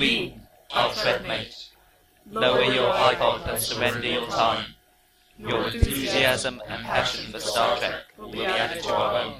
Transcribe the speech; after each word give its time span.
We, 0.00 0.32
our 0.70 0.88
Trekmate, 0.92 1.68
lower 2.30 2.62
your 2.62 2.90
iPod 2.90 3.46
and 3.46 3.60
surrender 3.60 4.06
your 4.06 4.26
time. 4.28 4.64
Your 5.38 5.68
enthusiasm 5.68 6.62
and 6.66 6.82
passion 6.84 7.30
for 7.30 7.38
Star 7.38 7.76
Trek 7.76 8.04
will 8.16 8.32
be 8.32 8.46
added 8.46 8.82
to 8.84 8.94
our 8.94 9.24
own. 9.24 9.34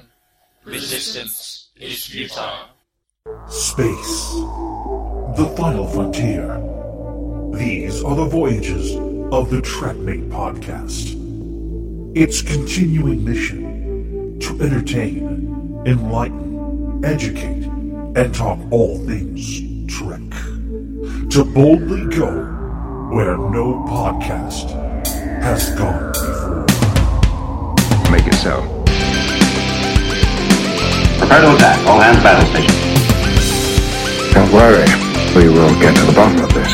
Resistance 0.63 1.69
is 1.77 2.05
futile. 2.05 2.67
Space. 3.49 4.33
The 5.35 5.51
final 5.57 5.87
frontier. 5.87 6.45
These 7.57 8.03
are 8.03 8.15
the 8.15 8.25
voyages 8.25 8.91
of 9.33 9.49
the 9.49 9.63
Trekmate 9.63 10.29
podcast. 10.29 11.17
Its 12.15 12.43
continuing 12.43 13.25
mission 13.25 14.39
to 14.41 14.61
entertain, 14.61 15.83
enlighten, 15.87 17.03
educate, 17.03 17.65
and 18.15 18.35
talk 18.35 18.59
all 18.69 18.99
things 19.07 19.70
Trek. 19.91 20.21
To 21.31 21.43
boldly 21.43 22.15
go 22.15 22.31
where 23.11 23.35
no 23.35 23.83
podcast 23.89 24.71
has 25.43 25.69
gone 25.75 26.13
before. 26.13 26.65
Make 28.09 28.25
it 28.25 28.35
so. 28.35 28.61
Prepare 31.19 31.41
to 31.41 31.55
attack. 31.55 31.85
All 31.87 31.99
hands 31.99 32.23
battle 32.23 32.47
station. 32.51 32.73
Don't 34.33 34.51
worry. 34.53 34.87
We 35.35 35.49
will 35.53 35.75
get 35.81 35.93
to 35.97 36.05
the 36.05 36.13
bottom 36.13 36.41
of 36.41 36.53
this. 36.53 36.71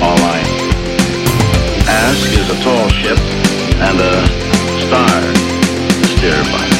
All 0.00 0.16
right. 0.24 0.46
Ask 1.86 2.32
is 2.32 2.48
a 2.48 2.62
tall 2.64 2.88
ship 2.88 3.18
and 3.84 4.00
a 4.00 4.26
star 4.86 5.20
to 6.00 6.08
steer 6.16 6.42
by. 6.50 6.75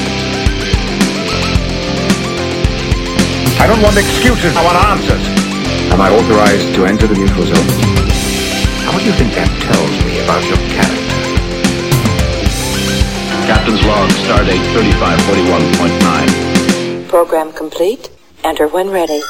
I 3.67 3.69
don't 3.69 3.83
want 3.83 3.99
excuses. 3.99 4.55
I 4.55 4.63
want 4.63 4.79
answers. 4.95 5.27
Am 5.91 5.99
I 6.01 6.09
authorized 6.09 6.73
to 6.77 6.87
enter 6.87 7.09
the 7.09 7.17
neutral 7.19 7.43
zone? 7.43 7.67
Now, 8.87 8.95
what 8.95 9.03
do 9.03 9.11
you 9.11 9.17
think 9.19 9.35
that 9.35 9.51
tells 9.67 9.91
me 10.07 10.23
about 10.23 10.39
your 10.47 10.55
character? 10.71 11.19
Captain's 13.51 13.83
log, 13.83 14.07
stardate 14.23 14.63
3541.9. 14.71 17.09
Program 17.09 17.51
complete. 17.53 18.09
Enter 18.45 18.69
when 18.69 18.89
ready. 18.89 19.21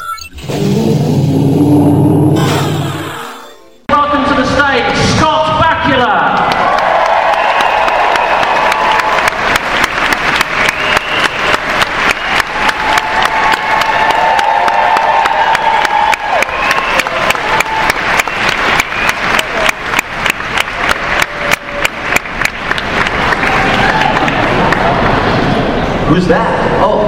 Who's 26.17 26.25
that? 26.33 26.49
Oh. 26.81 27.05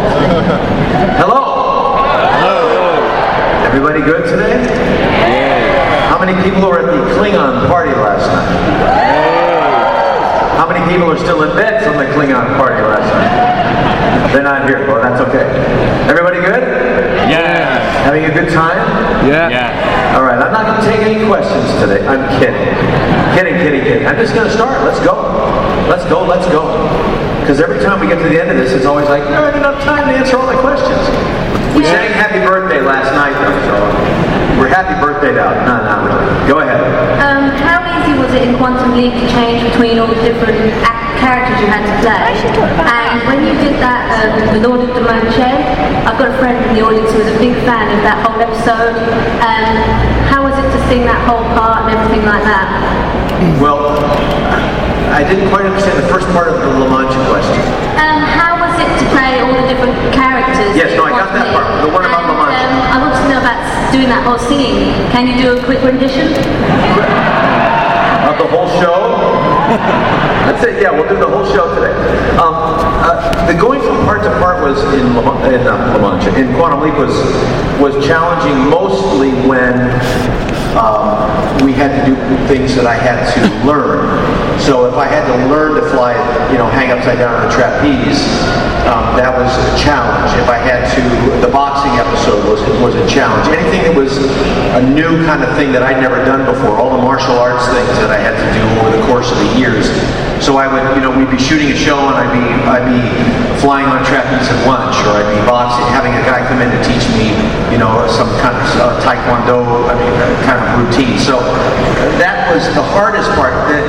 Hello. 1.18 1.98
Hello. 2.46 2.62
Everybody 3.66 4.06
good 4.06 4.30
today? 4.30 4.62
How 6.14 6.22
many 6.22 6.38
people 6.46 6.70
were 6.70 6.78
at 6.78 6.94
the 6.94 7.02
Klingon 7.18 7.66
party 7.66 7.90
last 7.90 8.30
night? 8.30 8.54
How 10.62 10.70
many 10.70 10.86
people 10.86 11.10
are 11.10 11.18
still 11.18 11.42
in 11.42 11.58
bed 11.58 11.82
from 11.82 11.98
the 11.98 12.06
Klingon 12.14 12.54
party 12.62 12.86
last 12.86 13.10
night? 13.10 14.30
They're 14.32 14.46
not 14.46 14.70
here. 14.70 14.86
Well, 14.86 15.02
that's 15.02 15.20
okay. 15.26 15.58
Everybody 16.06 16.38
good? 16.46 16.62
Yeah. 17.34 17.82
Having 18.06 18.26
a 18.26 18.32
good 18.32 18.54
time? 18.54 18.78
Yeah. 19.26 20.14
All 20.14 20.22
right, 20.22 20.38
I'm 20.38 20.54
not 20.54 20.70
going 20.70 20.82
to 20.82 20.86
take 20.86 21.02
any 21.02 21.26
questions 21.26 21.66
today. 21.82 22.06
I'm 22.06 22.30
kidding. 22.38 22.62
Kidding, 23.34 23.58
kidding, 23.58 23.82
kidding. 23.82 24.06
I'm 24.06 24.18
just 24.18 24.36
going 24.36 24.46
to 24.46 24.54
start. 24.54 24.86
Let's 24.86 25.04
go. 25.04 25.18
Let's 25.90 26.06
go, 26.06 26.22
let's 26.22 26.46
go. 26.54 27.29
Because 27.50 27.66
every 27.66 27.82
time 27.82 27.98
we 27.98 28.06
get 28.06 28.22
to 28.22 28.30
the 28.30 28.38
end 28.38 28.54
of 28.54 28.62
this, 28.62 28.78
it's 28.78 28.86
always 28.86 29.10
like, 29.10 29.26
there 29.26 29.42
ain't 29.42 29.58
enough 29.58 29.82
time 29.82 30.06
to 30.06 30.14
answer 30.14 30.38
all 30.38 30.46
the 30.46 30.62
questions. 30.62 31.02
We 31.74 31.82
sang 31.82 32.14
happy 32.14 32.46
birthday 32.46 32.78
last 32.78 33.10
night, 33.18 33.34
though, 33.42 33.58
so 33.66 33.74
we're 34.62 34.70
happy 34.70 34.94
birthday 35.02 35.34
now. 35.34 35.58
No, 35.66 35.82
not 35.82 36.06
really. 36.06 36.30
Go 36.46 36.62
ahead. 36.62 36.78
Um, 37.18 37.50
how 37.58 37.82
easy 37.90 38.14
was 38.22 38.30
it 38.38 38.46
in 38.46 38.54
Quantum 38.62 38.94
Leap 38.94 39.18
to 39.18 39.26
change 39.34 39.66
between 39.66 39.98
all 39.98 40.06
the 40.06 40.22
different 40.22 40.62
act- 40.86 41.18
characters 41.18 41.58
you 41.58 41.66
had 41.66 41.82
to 41.90 41.94
play? 42.06 42.38
And 42.86 43.18
when 43.26 43.42
you 43.42 43.58
did 43.58 43.82
that 43.82 44.06
um, 44.22 44.54
with 44.54 44.62
Lord 44.62 44.86
of 44.86 44.94
the 44.94 45.02
Mancha, 45.02 45.50
I've 46.06 46.22
got 46.22 46.30
a 46.30 46.38
friend 46.38 46.54
in 46.70 46.78
the 46.78 46.86
audience 46.86 47.10
who 47.10 47.18
was 47.18 47.34
a 47.34 47.40
big 47.42 47.58
fan 47.66 47.90
of 47.98 48.06
that 48.06 48.22
whole 48.22 48.38
episode. 48.38 48.94
Um, 49.42 49.74
how 50.30 50.46
was 50.46 50.54
it 50.54 50.70
to 50.70 50.80
sing 50.86 51.02
that 51.10 51.26
whole 51.26 51.42
part 51.58 51.90
and 51.90 51.98
everything 51.98 52.30
like 52.30 52.46
that? 52.46 52.70
Well, 53.58 53.89
I 55.20 55.28
didn't 55.28 55.52
quite 55.52 55.68
understand 55.68 56.00
the 56.00 56.08
first 56.08 56.24
part 56.32 56.48
of 56.48 56.64
the 56.64 56.80
La 56.80 56.88
Mancha 56.88 57.20
question. 57.28 57.60
Um, 58.00 58.24
how 58.24 58.56
was 58.56 58.72
it 58.80 58.88
to 58.88 59.06
play 59.12 59.44
all 59.44 59.52
the 59.52 59.68
different 59.68 59.92
characters? 60.16 60.72
Yes, 60.72 60.96
no, 60.96 61.04
I 61.04 61.12
got 61.12 61.36
that 61.36 61.52
part. 61.52 61.68
The 61.84 61.92
one 61.92 62.08
about 62.08 62.24
La 62.24 62.40
Mancha. 62.40 62.56
Um, 62.56 62.80
I 62.88 62.96
want 63.04 63.12
to 63.20 63.28
know 63.28 63.44
about 63.44 63.60
doing 63.92 64.08
that 64.08 64.24
whole 64.24 64.40
singing. 64.40 64.96
Can 65.12 65.28
you 65.28 65.36
do 65.36 65.60
a 65.60 65.64
quick 65.68 65.84
rendition? 65.84 66.32
Of 68.32 68.40
the 68.40 68.48
whole 68.48 68.72
show? 68.80 69.12
That's 70.48 70.64
it. 70.64 70.80
Yeah, 70.80 70.96
we'll 70.96 71.12
do 71.12 71.20
the 71.20 71.28
whole 71.28 71.44
show 71.52 71.68
today. 71.76 71.92
Um, 72.40 72.56
uh, 73.04 73.20
the 73.44 73.60
going 73.60 73.84
from 73.84 74.00
part 74.08 74.24
to 74.24 74.32
part 74.40 74.64
was 74.64 74.80
in 74.96 75.20
La, 75.20 75.36
in, 75.52 75.68
uh, 75.68 76.00
La 76.00 76.16
Mancha, 76.16 76.32
in 76.40 76.56
Quantum 76.56 76.80
Leap 76.80 76.96
was 76.96 77.12
was 77.76 77.92
challenging 78.08 78.56
mostly 78.72 79.36
when 79.44 79.76
um, 80.78 81.66
we 81.66 81.74
had 81.74 81.90
to 81.94 82.02
do 82.06 82.16
things 82.48 82.76
that 82.76 82.86
I 82.86 82.96
had 82.96 83.26
to 83.34 83.42
learn. 83.66 84.06
So 84.60 84.86
if 84.86 84.96
I 84.96 85.08
had 85.08 85.26
to 85.26 85.36
learn 85.48 85.76
to 85.76 85.86
fly, 85.90 86.14
you 86.52 86.58
know, 86.58 86.68
hang 86.70 86.92
upside 86.92 87.18
down 87.18 87.34
on 87.34 87.48
a 87.48 87.52
trapeze, 87.52 88.20
um, 88.90 89.16
that 89.18 89.32
was 89.32 89.50
a 89.50 89.68
challenge. 89.78 90.34
If 90.42 90.50
I 90.50 90.58
had 90.58 90.88
to, 90.98 91.02
the 91.42 91.52
boxing 91.52 91.94
episode 92.00 92.42
was 92.50 92.62
was 92.82 92.96
a 92.96 93.06
challenge. 93.08 93.48
Anything 93.54 93.86
that 93.86 93.96
was 93.96 94.18
a 94.76 94.84
new 94.84 95.24
kind 95.26 95.44
of 95.44 95.54
thing 95.56 95.72
that 95.74 95.84
I'd 95.84 96.02
never 96.02 96.24
done 96.26 96.46
before, 96.46 96.78
all 96.78 96.96
the 96.96 97.04
martial 97.04 97.38
arts 97.38 97.66
things 97.70 97.96
that 98.02 98.12
I 98.12 98.20
had 98.20 98.34
to 98.34 98.48
do 98.56 98.64
over 98.82 98.90
the 98.96 99.04
course 99.08 99.32
of 99.32 99.38
the 99.38 99.50
years. 99.60 99.90
So 100.42 100.56
I 100.56 100.72
would, 100.72 100.82
you 100.96 101.04
know, 101.04 101.12
we'd 101.12 101.30
be 101.30 101.38
shooting 101.38 101.70
a 101.70 101.76
show 101.76 102.00
and 102.00 102.16
I'd 102.16 102.32
be 102.32 102.44
I'd 102.66 102.88
be 102.88 103.04
flying 103.60 103.88
on 103.92 104.02
trapeze 104.08 104.48
at 104.48 104.60
lunch, 104.64 104.96
or 105.04 105.20
I'd 105.20 105.28
be 105.28 105.42
boxing, 105.44 105.84
having 105.92 106.16
a 106.16 106.24
guy 106.24 106.40
come 106.48 106.64
in 106.64 106.72
to 106.72 106.80
teach 106.80 107.04
me, 107.14 107.36
you 107.68 107.78
know, 107.78 107.92
some 108.08 108.32
kind 108.40 108.56
of 108.56 108.64
uh, 108.80 108.96
taekwondo, 109.04 109.60
I 109.92 109.94
mean, 110.00 110.16
kind 110.48 110.58
of 110.58 110.59
routine. 110.80 111.20
So 111.20 111.40
that 112.20 112.52
was 112.54 112.66
the 112.76 112.84
hardest 112.84 113.30
part. 113.36 113.54
The, 113.72 113.80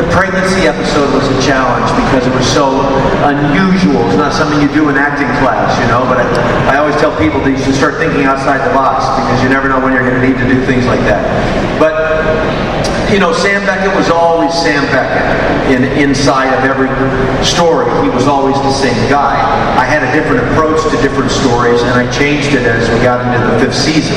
the 0.00 0.06
pregnancy 0.08 0.64
episode 0.64 1.12
was 1.12 1.28
a 1.28 1.38
challenge 1.44 1.84
because 2.08 2.24
it 2.24 2.32
was 2.32 2.48
so 2.48 2.80
unusual. 3.28 4.00
It's 4.08 4.16
not 4.16 4.32
something 4.32 4.56
you 4.60 4.72
do 4.72 4.88
in 4.88 4.96
acting 4.96 5.28
class, 5.44 5.76
you 5.76 5.86
know. 5.92 6.08
But 6.08 6.24
I, 6.24 6.74
I 6.74 6.74
always 6.80 6.96
tell 6.96 7.12
people 7.20 7.44
that 7.44 7.52
you 7.52 7.60
should 7.60 7.76
start 7.76 8.00
thinking 8.00 8.24
outside 8.24 8.64
the 8.64 8.72
box 8.72 9.04
because 9.20 9.42
you 9.44 9.48
never 9.52 9.68
know 9.68 9.80
when 9.80 9.92
you're 9.92 10.06
going 10.06 10.16
to 10.16 10.24
need 10.24 10.40
to 10.40 10.48
do 10.48 10.64
things 10.64 10.86
like 10.86 11.00
that. 11.04 11.20
But 11.76 11.92
you 13.12 13.20
know, 13.20 13.32
Sam 13.32 13.60
Beckett 13.68 13.94
was 13.94 14.08
always 14.08 14.54
Sam 14.54 14.80
Beckett 14.88 15.20
in 15.68 15.84
inside 16.00 16.48
of 16.56 16.64
every 16.64 16.88
story. 17.44 17.84
He 18.02 18.08
was 18.08 18.26
always 18.26 18.56
the 18.56 18.72
same 18.72 18.96
guy. 19.12 19.36
I 19.76 19.84
had 19.84 20.00
a 20.00 20.10
different 20.16 20.40
approach 20.48 20.80
to 20.90 20.96
different 21.02 21.30
stories, 21.30 21.82
and 21.82 21.92
I 21.92 22.10
changed 22.10 22.56
it 22.56 22.64
as 22.64 22.88
we 22.88 23.04
got 23.04 23.20
into 23.20 23.44
the 23.44 23.60
fifth 23.60 23.76
season. 23.76 24.16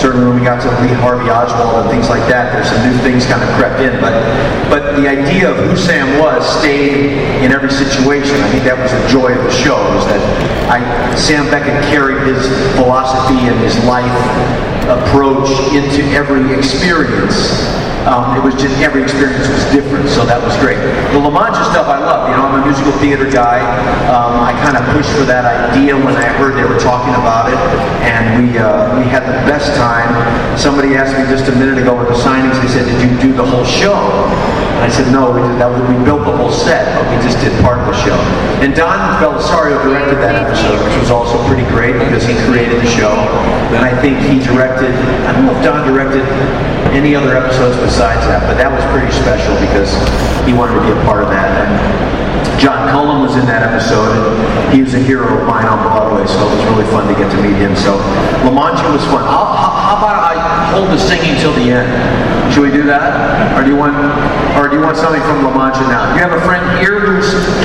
Certainly, 0.00 0.32
when 0.32 0.40
we 0.40 0.44
got 0.44 0.62
to 0.64 0.68
Lee 0.80 0.96
Harvey 0.96 1.28
Oswald 1.28 1.84
and 1.84 1.90
things 1.92 2.08
like 2.08 2.24
that, 2.32 2.56
there's 2.56 2.72
some 2.72 2.80
new 2.80 2.96
things 3.04 3.26
kind 3.28 3.44
of 3.44 3.50
crept 3.60 3.84
in. 3.84 4.00
But 4.00 4.16
but 4.72 4.96
the 4.96 5.04
idea 5.04 5.52
of 5.52 5.60
who 5.60 5.76
Sam 5.76 6.18
was 6.18 6.40
stayed 6.56 7.44
in 7.44 7.52
every 7.52 7.68
situation. 7.68 8.40
I 8.40 8.48
think 8.48 8.64
that 8.64 8.80
was 8.80 8.88
the 8.88 9.04
joy 9.12 9.36
of 9.36 9.44
the 9.44 9.52
show 9.52 9.76
is 10.00 10.04
that 10.08 10.24
I 10.72 10.80
Sam 11.20 11.44
Beckett 11.52 11.84
carried 11.92 12.24
his 12.24 12.40
philosophy 12.80 13.44
and 13.44 13.60
his 13.60 13.76
life 13.84 14.08
approach 14.88 15.52
into 15.76 16.00
every 16.16 16.48
experience. 16.56 17.60
Um, 18.08 18.36
it 18.36 18.42
was 18.42 18.54
just 18.54 18.72
every 18.80 19.02
experience 19.02 19.44
was 19.48 19.64
different, 19.72 20.08
so 20.08 20.24
that 20.24 20.40
was 20.40 20.56
great. 20.56 20.80
The 21.12 21.20
La 21.20 21.28
Mancha 21.28 21.60
stuff 21.68 21.84
I 21.84 22.00
love. 22.00 22.32
You 22.32 22.36
know, 22.36 22.48
I'm 22.48 22.62
a 22.62 22.64
musical 22.64 22.92
theater 22.96 23.28
guy. 23.28 23.60
Um, 24.08 24.40
I 24.40 24.56
kind 24.64 24.80
of 24.80 24.88
pushed 24.96 25.12
for 25.12 25.28
that 25.28 25.44
idea 25.44 25.92
when 25.92 26.16
I 26.16 26.24
heard 26.40 26.56
they 26.56 26.64
were 26.64 26.80
talking 26.80 27.12
about 27.12 27.52
it, 27.52 27.60
and 28.00 28.40
we 28.40 28.56
uh, 28.56 28.96
we 28.96 29.04
had 29.04 29.28
the 29.28 29.36
best 29.44 29.76
time. 29.76 30.08
Somebody 30.56 30.96
asked 30.96 31.12
me 31.12 31.28
just 31.28 31.52
a 31.52 31.56
minute 31.56 31.76
ago 31.76 31.92
with 31.92 32.08
the 32.08 32.16
signings. 32.16 32.56
They 32.64 32.72
said, 32.72 32.88
"Did 32.88 33.04
you 33.04 33.12
do 33.20 33.36
the 33.36 33.44
whole 33.44 33.64
show?" 33.64 34.00
I 34.80 34.88
said, 34.88 35.12
"No, 35.12 35.30
we 35.30 35.40
did 35.44 35.60
that. 35.60 35.68
We 35.68 35.96
built 36.04 36.24
the 36.24 36.34
whole 36.34 36.50
set, 36.50 36.88
but 36.96 37.04
we 37.12 37.16
just 37.22 37.38
did 37.44 37.52
part 37.62 37.78
of 37.78 37.86
the 37.86 37.96
show." 38.00 38.16
And 38.64 38.74
Don 38.74 38.96
Bellisario 39.20 39.80
directed 39.84 40.18
that 40.24 40.36
episode, 40.36 40.80
which 40.80 40.96
was 41.00 41.10
also 41.10 41.36
pretty 41.46 41.68
great 41.68 41.94
because 42.00 42.24
he 42.24 42.34
created 42.48 42.80
the 42.80 42.90
show, 42.90 43.12
and 43.76 43.84
I 43.84 43.92
think 44.00 44.18
he 44.24 44.40
directed. 44.40 44.92
I 45.28 45.32
don't 45.32 45.46
know 45.46 45.56
if 45.56 45.62
Don 45.62 45.86
directed 45.86 46.24
any 46.96 47.14
other 47.14 47.36
episodes 47.36 47.76
besides 47.76 48.24
that, 48.26 48.48
but 48.48 48.56
that 48.56 48.72
was 48.72 48.82
pretty 48.90 49.12
special 49.12 49.54
because 49.60 49.92
he 50.44 50.52
wanted 50.52 50.80
to 50.80 50.82
be 50.82 50.92
a 50.92 51.00
part 51.04 51.22
of 51.22 51.30
that. 51.30 51.48
And 51.60 51.72
John 52.58 52.88
Cullum 52.92 53.22
was 53.22 53.36
in 53.36 53.46
that 53.46 53.62
episode, 53.62 54.12
and 54.12 54.72
he 54.74 54.82
was 54.82 54.92
a 54.94 55.00
hero 55.00 55.24
of 55.24 55.46
mine 55.46 55.64
on 55.64 55.80
Broadway, 55.80 56.26
so 56.26 56.36
it 56.40 56.50
was 56.56 56.64
really 56.72 56.88
fun 56.92 57.08
to 57.08 57.14
get 57.16 57.30
to 57.32 57.40
meet 57.40 57.56
him. 57.56 57.76
So 57.76 57.96
La 58.44 58.52
Mancha 58.52 58.84
was 58.92 59.04
fun. 59.08 59.24
I'll, 59.24 59.48
how 59.48 59.96
about 59.96 60.20
I 60.20 60.36
hold 60.72 60.88
the 60.88 60.98
singing 60.98 61.40
till 61.40 61.52
the 61.52 61.72
end? 61.72 61.88
Should 62.50 62.66
we 62.66 62.74
do 62.74 62.82
that, 62.90 63.54
or 63.54 63.62
do 63.62 63.70
you 63.70 63.78
want, 63.78 63.94
or 64.58 64.66
do 64.66 64.74
you 64.74 64.82
want 64.82 64.98
something 64.98 65.22
from 65.22 65.46
La 65.46 65.54
Mancha 65.54 65.86
now? 65.86 66.10
You 66.18 66.20
have 66.26 66.34
a 66.34 66.42
friend 66.42 66.66
here 66.82 66.98
who 66.98 67.14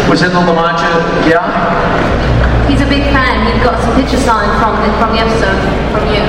was 0.05 0.21
in 0.21 0.29
the 0.29 0.37
La 0.45 0.53
Mancha, 0.53 0.85
yeah? 1.25 1.41
He's 2.69 2.85
a 2.85 2.85
big 2.85 3.01
fan. 3.09 3.49
He 3.49 3.57
got 3.65 3.81
some 3.81 3.97
picture 3.97 4.21
signed 4.21 4.53
from 4.61 4.77
the, 4.85 4.93
from 5.01 5.17
the 5.17 5.25
episode 5.25 5.57
from 5.89 6.05
you. 6.13 6.21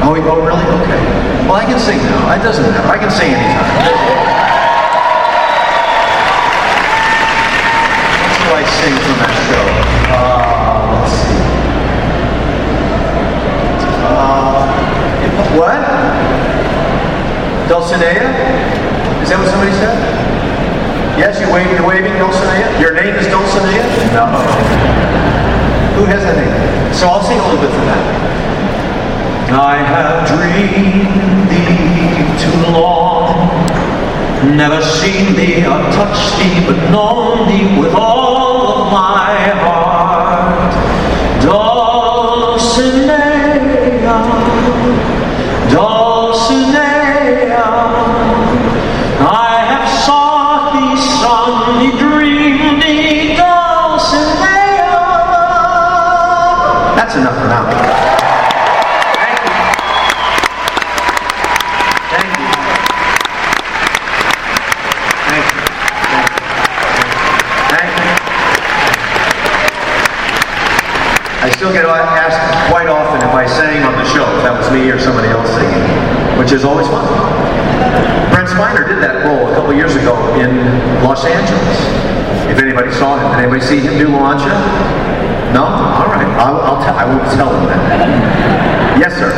Oh, 0.00 0.16
oh, 0.16 0.40
really? 0.40 0.64
Okay. 0.88 1.00
Well, 1.44 1.60
I 1.60 1.68
can 1.68 1.76
sing 1.76 2.00
now. 2.00 2.32
It 2.32 2.40
doesn't 2.40 2.64
matter. 2.64 2.88
I 2.88 2.96
can 2.96 3.12
sing 3.12 3.36
anytime. 3.36 3.76
What 8.40 8.56
do 8.56 8.56
I 8.56 8.64
sing 8.72 8.96
from 9.04 9.20
that 9.20 9.36
show? 9.52 9.68
Uh, 10.16 10.96
let's 10.96 11.12
see. 11.12 11.44
Uh, 14.00 14.64
what? 15.60 15.84
Dulcinea? 17.68 18.24
Is 19.20 19.28
that 19.28 19.36
what 19.36 19.52
somebody 19.52 19.72
said? 19.76 19.92
Yes, 21.20 21.36
you're 21.36 21.52
waving, 21.52 21.76
you're 21.76 21.84
waving 21.84 22.16
Dulcinea? 22.16 22.80
Your 22.80 22.96
name 22.96 23.12
is 23.12 23.28
Dulcinea? 23.28 23.84
No. 24.16 24.24
Who 26.00 26.08
has 26.08 26.24
that 26.24 26.40
name? 26.40 26.48
So 26.96 27.12
I'll 27.12 27.20
sing 27.20 27.36
a 27.36 27.44
little 27.44 27.60
bit 27.60 27.68
from 27.68 27.84
that. 27.92 28.00
I 29.52 29.76
have 29.84 30.24
dreamed 30.24 31.52
thee 31.52 32.24
too 32.40 32.72
long, 32.72 33.52
never 34.56 34.80
seen 34.80 35.36
thee 35.36 35.60
or 35.68 35.76
touched 35.92 36.40
thee, 36.40 36.64
but 36.64 36.80
known 36.88 37.48
thee 37.48 37.68
with 37.78 37.92
all 37.92 38.88
of 38.88 38.92
my 38.92 39.52
heart. 39.60 40.72
Dulcinea, 41.44 43.18
which 76.48 76.56
is 76.56 76.64
always 76.64 76.86
fun. 76.86 77.04
Brent 78.32 78.48
Spiner 78.48 78.88
did 78.88 79.02
that 79.02 79.26
role 79.26 79.52
a 79.52 79.57
couple 79.68 79.84
years 79.84 80.00
ago 80.00 80.16
in 80.40 80.48
Los 81.04 81.28
Angeles. 81.28 81.76
If 82.48 82.56
anybody 82.56 82.90
saw 82.92 83.20
him, 83.20 83.36
did 83.36 83.44
anybody 83.44 83.60
see 83.60 83.80
him 83.84 84.00
do 84.00 84.08
La 84.08 84.32
No? 85.52 85.60
All 85.60 86.08
right. 86.08 86.24
I'll, 86.40 86.56
I'll 86.64 86.80
tell. 86.80 86.96
I 86.96 87.04
won't 87.04 87.28
tell 87.36 87.52
him 87.52 87.68
that. 87.68 88.96
Yes, 88.96 89.12
sir. 89.20 89.28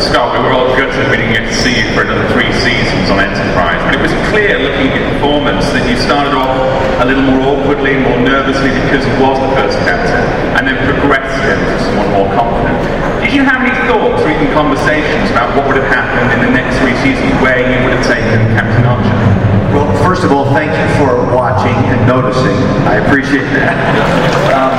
Scott, 0.00 0.32
we 0.32 0.40
were 0.40 0.56
all 0.56 0.72
gutted 0.80 1.12
we 1.12 1.20
didn't 1.20 1.36
get 1.36 1.44
to 1.44 1.52
see 1.60 1.76
you 1.76 1.92
for 1.92 2.08
another 2.08 2.24
three 2.32 2.48
seasons 2.56 3.12
on 3.12 3.20
Enterprise, 3.20 3.76
but 3.84 3.92
it 3.92 4.00
was 4.00 4.08
clear 4.32 4.56
looking 4.56 4.96
at 4.96 5.04
performance 5.12 5.68
that 5.76 5.84
you 5.84 6.00
started 6.00 6.32
off 6.32 6.56
a 7.00 7.04
little 7.04 7.28
more 7.28 7.44
awkwardly, 7.52 8.00
more 8.00 8.16
nervously 8.16 8.72
because 8.80 9.04
you 9.04 9.12
was 9.20 9.36
the 9.44 9.52
first 9.60 9.76
captain, 9.84 10.24
and 10.56 10.64
then 10.64 10.80
progressed 10.88 11.36
into 11.44 11.76
someone 11.84 12.08
more 12.16 12.32
confident. 12.32 12.80
Did 13.20 13.36
you 13.36 13.44
have 13.44 13.60
any 13.60 13.76
thoughts 13.84 14.24
or 14.24 14.32
even 14.32 14.48
conversations 14.56 15.28
about 15.30 15.52
what 15.52 15.68
would 15.68 15.76
have 15.76 15.92
happened 15.92 16.32
in 16.32 16.48
the 16.48 16.52
next 16.52 16.80
three 16.80 16.96
seasons 17.04 17.30
where 17.44 17.60
you 17.60 17.84
would 17.84 17.92
have 17.92 18.06
taken 18.08 18.40
Captain 18.56 18.84
Archer? 18.88 19.39
First 20.10 20.24
of 20.24 20.32
all, 20.32 20.44
thank 20.46 20.72
you 20.74 20.88
for 20.98 21.22
watching 21.32 21.70
and 21.86 22.04
noticing. 22.04 22.50
I 22.82 22.96
appreciate 22.96 23.46
that. 23.54 23.78
Um, 24.50 24.74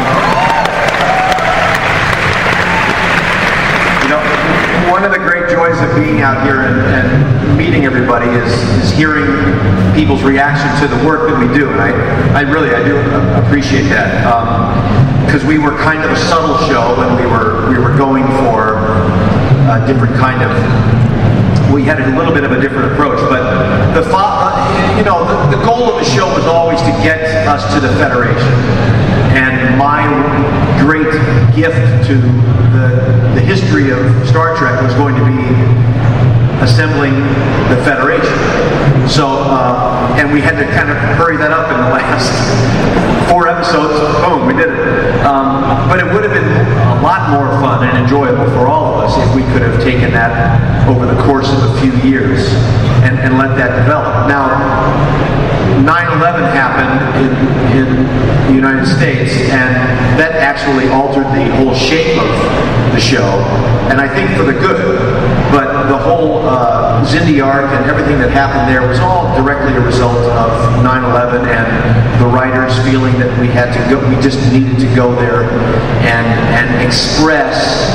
you 4.03 4.09
know, 4.11 4.19
one 4.91 5.05
of 5.05 5.11
the 5.15 5.19
great 5.19 5.47
joys 5.47 5.79
of 5.79 5.95
being 5.95 6.19
out 6.19 6.43
here 6.43 6.59
and, 6.59 6.75
and 6.83 7.57
meeting 7.57 7.85
everybody 7.85 8.27
is, 8.27 8.51
is 8.83 8.91
hearing 8.91 9.23
people's 9.95 10.21
reaction 10.21 10.67
to 10.83 10.93
the 10.93 10.99
work 11.07 11.29
that 11.29 11.39
we 11.39 11.47
do, 11.57 11.71
and 11.71 11.79
I, 11.79 11.95
I 12.37 12.41
really, 12.41 12.75
I 12.75 12.83
do 12.83 12.99
appreciate 13.39 13.87
that. 13.87 14.27
Because 15.25 15.45
we 15.45 15.57
were 15.57 15.77
kind 15.77 16.03
of 16.03 16.11
a 16.11 16.17
subtle 16.17 16.57
show, 16.67 16.99
and 17.07 17.15
we 17.15 17.25
were 17.31 17.69
we 17.69 17.79
were 17.79 17.95
going 17.95 18.27
for 18.43 18.83
a 19.71 19.81
different 19.87 20.13
kind 20.17 20.43
of 20.43 20.51
we 21.71 21.83
had 21.83 22.01
a 22.01 22.17
little 22.17 22.33
bit 22.33 22.43
of 22.43 22.51
a 22.51 22.59
different 22.59 22.91
approach. 22.91 23.17
But 23.29 23.93
the 23.95 24.03
fa- 24.03 24.17
uh, 24.19 24.60
you 25.01 25.05
know 25.05 25.25
the, 25.25 25.57
the 25.57 25.65
goal 25.65 25.89
of 25.89 25.97
the 25.97 26.05
show 26.05 26.29
was 26.29 26.45
always 26.45 26.79
to 26.81 26.93
get 27.01 27.17
us 27.47 27.65
to 27.73 27.79
the 27.79 27.89
Federation, 27.97 28.53
and 29.33 29.75
my 29.75 30.05
great 30.77 31.09
gift 31.57 32.05
to 32.05 32.21
the 32.69 33.33
the 33.33 33.41
history 33.41 33.89
of 33.89 33.97
Star 34.29 34.55
Trek 34.55 34.79
was 34.79 34.93
going 34.93 35.15
to 35.15 35.25
be 35.25 35.41
assembling 36.61 37.17
the 37.73 37.81
Federation. 37.81 38.37
So, 39.09 39.25
uh, 39.41 40.13
and 40.19 40.31
we 40.31 40.39
had 40.39 40.61
to 40.61 40.69
kind 40.69 40.91
of 40.91 40.97
hurry 41.17 41.35
that 41.37 41.49
up 41.49 41.73
in 41.73 41.81
the 41.81 41.89
last 41.97 42.29
four 43.27 43.47
episodes. 43.47 43.97
Boom, 44.21 44.45
we 44.45 44.53
did 44.53 44.69
it. 44.69 45.25
Um, 45.25 45.89
but 45.89 45.97
it 45.97 46.05
would 46.13 46.21
have 46.21 46.31
been 46.31 46.45
lot 47.01 47.31
more 47.31 47.49
fun 47.59 47.87
and 47.87 47.97
enjoyable 47.97 48.45
for 48.51 48.67
all 48.67 48.93
of 48.93 49.03
us 49.03 49.17
if 49.17 49.35
we 49.35 49.41
could 49.53 49.61
have 49.61 49.81
taken 49.81 50.11
that 50.11 50.87
over 50.87 51.05
the 51.05 51.19
course 51.23 51.49
of 51.51 51.63
a 51.63 51.81
few 51.81 51.91
years 52.07 52.53
and, 53.01 53.17
and 53.19 53.37
let 53.37 53.57
that 53.57 53.75
develop. 53.75 54.27
Now, 54.29 54.49
9/11 55.81 56.53
happened 56.53 56.93
in, 57.25 57.33
in 57.73 58.47
the 58.47 58.53
United 58.53 58.85
States, 58.85 59.33
and 59.49 59.73
that 60.19 60.33
actually 60.33 60.87
altered 60.89 61.25
the 61.33 61.49
whole 61.55 61.73
shape 61.73 62.21
of 62.21 62.29
the 62.93 62.99
show, 62.99 63.25
and 63.89 63.99
I 63.99 64.07
think 64.07 64.29
for 64.37 64.43
the 64.43 64.53
good. 64.53 65.10
The 65.91 65.97
whole 65.97 66.47
uh, 66.47 67.03
Xindi 67.03 67.43
arc 67.45 67.69
and 67.69 67.83
everything 67.83 68.17
that 68.19 68.31
happened 68.31 68.71
there 68.71 68.87
was 68.87 69.01
all 69.01 69.27
directly 69.35 69.75
a 69.75 69.81
result 69.81 70.23
of 70.23 70.49
9/11 70.79 71.43
and 71.43 71.67
the 72.21 72.27
writers 72.27 72.71
feeling 72.87 73.11
that 73.19 73.27
we 73.41 73.47
had 73.47 73.75
to 73.75 73.81
go, 73.91 73.99
we 74.07 74.15
just 74.23 74.39
needed 74.53 74.79
to 74.79 74.87
go 74.95 75.13
there 75.19 75.51
and 76.07 76.27
and 76.55 76.87
express 76.87 77.91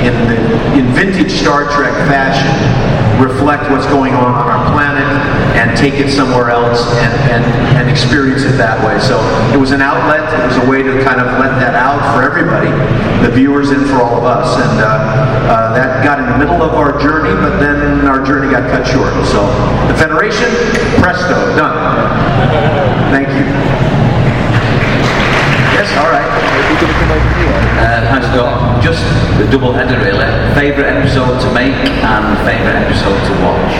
in 0.00 0.16
the 0.24 0.40
in 0.72 0.86
vintage 0.96 1.32
Star 1.32 1.68
Trek 1.68 1.92
fashion 2.08 3.04
reflect 3.20 3.70
what's 3.70 3.86
going 3.86 4.14
on 4.14 4.32
on 4.34 4.46
our 4.48 4.72
planet 4.72 5.06
and 5.54 5.76
take 5.76 5.94
it 5.94 6.10
somewhere 6.10 6.50
else 6.50 6.80
and, 6.98 7.14
and, 7.30 7.44
and 7.78 7.90
experience 7.90 8.42
it 8.42 8.56
that 8.58 8.78
way. 8.82 8.98
So 8.98 9.20
it 9.54 9.58
was 9.58 9.70
an 9.70 9.80
outlet. 9.80 10.22
It 10.34 10.46
was 10.46 10.58
a 10.64 10.70
way 10.70 10.82
to 10.82 10.92
kind 11.04 11.20
of 11.20 11.26
let 11.38 11.54
that 11.62 11.74
out 11.74 12.02
for 12.14 12.22
everybody, 12.22 12.70
the 13.22 13.30
viewers 13.30 13.70
and 13.70 13.86
for 13.86 14.02
all 14.02 14.18
of 14.18 14.24
us. 14.24 14.56
And 14.58 14.80
uh, 14.80 14.86
uh, 15.44 15.74
that 15.74 16.02
got 16.02 16.18
in 16.18 16.26
the 16.26 16.38
middle 16.38 16.62
of 16.62 16.74
our 16.74 16.98
journey, 16.98 17.33
but 17.40 17.58
then 17.58 18.06
our 18.06 18.24
journey 18.24 18.50
got 18.50 18.68
cut 18.70 18.86
short. 18.86 19.12
So 19.26 19.46
the 19.88 19.94
Federation, 19.94 20.50
presto, 21.00 21.34
done. 21.56 21.76
Thank 23.10 23.28
you. 23.28 23.44
Yes, 25.74 25.90
all 25.98 26.10
right. 26.10 26.28
Uh, 27.78 28.00
thanks, 28.10 28.26
Scott. 28.28 28.82
Just 28.82 29.02
the 29.38 29.46
double 29.50 29.72
header, 29.72 29.98
really. 30.02 30.26
Favourite 30.54 30.88
episode 30.90 31.40
to 31.40 31.54
make 31.54 31.74
and 31.74 32.38
favourite 32.46 32.76
episode 32.86 33.18
to 33.26 33.32
watch. 33.42 33.74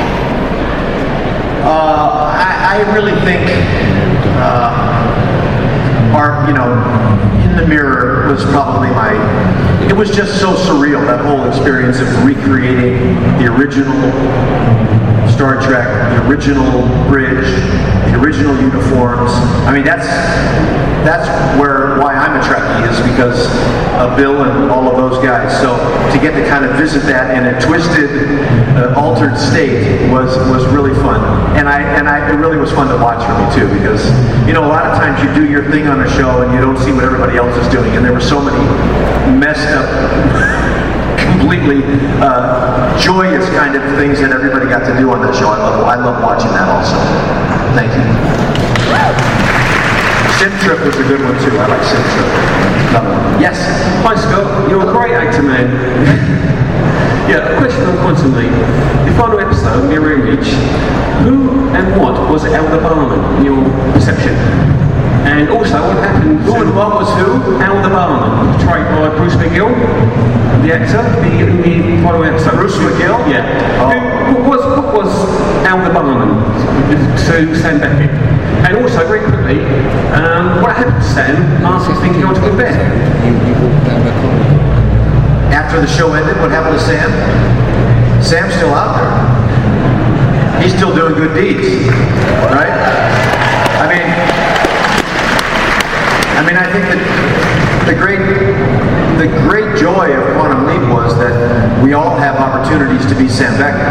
Uh, 1.64 2.30
I, 2.34 2.78
I 2.84 2.94
really 2.94 3.14
think 3.25 3.49
uh, 4.37 4.94
our, 6.14 6.47
you 6.47 6.54
know, 6.54 6.71
in 7.44 7.56
the 7.56 7.66
mirror 7.66 8.33
was 8.33 8.42
probably 8.44 8.88
my. 8.90 9.12
It 9.87 9.92
was 9.92 10.11
just 10.11 10.40
so 10.40 10.54
surreal 10.54 11.04
that 11.06 11.25
whole 11.25 11.47
experience 11.47 12.00
of 12.00 12.25
recreating 12.25 13.14
the 13.38 13.52
original 13.54 13.94
Star 15.35 15.61
Trek, 15.61 15.91
the 16.14 16.29
original 16.31 16.87
bridge, 17.11 17.50
the 18.07 18.14
original 18.23 18.55
uniforms. 18.55 19.33
I 19.67 19.75
mean, 19.75 19.83
that's 19.83 20.07
that's 21.03 21.26
where 21.59 21.99
why 21.99 22.14
I'm 22.14 22.38
a 22.38 22.43
Trekkie 22.47 22.87
is 22.87 22.97
because 23.03 23.50
of 23.99 24.17
Bill 24.17 24.45
and 24.45 24.71
all 24.71 24.87
of 24.87 24.97
those 24.97 25.23
guys. 25.25 25.50
So 25.61 25.75
to 26.14 26.19
get 26.23 26.38
to 26.38 26.49
kind 26.49 26.64
of 26.64 26.76
visit 26.76 27.03
that 27.11 27.37
in 27.37 27.50
a 27.50 27.61
twisted, 27.61 28.38
uh, 28.79 28.95
altered 28.97 29.37
state 29.37 30.09
was 30.12 30.38
was 30.55 30.64
really 30.67 30.95
fun, 31.03 31.19
and 31.59 31.69
I 31.69 31.83
and 31.83 32.09
I 32.09 32.31
it 32.31 32.37
really 32.37 32.57
was 32.57 32.71
fun 32.71 32.87
to 32.87 33.03
watch 33.03 33.19
for 33.26 33.35
me 33.35 33.47
too 33.59 33.67
because 33.75 34.07
you 34.47 34.55
know 34.55 34.64
a 34.64 34.71
lot 34.71 34.87
of 34.87 34.97
times 34.97 35.19
you 35.19 35.35
do 35.35 35.50
your 35.50 35.69
thing 35.69 35.88
on 35.88 36.00
a 36.00 36.11
show 36.14 36.43
and 36.43 36.55
you 36.55 36.61
don't 36.61 36.79
see 36.79 36.93
what 36.93 37.03
everybody 37.03 37.37
else 37.38 37.57
is 37.57 37.67
doing, 37.73 37.91
and 37.97 38.05
there 38.05 38.14
were 38.14 38.21
so 38.23 38.41
many 38.41 38.62
messed 39.37 39.67
up. 39.75 40.71
completely 41.45 41.85
uh, 42.25 42.97
joyous 42.97 43.45
kind 43.53 43.77
of 43.77 43.85
things 44.01 44.17
that 44.21 44.33
everybody 44.33 44.65
got 44.65 44.81
to 44.81 44.97
do 44.97 45.13
on 45.13 45.21
that 45.21 45.37
show. 45.37 45.53
I 45.53 45.61
love, 45.61 45.85
I 45.85 45.97
love 46.01 46.17
watching 46.25 46.49
that 46.57 46.65
also. 46.73 46.97
Thank 47.77 47.93
you. 47.93 48.01
Sim 50.41 50.53
Trip 50.65 50.81
was 50.81 50.97
a 50.97 51.05
good 51.05 51.21
one 51.21 51.37
too. 51.45 51.53
I 51.61 51.69
like 51.69 51.85
Sim 51.85 52.01
Trip. 52.17 52.33
Yes. 53.37 53.61
Hi 54.09 54.17
Scott, 54.17 54.71
you're 54.71 54.89
a 54.89 54.93
great 54.93 55.13
actor, 55.13 55.43
man. 55.43 55.69
yeah, 57.29 57.45
a 57.45 57.59
question 57.61 57.85
on 57.85 57.99
Quantum 58.01 58.33
Leap. 58.41 58.49
The 59.05 59.13
final 59.21 59.39
episode, 59.39 59.89
Mirror 59.89 60.25
Image, 60.25 60.49
who 61.29 61.69
and 61.77 62.01
what 62.01 62.17
was 62.31 62.45
Elder 62.47 62.81
Barman 62.81 63.21
in 63.37 63.45
your 63.45 63.65
perception? 63.93 64.33
And 65.25 65.49
also, 65.49 65.81
what 65.81 65.97
happened? 66.04 66.40
Who 66.40 66.54
and 66.54 66.76
what 66.76 66.95
was 66.95 67.09
who? 67.16 67.59
Elder 67.61 67.88
Barman, 67.88 68.54
portrayed 68.54 68.87
by 68.93 69.09
Bruce 69.16 69.35
McGill, 69.35 69.73
the 70.62 70.73
actor, 70.73 71.02
the, 71.21 71.33
the 71.64 72.02
final 72.04 72.25
episode. 72.25 72.54
Bruce 72.54 72.76
McGill? 72.76 73.19
Yeah. 73.28 73.43
Who, 74.31 74.43
what 74.45 74.61
was 74.61 74.62
what 74.78 74.95
was 74.95 75.11
Elder 75.66 75.93
Barman 75.93 76.28
to 77.26 77.54
Sam 77.57 77.81
Beckett? 77.81 78.11
And 78.64 78.76
also, 78.78 79.07
very 79.07 79.21
quickly, 79.21 79.61
um, 80.12 80.62
what 80.62 80.76
happened 80.76 81.02
to 81.02 81.09
Sam 81.09 81.37
after 81.64 81.87
he 81.87 81.95
thinking 82.00 82.25
on 82.25 82.35
to 82.35 82.40
go 82.40 82.57
bed? 82.57 82.75
After 85.52 85.81
the 85.81 85.87
show 85.87 86.12
ended, 86.14 86.37
what 86.40 86.50
happened 86.50 86.78
to 86.78 86.85
Sam? 86.85 87.11
Sam's 88.23 88.54
still 88.54 88.73
out 88.73 88.97
there. 88.97 90.62
He's 90.62 90.75
still 90.75 90.95
doing 90.95 91.14
good 91.14 91.35
deeds, 91.35 91.88
right? 92.49 92.73
I 93.76 93.85
mean, 93.90 94.07
I 96.35 96.43
mean, 96.43 96.57
I 96.57 96.67
think 96.67 96.83
that 96.91 96.99
the 97.87 97.95
great, 97.95 98.19
the 99.23 99.31
great 99.47 99.79
joy 99.79 100.11
of 100.11 100.23
Quantum 100.35 100.67
Leap 100.67 100.83
was 100.91 101.14
that 101.19 101.31
we 101.83 101.93
all 101.93 102.17
have 102.17 102.37
opportunities 102.37 103.07
to 103.07 103.14
be 103.14 103.29
Sam 103.29 103.55
Beckett, 103.55 103.87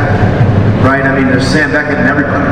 right? 0.84 1.08
I 1.08 1.16
mean, 1.16 1.28
there's 1.28 1.48
Sam 1.48 1.72
Beckett 1.72 2.00
in 2.00 2.08
everybody, 2.08 2.44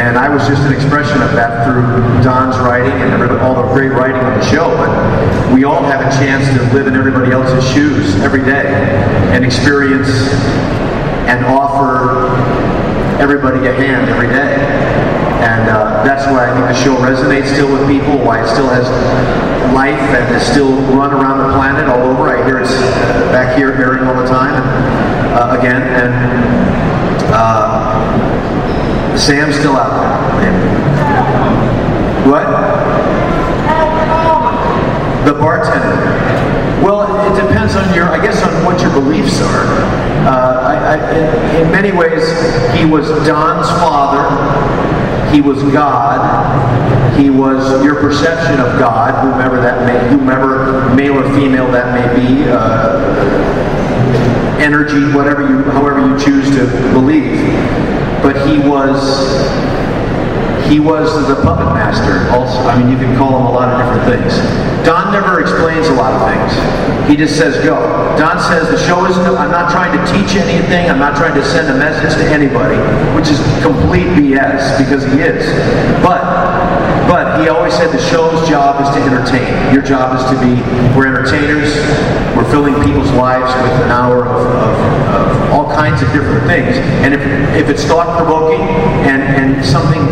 and 0.00 0.16
I 0.16 0.28
was 0.30 0.46
just 0.48 0.62
an 0.62 0.72
expression 0.72 1.20
of 1.20 1.32
that 1.36 1.68
through 1.68 1.84
Don's 2.24 2.56
writing 2.58 2.96
and 2.96 3.20
all 3.44 3.60
the 3.60 3.68
great 3.74 3.92
writing 3.92 4.24
on 4.24 4.38
the 4.38 4.46
show. 4.46 4.72
But 4.80 4.88
we 5.52 5.64
all 5.64 5.82
have 5.84 6.00
a 6.00 6.10
chance 6.16 6.48
to 6.56 6.72
live 6.72 6.86
in 6.86 6.96
everybody 6.96 7.32
else's 7.32 7.68
shoes 7.68 8.16
every 8.22 8.40
day 8.40 8.72
and 9.36 9.44
experience 9.44 10.08
and 11.28 11.44
offer 11.44 12.24
everybody 13.20 13.66
a 13.66 13.72
hand 13.74 14.08
every 14.08 14.28
day. 14.28 15.09
And 15.40 15.70
uh, 15.70 16.04
that's 16.04 16.26
why 16.26 16.50
I 16.50 16.54
think 16.54 16.66
the 16.68 16.74
show 16.84 16.96
resonates 16.96 17.52
still 17.52 17.72
with 17.72 17.88
people, 17.88 18.18
why 18.18 18.42
it 18.44 18.48
still 18.48 18.68
has 18.68 18.86
life 19.72 19.98
and 19.98 20.34
is 20.36 20.42
still 20.46 20.70
run 20.92 21.12
around 21.12 21.38
the 21.38 21.54
planet 21.56 21.88
all 21.88 22.02
over. 22.02 22.28
I 22.28 22.44
hear 22.44 22.58
it's 22.60 22.72
back 23.32 23.56
here 23.56 23.72
airing 23.72 24.04
all 24.04 24.14
the 24.14 24.28
time 24.28 24.54
uh, 25.32 25.56
again. 25.58 25.82
And 25.82 26.12
uh, 27.32 29.16
Sam's 29.16 29.56
still 29.56 29.76
out 29.76 30.40
there. 30.40 30.52
What? 32.28 32.44
The 35.24 35.32
bartender. 35.32 35.96
Well, 36.82 37.02
it 37.26 37.40
depends 37.40 37.76
on 37.76 37.94
your, 37.94 38.08
I 38.08 38.22
guess, 38.22 38.42
on 38.42 38.64
what 38.64 38.80
your 38.80 38.90
beliefs 38.92 39.40
are. 39.40 39.66
Uh, 40.26 40.60
I, 40.62 40.96
I, 40.96 41.60
in 41.60 41.70
many 41.70 41.92
ways, 41.92 42.22
he 42.76 42.84
was 42.84 43.08
Don's 43.26 43.68
father. 43.80 44.79
He 45.32 45.40
was 45.40 45.62
God. 45.72 46.20
He 47.18 47.30
was 47.30 47.84
your 47.84 47.96
perception 47.96 48.60
of 48.60 48.78
God, 48.78 49.24
whomever 49.24 49.60
that 49.60 49.86
may, 49.86 50.08
whomever 50.08 50.94
male 50.94 51.18
or 51.18 51.34
female 51.34 51.70
that 51.70 51.94
may 51.94 52.20
be. 52.20 52.48
Uh, 52.48 53.60
energy, 54.60 55.12
whatever 55.16 55.42
you, 55.48 55.62
however 55.72 56.06
you 56.06 56.18
choose 56.18 56.50
to 56.50 56.66
believe. 56.92 57.40
But 58.22 58.46
he 58.46 58.58
was 58.58 59.00
he 60.68 60.78
was 60.78 61.26
the 61.26 61.34
puppet 61.42 61.74
master 61.74 62.30
also. 62.30 62.60
I 62.68 62.78
mean, 62.78 62.92
you 62.92 62.96
can 62.96 63.16
call 63.16 63.40
him 63.40 63.46
a 63.46 63.50
lot 63.50 63.68
of 63.72 63.78
different 63.80 64.22
things. 64.22 64.86
Don 64.86 65.12
never 65.12 65.40
explains 65.40 65.88
a 65.88 65.94
lot 65.94 66.12
of 66.12 66.22
things. 66.30 67.08
He 67.08 67.16
just 67.16 67.36
says 67.36 67.62
go. 67.64 67.99
Don 68.20 68.36
says 68.38 68.68
the 68.68 68.76
show 68.86 69.06
isn't, 69.06 69.24
I'm 69.24 69.50
not 69.50 69.72
trying 69.72 69.96
to 69.96 70.12
teach 70.12 70.36
anything. 70.36 70.90
I'm 70.90 70.98
not 70.98 71.16
trying 71.16 71.32
to 71.40 71.42
send 71.42 71.72
a 71.72 71.78
message 71.80 72.12
to 72.20 72.28
anybody, 72.28 72.76
which 73.16 73.32
is 73.32 73.40
complete 73.64 74.12
BS 74.12 74.76
because 74.76 75.08
he 75.08 75.24
is. 75.24 75.40
But, 76.04 76.20
but 77.08 77.40
he 77.40 77.48
always 77.48 77.72
said 77.72 77.88
the 77.88 78.10
show's 78.12 78.46
job 78.46 78.76
is 78.84 78.92
to 78.92 79.00
entertain. 79.00 79.72
Your 79.72 79.80
job 79.80 80.20
is 80.20 80.24
to 80.28 80.36
be, 80.36 80.60
we're 80.92 81.08
entertainers. 81.08 81.72
We're 82.36 82.44
filling 82.52 82.74
people's 82.84 83.10
lives 83.16 83.48
with 83.56 83.88
an 83.88 83.90
hour 83.90 84.26
of, 84.28 84.36
of, 84.36 84.76
of 85.16 85.52
all 85.52 85.72
kinds 85.72 86.02
of 86.02 86.12
different 86.12 86.44
things. 86.44 86.76
And 87.00 87.14
if, 87.14 87.22
if 87.56 87.70
it's 87.70 87.84
thought 87.84 88.18
provoking 88.18 88.60
and, 89.08 89.22
and 89.22 89.64
something 89.64 90.04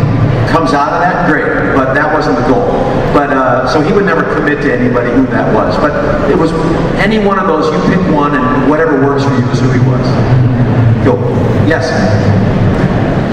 comes 0.49 0.73
out 0.73 0.93
of 0.93 0.99
that, 0.99 1.29
great. 1.29 1.45
But 1.77 1.93
that 1.93 2.11
wasn't 2.13 2.37
the 2.37 2.47
goal. 2.49 2.65
But 3.13 3.29
uh, 3.29 3.69
so 3.69 3.81
he 3.81 3.93
would 3.93 4.05
never 4.05 4.23
commit 4.35 4.61
to 4.63 4.69
anybody 4.73 5.11
who 5.11 5.25
that 5.27 5.53
was. 5.53 5.77
But 5.77 5.93
it 6.29 6.37
was 6.37 6.51
any 6.97 7.19
one 7.21 7.39
of 7.39 7.47
those. 7.47 7.71
You 7.71 7.79
pick 7.89 8.01
one, 8.13 8.35
and 8.35 8.69
whatever 8.69 8.99
works 8.99 9.23
for 9.23 9.33
you 9.37 9.45
is 9.49 9.59
who 9.61 9.71
he 9.71 9.81
was. 9.85 10.05
Go. 11.05 11.15
Yes. 11.69 11.89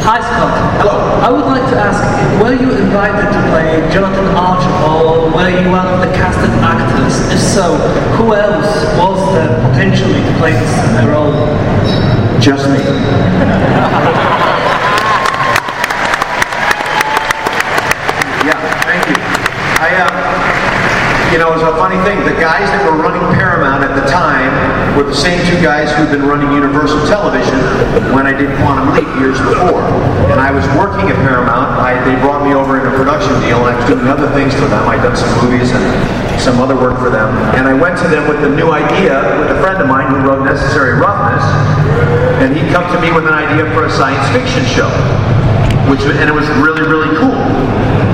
Hi 0.07 0.21
Scott. 0.23 0.55
Hello. 0.79 0.97
I 1.19 1.29
would 1.33 1.47
like 1.51 1.67
to 1.73 1.77
ask, 1.77 1.99
were 2.41 2.55
you 2.55 2.71
invited 2.79 3.27
to 3.27 3.41
play 3.51 3.83
Jonathan 3.91 4.29
Archibald? 4.37 5.35
Were 5.35 5.51
you 5.51 5.69
one 5.69 5.89
of 5.89 5.99
the 5.99 6.07
casted 6.15 6.53
actors? 6.63 7.19
If 7.33 7.41
so, 7.41 7.75
who 8.15 8.35
else 8.35 8.71
was 8.95 9.19
there 9.35 9.51
potentially 9.69 10.23
to 10.23 10.33
play 10.39 10.53
this 10.53 10.73
role? 11.11 11.35
Just 12.39 12.71
me. 12.71 12.79
Yeah, 18.47 18.55
thank 18.87 19.03
you. 19.11 19.19
I, 19.83 19.91
um, 20.07 20.15
you 21.27 21.35
know, 21.47 21.55
it 21.55 21.63
was 21.63 21.69
a 21.71 21.79
funny 21.79 21.99
thing. 22.03 22.19
The 22.27 22.35
guys 22.43 22.67
that 22.75 22.83
were 22.83 22.99
running 22.99 23.23
Paramount 23.39 23.87
at 23.87 23.95
the 23.95 24.07
time 24.11 24.51
were 24.99 25.07
the 25.07 25.15
same 25.15 25.39
two 25.47 25.59
guys 25.63 25.95
who'd 25.95 26.11
been 26.11 26.27
running 26.27 26.51
Universal 26.51 27.07
Television 27.07 27.59
when 28.11 28.27
I 28.27 28.35
did 28.35 28.51
Quantum 28.59 28.91
Leap 28.99 29.07
years 29.23 29.39
before. 29.39 29.87
And 30.35 30.43
I 30.43 30.51
was 30.51 30.67
working 30.75 31.07
at 31.07 31.17
Paramount. 31.23 31.79
I, 31.79 31.95
they 32.03 32.19
brought 32.19 32.43
me 32.43 32.55
over 32.55 32.83
in 32.83 32.85
a 32.87 32.95
production 32.99 33.31
deal, 33.47 33.63
and 33.63 33.71
I 33.71 33.75
was 33.79 33.87
doing 33.87 34.07
other 34.11 34.27
things 34.35 34.55
for 34.59 34.67
them. 34.67 34.83
I'd 34.91 35.03
done 35.07 35.15
some 35.15 35.31
movies 35.39 35.71
and 35.71 35.87
some 36.43 36.59
other 36.59 36.75
work 36.75 36.99
for 36.99 37.11
them. 37.11 37.31
And 37.55 37.71
I 37.71 37.75
went 37.75 37.95
to 38.03 38.09
them 38.11 38.27
with 38.27 38.43
the 38.43 38.51
new 38.51 38.75
idea 38.75 39.23
with 39.39 39.55
a 39.55 39.59
friend 39.63 39.79
of 39.79 39.87
mine 39.87 40.11
who 40.11 40.19
wrote 40.27 40.43
Necessary 40.43 40.99
Roughness, 40.99 41.47
and 42.43 42.51
he'd 42.57 42.69
come 42.75 42.87
to 42.91 42.99
me 42.99 43.15
with 43.15 43.31
an 43.31 43.37
idea 43.37 43.71
for 43.71 43.87
a 43.87 43.93
science 43.93 44.27
fiction 44.35 44.67
show, 44.67 44.91
which 45.91 46.03
and 46.03 46.29
it 46.29 46.35
was 46.35 46.49
really 46.63 46.83
really 46.83 47.15
cool. 47.17 47.37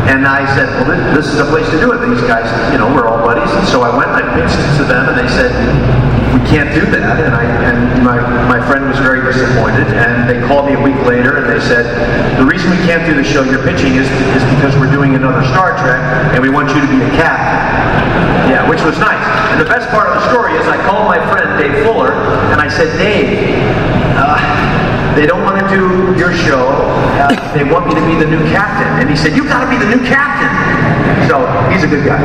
And 0.03 0.27
I 0.27 0.43
said, 0.59 0.67
well, 0.83 0.91
this, 1.15 1.31
is 1.31 1.39
the 1.39 1.47
place 1.47 1.65
to 1.71 1.79
do 1.79 1.95
it. 1.95 2.03
These 2.03 2.27
guys, 2.27 2.51
you 2.75 2.79
know, 2.79 2.91
we're 2.91 3.07
all 3.07 3.23
buddies. 3.23 3.49
And 3.55 3.63
so 3.71 3.87
I 3.87 3.91
went, 3.95 4.11
I 4.11 4.27
pitched 4.35 4.59
it 4.59 4.71
to 4.83 4.85
them, 4.85 5.07
and 5.07 5.15
they 5.15 5.31
said, 5.31 5.55
we 6.35 6.43
can't 6.43 6.75
do 6.75 6.83
that. 6.91 7.23
And 7.23 7.31
I 7.31 7.47
and 7.47 8.03
my, 8.03 8.19
my 8.51 8.59
friend 8.67 8.91
was 8.91 8.99
very 8.99 9.23
disappointed. 9.23 9.87
And 9.95 10.27
they 10.27 10.43
called 10.51 10.67
me 10.67 10.75
a 10.75 10.83
week 10.83 10.99
later, 11.07 11.39
and 11.39 11.47
they 11.47 11.63
said, 11.63 11.87
the 12.35 12.45
reason 12.45 12.75
we 12.75 12.83
can't 12.83 13.07
do 13.07 13.15
the 13.15 13.23
show 13.23 13.47
you're 13.47 13.63
pitching 13.63 13.95
is, 13.95 14.11
is 14.35 14.43
because 14.59 14.75
we're 14.75 14.91
doing 14.91 15.15
another 15.15 15.47
Star 15.55 15.79
Trek, 15.79 16.03
and 16.35 16.43
we 16.43 16.51
want 16.51 16.75
you 16.75 16.83
to 16.83 16.91
be 16.91 16.99
a 16.99 17.11
captain. 17.15 18.51
Yeah, 18.51 18.67
which 18.67 18.83
was 18.83 18.99
nice. 18.99 19.23
And 19.55 19.63
the 19.63 19.71
best 19.71 19.87
part 19.95 20.11
of 20.11 20.19
the 20.19 20.25
story 20.35 20.59
is 20.59 20.67
I 20.67 20.83
called 20.83 21.07
my 21.07 21.23
friend 21.31 21.63
Dave 21.63 21.87
Fuller, 21.87 22.11
and 22.51 22.59
I 22.59 22.67
said, 22.67 22.91
Dave, 22.99 23.39
uh, 24.19 24.62
they 25.15 25.27
don't 25.27 25.43
want 25.43 25.61
to 25.61 25.67
do 25.69 26.17
your 26.19 26.33
show. 26.33 26.65
Uh, 27.21 27.29
they 27.55 27.65
want 27.65 27.87
me 27.87 27.95
to 27.95 28.05
be 28.07 28.17
the 28.17 28.29
new 28.29 28.41
captain. 28.51 28.89
And 29.01 29.09
he 29.11 29.17
said, 29.17 29.37
"You've 29.37 29.49
got 29.49 29.65
to 29.65 29.71
be 29.71 29.77
the 29.77 29.89
new 29.95 30.03
captain. 30.07 30.49
So 31.29 31.45
he's 31.71 31.85
a 31.85 31.89
good 31.89 32.05
guy. 32.05 32.21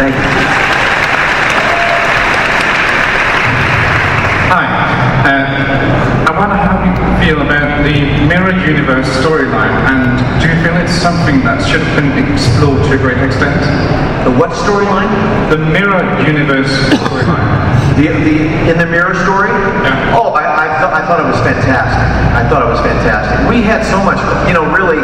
Thank 0.00 0.14
you. 0.14 0.22
Hi. 4.48 4.64
Uh, 5.28 6.28
I 6.28 6.32
wonder 6.38 6.56
how 6.56 6.80
you 6.80 6.92
feel 7.20 7.42
about 7.44 7.84
the 7.84 8.00
Mirror 8.26 8.56
Universe 8.64 9.08
storyline, 9.20 9.74
and 9.92 10.16
do 10.40 10.48
you 10.48 10.56
feel 10.64 10.76
it's 10.80 10.92
something 10.92 11.44
that 11.44 11.60
should 11.68 11.82
have 11.82 11.96
been 11.96 12.16
explored 12.32 12.80
to 12.88 12.92
a 12.94 12.98
great 12.98 13.20
extent? 13.20 13.60
The 14.24 14.32
what 14.32 14.50
storyline? 14.50 15.10
The 15.50 15.58
Mirror 15.58 16.04
Universe 16.24 16.72
storyline. 16.88 17.68
The, 17.96 18.08
the 18.24 18.70
in 18.70 18.78
the 18.78 18.86
mirror 18.86 19.14
story? 19.26 19.50
Oh, 20.14 20.32
I, 20.32 20.47
I, 20.78 20.86
th- 20.86 20.94
I 20.94 21.02
thought 21.10 21.18
it 21.18 21.26
was 21.26 21.42
fantastic. 21.42 22.06
I 22.38 22.46
thought 22.46 22.62
it 22.62 22.70
was 22.70 22.78
fantastic. 22.78 23.34
We 23.50 23.66
had 23.66 23.82
so 23.82 23.98
much, 23.98 24.22
you 24.46 24.54
know, 24.54 24.62
really, 24.70 25.02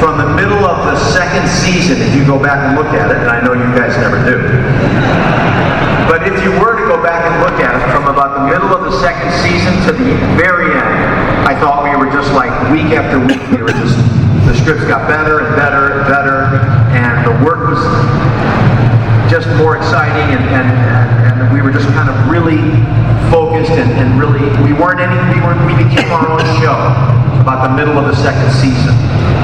from 0.00 0.16
the 0.16 0.24
middle 0.32 0.64
of 0.64 0.88
the 0.88 0.96
second 1.12 1.44
season, 1.52 2.00
if 2.00 2.16
you 2.16 2.24
go 2.24 2.40
back 2.40 2.64
and 2.64 2.80
look 2.80 2.88
at 2.96 3.12
it, 3.12 3.20
and 3.20 3.28
I 3.28 3.44
know 3.44 3.52
you 3.52 3.68
guys 3.76 3.92
never 4.00 4.16
do. 4.24 4.40
But 6.08 6.24
if 6.24 6.40
you 6.40 6.48
were 6.56 6.80
to 6.80 6.88
go 6.88 6.96
back 7.04 7.28
and 7.28 7.44
look 7.44 7.60
at 7.60 7.76
it 7.76 7.84
from 7.92 8.08
about 8.08 8.40
the 8.40 8.56
middle 8.56 8.72
of 8.72 8.88
the 8.88 8.94
second 9.04 9.28
season 9.44 9.76
to 9.84 9.92
the 9.92 10.16
very 10.40 10.72
end, 10.72 10.96
I 11.44 11.60
thought 11.60 11.84
we 11.84 11.92
were 11.92 12.08
just 12.08 12.32
like 12.32 12.48
week 12.72 12.96
after 12.96 13.20
week, 13.20 13.44
we 13.52 13.60
were 13.60 13.76
just, 13.76 14.00
the 14.48 14.56
scripts 14.56 14.88
got 14.88 15.04
better 15.12 15.44
and 15.44 15.52
better 15.60 15.92
and 15.92 16.08
better, 16.08 16.56
and 16.96 17.20
the 17.28 17.36
work 17.44 17.68
was 17.68 17.84
just 19.28 19.44
more 19.60 19.76
exciting, 19.76 20.24
and, 20.40 20.44
and, 20.56 20.68
and 21.36 21.36
we 21.52 21.60
were 21.60 21.68
just 21.68 21.92
kind 21.92 22.08
of 22.08 22.16
really 22.32 22.80
focused 23.32 23.72
and, 23.72 23.90
and 23.96 24.20
really 24.20 24.44
we 24.60 24.76
weren't 24.76 25.00
any 25.00 25.16
we 25.32 25.40
were 25.40 25.56
we 25.64 25.72
became 25.72 26.12
our 26.12 26.28
own 26.28 26.44
show 26.60 26.76
about 27.40 27.66
the 27.66 27.74
middle 27.74 27.98
of 27.98 28.06
the 28.06 28.14
second 28.14 28.52
season, 28.54 28.94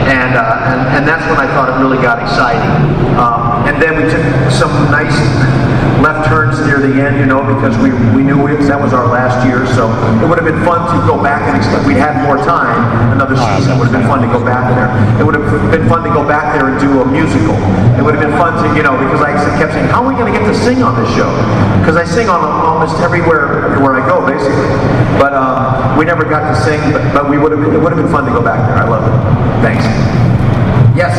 and 0.06 0.38
uh, 0.38 0.70
and, 0.70 0.80
and 1.00 1.02
that's 1.08 1.26
when 1.26 1.40
I 1.40 1.50
thought 1.56 1.66
it 1.66 1.76
really 1.82 1.98
got 1.98 2.22
exciting. 2.22 2.70
Um, 3.18 3.66
and 3.66 3.82
then 3.82 3.98
we 3.98 4.06
took 4.06 4.22
some 4.54 4.70
nice 4.94 5.16
left 5.98 6.30
turns 6.30 6.62
near 6.62 6.78
the 6.78 6.94
end, 7.02 7.18
you 7.18 7.26
know, 7.26 7.42
because 7.42 7.74
we, 7.82 7.90
we 8.14 8.22
knew 8.22 8.46
it, 8.46 8.62
that 8.70 8.78
was 8.78 8.94
our 8.94 9.10
last 9.10 9.42
year, 9.42 9.66
so 9.74 9.90
it 10.22 10.26
would 10.30 10.38
have 10.38 10.46
been 10.46 10.62
fun 10.62 10.78
to 10.94 10.98
go 11.10 11.18
back 11.18 11.42
and 11.50 11.58
extend. 11.58 11.82
We'd 11.82 11.98
had 11.98 12.22
more 12.22 12.38
time, 12.38 12.70
another 13.10 13.34
season 13.34 13.74
It 13.74 13.78
would 13.82 13.90
have 13.90 13.98
been 13.98 14.06
fun 14.06 14.22
to 14.22 14.30
go 14.30 14.38
back 14.38 14.70
there. 14.78 14.86
It 15.18 15.26
would 15.26 15.34
have 15.34 15.46
been 15.74 15.90
fun 15.90 16.06
to 16.06 16.12
go 16.14 16.22
back 16.22 16.54
there 16.54 16.70
and 16.70 16.78
do 16.78 17.02
a 17.02 17.06
musical. 17.06 17.58
It 17.98 18.02
would 18.06 18.14
have 18.14 18.22
been 18.22 18.38
fun 18.38 18.54
to, 18.62 18.66
you 18.78 18.86
know, 18.86 18.94
because 18.94 19.26
I 19.26 19.34
kept 19.58 19.74
saying, 19.74 19.90
how 19.90 20.06
are 20.06 20.08
we 20.08 20.14
going 20.14 20.30
to 20.30 20.36
get 20.38 20.46
to 20.46 20.54
sing 20.54 20.86
on 20.86 20.94
this 20.94 21.10
show? 21.18 21.28
Because 21.82 21.98
I 21.98 22.06
sing 22.06 22.30
on 22.30 22.46
almost 22.78 23.02
everywhere 23.02 23.74
where 23.82 23.98
I 23.98 24.06
go, 24.06 24.22
basically. 24.22 24.70
But 25.18 25.34
um, 25.34 25.98
we 25.98 26.04
never 26.04 26.22
got 26.22 26.46
to 26.46 26.54
sing, 26.62 26.78
but, 26.94 27.02
but 27.12 27.28
we 27.28 27.36
would 27.36 27.50
have 27.50 27.58
it 27.58 27.78
would 27.78 27.90
have 27.90 27.98
been 27.98 28.10
fun 28.10 28.24
to 28.24 28.30
go 28.30 28.40
back 28.40 28.62
there. 28.70 28.78
I 28.78 28.86
love 28.86 29.02
it. 29.02 29.14
Thanks. 29.66 29.82
Yes. 30.94 31.10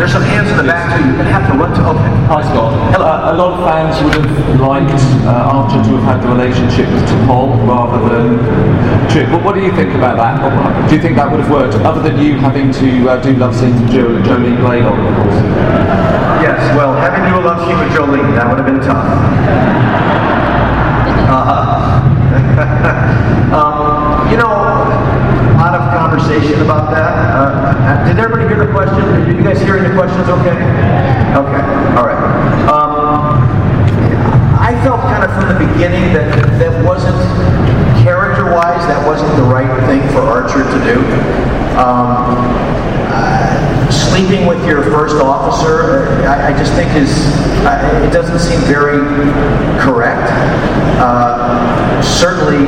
There's 0.00 0.12
some 0.12 0.22
hands 0.22 0.48
in 0.48 0.56
the 0.56 0.62
back 0.64 0.96
too. 0.96 1.04
You're 1.04 1.12
going 1.20 1.28
to 1.28 1.32
have 1.36 1.44
to 1.52 1.58
run 1.58 1.74
to. 1.76 1.82
Okay. 1.92 2.08
Hi, 2.32 2.40
Scott. 2.40 2.72
Uh, 2.96 3.32
a 3.32 3.36
lot 3.36 3.52
of 3.52 3.60
fans 3.68 4.00
would 4.00 4.14
have 4.16 4.60
liked 4.60 4.96
uh, 5.28 5.52
Archer 5.52 5.82
to 5.84 5.90
have 6.00 6.04
had 6.08 6.18
the 6.24 6.28
relationship 6.32 6.88
with 6.88 7.04
T'Pol 7.04 7.52
rather 7.68 8.00
than 8.08 8.40
Trip. 9.12 9.28
But 9.28 9.44
what 9.44 9.54
do 9.56 9.60
you 9.60 9.72
think 9.76 9.92
about 9.92 10.16
that? 10.16 10.40
Do 10.88 10.94
you 10.96 11.02
think 11.02 11.16
that 11.16 11.28
would 11.30 11.40
have 11.40 11.50
worked, 11.50 11.74
other 11.84 12.00
than 12.00 12.16
you 12.16 12.36
having 12.40 12.72
to 12.72 12.88
uh, 13.10 13.20
do 13.20 13.34
love 13.36 13.52
scenes 13.56 13.76
with 13.80 13.90
jo- 13.92 14.22
Jolene 14.24 14.56
Blalock, 14.64 14.96
of 14.96 15.12
course? 15.20 15.36
Yes, 16.40 16.56
well, 16.76 16.94
having 16.96 17.24
to 17.24 17.28
do 17.28 17.36
a 17.36 17.44
love 17.44 17.60
scene 17.66 17.76
with 17.76 17.92
Jolene, 17.92 18.32
that 18.38 18.48
would 18.48 18.56
have 18.56 18.68
been 18.68 18.80
tough. 18.80 20.07
Uh-huh. 21.28 22.00
um, 23.52 24.30
you 24.32 24.36
know, 24.40 24.48
a 24.48 25.60
lot 25.60 25.74
of 25.76 25.84
conversation 25.92 26.60
about 26.62 26.90
that. 26.90 27.12
Uh, 27.36 28.08
did 28.08 28.18
everybody 28.18 28.48
hear 28.48 28.64
the 28.64 28.72
question? 28.72 29.04
Did 29.28 29.36
you 29.36 29.44
guys 29.44 29.60
hearing 29.60 29.84
the 29.84 29.92
questions 29.92 30.28
okay? 30.40 30.56
Okay, 31.36 31.62
all 32.00 32.08
right. 32.08 32.16
Um, 32.64 33.44
I 34.56 34.72
felt 34.82 35.00
kind 35.02 35.24
of 35.24 35.30
from 35.36 35.52
the 35.52 35.58
beginning 35.68 36.12
that 36.16 36.32
that 36.58 36.84
wasn't, 36.84 37.16
character-wise, 38.02 38.88
that 38.88 39.04
wasn't 39.06 39.34
the 39.36 39.44
right 39.44 39.68
thing 39.84 40.00
for 40.16 40.20
Archer 40.24 40.64
to 40.64 40.78
do. 40.84 40.96
Um, 41.76 42.16
uh, 42.16 42.87
sleeping 43.90 44.46
with 44.46 44.64
your 44.66 44.82
first 44.84 45.16
officer, 45.16 46.08
I, 46.26 46.52
I 46.52 46.58
just 46.58 46.72
think 46.74 46.92
is, 46.94 47.10
uh, 47.64 48.04
it 48.06 48.12
doesn't 48.12 48.38
seem 48.38 48.60
very 48.68 49.00
correct. 49.80 50.30
Uh, 51.00 52.02
certainly, 52.02 52.66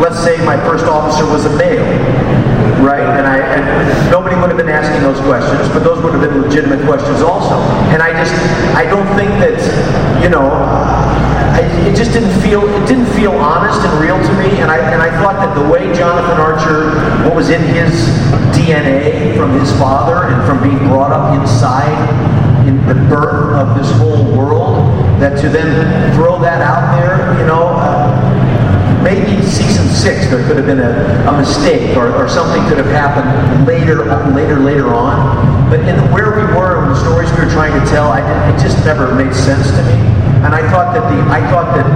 let's 0.00 0.22
say 0.22 0.42
my 0.44 0.56
first 0.64 0.84
officer 0.84 1.24
was 1.26 1.44
a 1.44 1.56
male, 1.56 1.84
right? 2.84 3.02
And 3.02 3.26
I, 3.26 3.38
and 3.38 4.10
nobody 4.10 4.36
would 4.36 4.48
have 4.48 4.56
been 4.56 4.68
asking 4.68 5.02
those 5.02 5.18
questions, 5.20 5.68
but 5.72 5.84
those 5.84 6.02
would 6.02 6.14
have 6.14 6.22
been 6.22 6.42
legitimate 6.42 6.84
questions 6.86 7.20
also. 7.20 7.56
And 7.92 8.02
I 8.02 8.12
just, 8.12 8.34
I 8.74 8.84
don't 8.84 9.08
think 9.16 9.30
that, 9.40 9.58
you 10.22 10.28
know, 10.28 10.48
I, 11.52 11.60
it 11.86 11.94
just 11.94 12.12
didn't 12.12 12.32
feel 12.40 12.62
it 12.62 12.86
didn't 12.86 13.12
feel 13.14 13.32
honest 13.32 13.80
and 13.84 14.00
real 14.00 14.16
to 14.16 14.32
me, 14.40 14.60
and 14.60 14.70
I 14.70 14.78
and 14.90 15.02
I 15.02 15.10
thought 15.22 15.36
that 15.44 15.52
the 15.54 15.68
way 15.68 15.92
Jonathan 15.92 16.40
Archer, 16.40 16.96
what 17.24 17.36
was 17.36 17.50
in 17.50 17.62
his 17.62 17.92
DNA 18.56 19.36
from 19.36 19.52
his 19.60 19.70
father 19.78 20.32
and 20.32 20.40
from 20.48 20.62
being 20.62 20.78
brought 20.88 21.12
up 21.12 21.38
inside 21.38 21.92
in 22.66 22.80
the 22.86 22.94
birth 22.94 23.54
of 23.56 23.76
this 23.76 23.90
whole 23.98 24.24
world, 24.36 24.88
that 25.20 25.38
to 25.42 25.48
then 25.48 26.14
throw 26.14 26.40
that 26.40 26.62
out 26.62 26.96
there, 26.96 27.38
you 27.38 27.46
know. 27.46 27.68
Uh, 27.76 28.42
maybe 29.02 29.42
season 29.42 29.88
six 29.88 30.28
there 30.28 30.46
could 30.46 30.56
have 30.56 30.66
been 30.66 30.78
a, 30.78 31.26
a 31.28 31.36
mistake 31.36 31.96
or, 31.96 32.14
or 32.14 32.28
something 32.28 32.62
could 32.68 32.78
have 32.78 32.86
happened 32.86 33.66
later 33.66 34.04
later 34.30 34.60
later 34.60 34.94
on 34.94 35.68
but 35.68 35.80
in 35.80 35.96
where 36.12 36.30
we 36.30 36.44
were 36.54 36.61
the 36.92 37.00
stories 37.00 37.32
we 37.32 37.40
were 37.40 37.52
trying 37.52 37.72
to 37.72 37.84
tell 37.88 38.12
I, 38.12 38.20
it 38.52 38.60
just 38.60 38.84
never 38.84 39.14
made 39.16 39.32
sense 39.32 39.72
to 39.72 39.82
me 39.88 39.96
and 40.44 40.52
I 40.52 40.60
thought 40.68 40.92
that 40.92 41.08
the 41.08 41.18
I 41.32 41.40
thought 41.48 41.72
that 41.72 41.88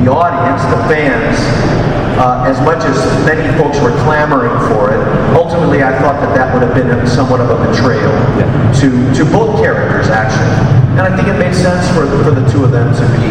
the 0.00 0.08
audience 0.08 0.64
the 0.72 0.80
fans 0.88 1.36
uh, 2.16 2.48
as 2.48 2.56
much 2.64 2.80
as 2.88 2.96
many 3.28 3.44
folks 3.60 3.76
were 3.84 3.92
clamoring 4.08 4.56
for 4.72 4.88
it 4.88 5.00
ultimately 5.36 5.84
I 5.84 5.92
thought 6.00 6.16
that 6.24 6.32
that 6.32 6.48
would 6.56 6.64
have 6.64 6.72
been 6.72 6.88
somewhat 7.04 7.44
of 7.44 7.52
a 7.52 7.60
betrayal 7.60 8.08
to 8.80 8.88
to 9.12 9.22
both 9.28 9.60
characters 9.60 10.08
actually 10.08 10.48
and 10.96 11.04
I 11.04 11.12
think 11.12 11.28
it 11.28 11.36
made 11.36 11.52
sense 11.52 11.84
for, 11.92 12.08
for 12.24 12.32
the 12.32 12.48
two 12.48 12.64
of 12.64 12.72
them 12.72 12.88
to 12.96 13.04
be 13.20 13.28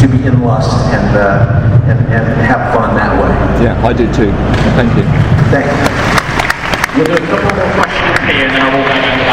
to 0.00 0.06
be 0.08 0.24
in 0.24 0.40
lust 0.40 0.72
and 0.96 1.12
uh, 1.12 1.60
and, 1.84 2.00
and 2.08 2.24
have 2.40 2.74
fun 2.74 2.96
that 2.96 3.12
way. 3.20 3.30
Yeah, 3.62 3.86
I 3.86 3.92
did 3.92 4.08
too. 4.16 4.32
Thank 4.74 4.96
you. 4.96 5.04
Thank 5.52 5.68
you. 5.68 6.24
We'll 6.96 7.06
do 7.06 7.22
a 7.22 7.26
couple 7.28 7.54
more 7.54 7.70
questions 7.76 8.18
here, 8.32 8.48
and 8.48 9.23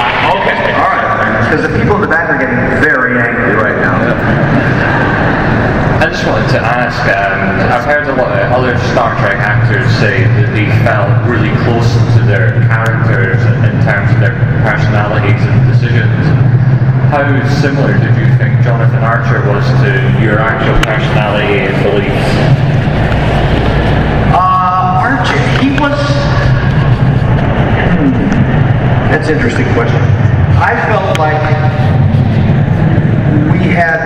Because 1.51 1.67
the 1.67 1.75
people 1.75 1.99
in 1.99 2.01
the 2.01 2.07
back 2.07 2.31
are 2.31 2.39
getting 2.39 2.55
very 2.79 3.19
angry 3.19 3.59
right 3.59 3.75
now. 3.83 3.91
I 5.99 6.07
just 6.07 6.23
wanted 6.23 6.47
to 6.55 6.63
ask, 6.63 6.95
um, 7.11 7.59
I've 7.67 7.83
heard 7.83 8.07
a 8.07 8.15
lot 8.15 8.31
of 8.31 8.55
other 8.55 8.79
Star 8.95 9.11
Trek 9.19 9.35
actors 9.35 9.83
say 9.99 10.23
that 10.39 10.55
they 10.55 10.71
felt 10.87 11.11
really 11.27 11.51
close 11.67 11.91
to 12.15 12.23
their 12.23 12.55
characters 12.71 13.43
in 13.67 13.75
terms 13.83 14.15
of 14.15 14.23
their 14.23 14.39
personalities 14.63 15.43
and 15.43 15.59
decisions. 15.67 16.23
How 17.11 17.27
similar 17.59 17.99
did 17.99 18.15
you 18.15 18.31
think 18.39 18.63
Jonathan 18.63 19.03
Archer 19.03 19.43
was 19.51 19.67
to 19.83 19.91
your 20.23 20.39
actual 20.39 20.79
personality 20.87 21.67
and 21.67 21.75
beliefs? 21.83 22.31
Uh, 24.31 25.03
Archer, 25.03 25.35
he 25.59 25.75
was. 25.75 25.99
Hmm, 27.99 28.15
that's 29.11 29.27
an 29.27 29.35
interesting 29.35 29.67
question. 29.75 30.10
I 30.61 30.77
felt 30.85 31.17
like 31.17 31.41
we 33.51 33.73
had. 33.73 33.97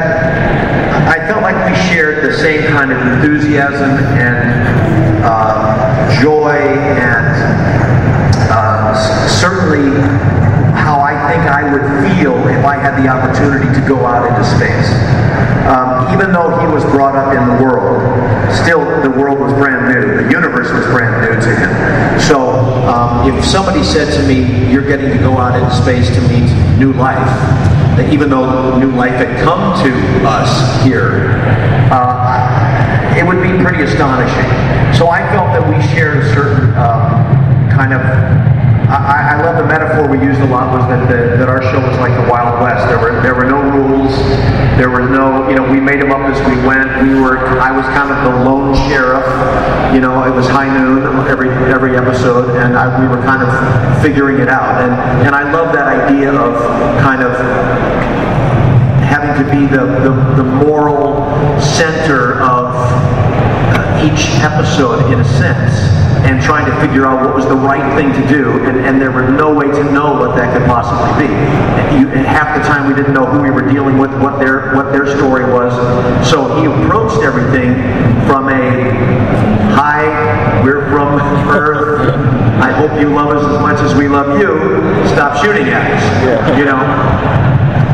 I 1.06 1.28
felt 1.28 1.42
like 1.44 1.58
we 1.70 1.76
shared 1.90 2.24
the 2.24 2.38
same 2.38 2.64
kind 2.72 2.94
of 2.94 2.98
enthusiasm 2.98 3.92
and 4.16 5.26
uh, 5.26 6.22
joy 6.22 6.56
and 6.56 7.28
uh, 8.50 9.28
certainly 9.28 10.00
how 10.80 11.02
I 11.02 11.12
think 11.30 11.44
I 11.44 11.68
would 11.74 11.84
feel 12.08 12.38
if 12.48 12.64
I 12.64 12.78
had 12.78 13.04
the 13.04 13.10
opportunity 13.10 13.68
to 13.78 13.86
go 13.86 14.06
out 14.06 14.26
into 14.26 14.46
space. 14.46 14.90
Um, 15.68 16.14
even 16.14 16.32
though 16.32 16.58
he 16.62 16.68
was 16.68 16.86
brought 16.86 17.16
up 17.16 17.36
in 17.36 17.44
the 17.50 17.64
world, 17.64 18.00
still 18.64 18.85
the 19.06 19.12
world 19.12 19.40
was 19.40 19.54
brand 19.54 19.94
new. 19.94 20.24
The 20.24 20.32
universe 20.32 20.72
was 20.74 20.84
brand 20.86 21.22
new 21.22 21.40
to 21.40 21.56
him. 21.56 22.20
So 22.20 22.50
um, 22.90 23.30
if 23.30 23.46
somebody 23.46 23.84
said 23.84 24.12
to 24.20 24.28
me, 24.28 24.72
"You're 24.72 24.86
getting 24.86 25.12
to 25.12 25.20
go 25.20 25.38
out 25.38 25.54
into 25.54 25.74
space 25.76 26.10
to 26.16 26.22
meet 26.22 26.50
new 26.80 26.92
life," 26.94 27.28
that 27.98 28.12
even 28.12 28.30
though 28.32 28.78
new 28.80 28.92
life 28.92 29.14
had 29.14 29.44
come 29.44 29.78
to 29.86 30.28
us 30.28 30.50
here, 30.84 31.38
uh, 31.92 33.14
it 33.16 33.24
would 33.26 33.44
be 33.44 33.64
pretty 33.64 33.84
astonishing. 33.84 34.50
So 34.98 35.10
I 35.10 35.22
felt 35.30 35.54
that 35.54 35.64
we 35.70 35.80
shared 35.94 36.18
a 36.18 36.34
certain 36.34 36.74
um, 36.74 37.70
kind 37.70 37.94
of 37.94 38.02
I, 38.96 39.36
I, 39.36 39.44
love 39.44 39.58
the 39.58 39.68
metaphor 39.68 40.08
we 40.08 40.24
used 40.24 40.40
a 40.40 40.48
lot 40.48 40.72
was 40.72 40.88
that 40.88 41.10
the, 41.12 41.36
that 41.38 41.50
our 41.50 41.62
show 41.62 41.84
was 41.84 41.98
like 42.00 42.16
the 42.16 42.32
Wild 42.32 42.62
West. 42.64 42.88
There 42.88 43.00
were 43.00 43.20
there 43.22 43.36
were 43.36 43.44
no 43.44 43.60
rules. 43.60 44.16
There 44.80 44.90
were 44.90 45.10
no 45.10 45.50
you 45.50 45.56
know 45.56 45.70
we 45.70 45.80
made 45.80 46.02
them 46.02 46.12
up 46.12 46.24
as 46.32 46.40
we 46.48 46.56
went. 46.64 46.88
We 47.04 47.20
were 47.20 47.38
I 47.60 47.76
was 47.76 47.86
kind 47.92 48.08
of 48.08 48.24
the 48.24 48.44
lone 48.48 48.74
sheriff. 48.88 49.28
You 49.94 50.00
know 50.00 50.24
it 50.24 50.32
was 50.32 50.48
high 50.48 50.72
noon 50.72 51.04
every 51.28 51.50
every 51.68 51.98
episode, 51.98 52.56
and 52.56 52.78
I, 52.78 52.88
we 53.00 53.08
were 53.08 53.22
kind 53.24 53.44
of 53.44 53.52
figuring 54.02 54.40
it 54.40 54.48
out. 54.48 54.80
And 54.80 54.94
and 55.28 55.36
I 55.36 55.52
love 55.52 55.74
that 55.74 55.88
idea 55.88 56.32
of 56.32 56.56
kind 57.02 57.22
of 57.22 57.36
having 59.04 59.36
to 59.44 59.52
be 59.52 59.68
the 59.68 59.86
the, 60.08 60.42
the 60.42 60.44
moral 60.44 61.20
center 61.60 62.42
of 62.42 62.72
uh, 63.76 64.08
each 64.08 64.40
episode 64.40 65.12
in 65.12 65.20
a 65.20 65.26
sense 65.26 66.05
and 66.26 66.42
trying 66.42 66.66
to 66.66 66.76
figure 66.82 67.06
out 67.06 67.24
what 67.24 67.36
was 67.36 67.46
the 67.46 67.56
right 67.56 67.86
thing 67.96 68.12
to 68.12 68.28
do, 68.28 68.52
and, 68.66 68.80
and 68.80 69.00
there 69.00 69.12
was 69.12 69.30
no 69.30 69.54
way 69.54 69.68
to 69.68 69.84
know 69.92 70.14
what 70.14 70.36
that 70.36 70.58
could 70.58 70.66
possibly 70.68 71.28
be. 71.28 71.34
You, 72.00 72.08
half 72.26 72.58
the 72.58 72.64
time 72.68 72.88
we 72.88 72.96
didn't 72.96 73.14
know 73.14 73.26
who 73.26 73.42
we 73.42 73.52
were 73.52 73.68
dealing 73.70 73.98
with, 73.98 74.12
what 74.22 74.40
their 74.40 74.74
what 74.76 74.92
their 74.92 75.06
story 75.18 75.46
was. 75.46 75.72
So 76.28 76.60
he 76.60 76.66
approached 76.66 77.22
everything 77.24 77.76
from 78.26 78.50
a 78.50 78.92
hi, 79.78 80.64
we're 80.64 80.90
from 80.90 81.20
Earth. 81.50 82.16
I 82.60 82.72
hope 82.72 83.00
you 83.00 83.10
love 83.10 83.30
us 83.30 83.46
as 83.46 83.62
much 83.62 83.80
as 83.82 83.94
we 83.94 84.08
love 84.08 84.40
you. 84.40 84.58
Stop 85.10 85.44
shooting 85.44 85.68
at 85.70 85.92
us. 85.92 86.58
You 86.58 86.66
know. 86.66 86.80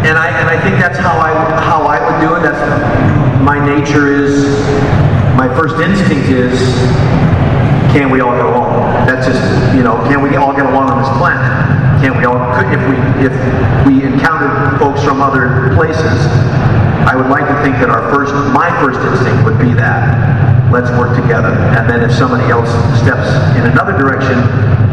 And 0.08 0.17
I 0.17 0.30
and 0.39 0.50
I 0.50 0.60
think 0.62 0.80
that's 0.80 0.98
how 0.98 1.20
I 1.20 1.34
how 1.62 1.84
I 1.84 2.00
would 2.00 2.22
do 2.26 2.36
it. 2.36 2.41
That's 2.41 2.62
my 3.44 3.63
nature 3.63 4.08
is 4.08 4.58
my 5.36 5.48
first 5.56 5.80
instinct 5.80 6.30
is 6.30 6.60
can 7.91 8.10
we 8.10 8.21
all 8.21 8.32
get 8.36 8.45
along? 8.45 8.71
That's 9.06 9.27
just, 9.27 9.41
you 9.75 9.84
know, 9.84 9.99
can 10.08 10.21
we 10.21 10.36
all 10.36 10.56
get 10.56 10.65
along 10.65 10.89
on 10.89 11.04
this 11.04 11.12
planet? 11.19 11.43
Can 11.99 12.17
we 12.17 12.23
all, 12.25 12.39
if 12.71 12.82
we, 12.88 12.95
if 13.19 13.36
we 13.86 14.04
encountered 14.08 14.80
folks 14.80 15.04
from 15.04 15.21
other 15.21 15.75
places, 15.75 16.17
I 17.04 17.15
would 17.15 17.27
like 17.27 17.47
to 17.47 17.58
think 17.62 17.75
that 17.84 17.89
our 17.89 18.08
first, 18.13 18.34
my 18.54 18.69
first 18.80 18.99
instinct 19.01 19.43
would 19.43 19.60
be 19.60 19.73
that. 19.75 20.71
let's 20.71 20.89
work 20.95 21.12
together. 21.19 21.51
And 21.75 21.88
then 21.89 22.01
if 22.01 22.15
somebody 22.15 22.47
else 22.49 22.71
steps 23.04 23.27
in 23.60 23.67
another 23.67 23.91
direction, 23.91 24.39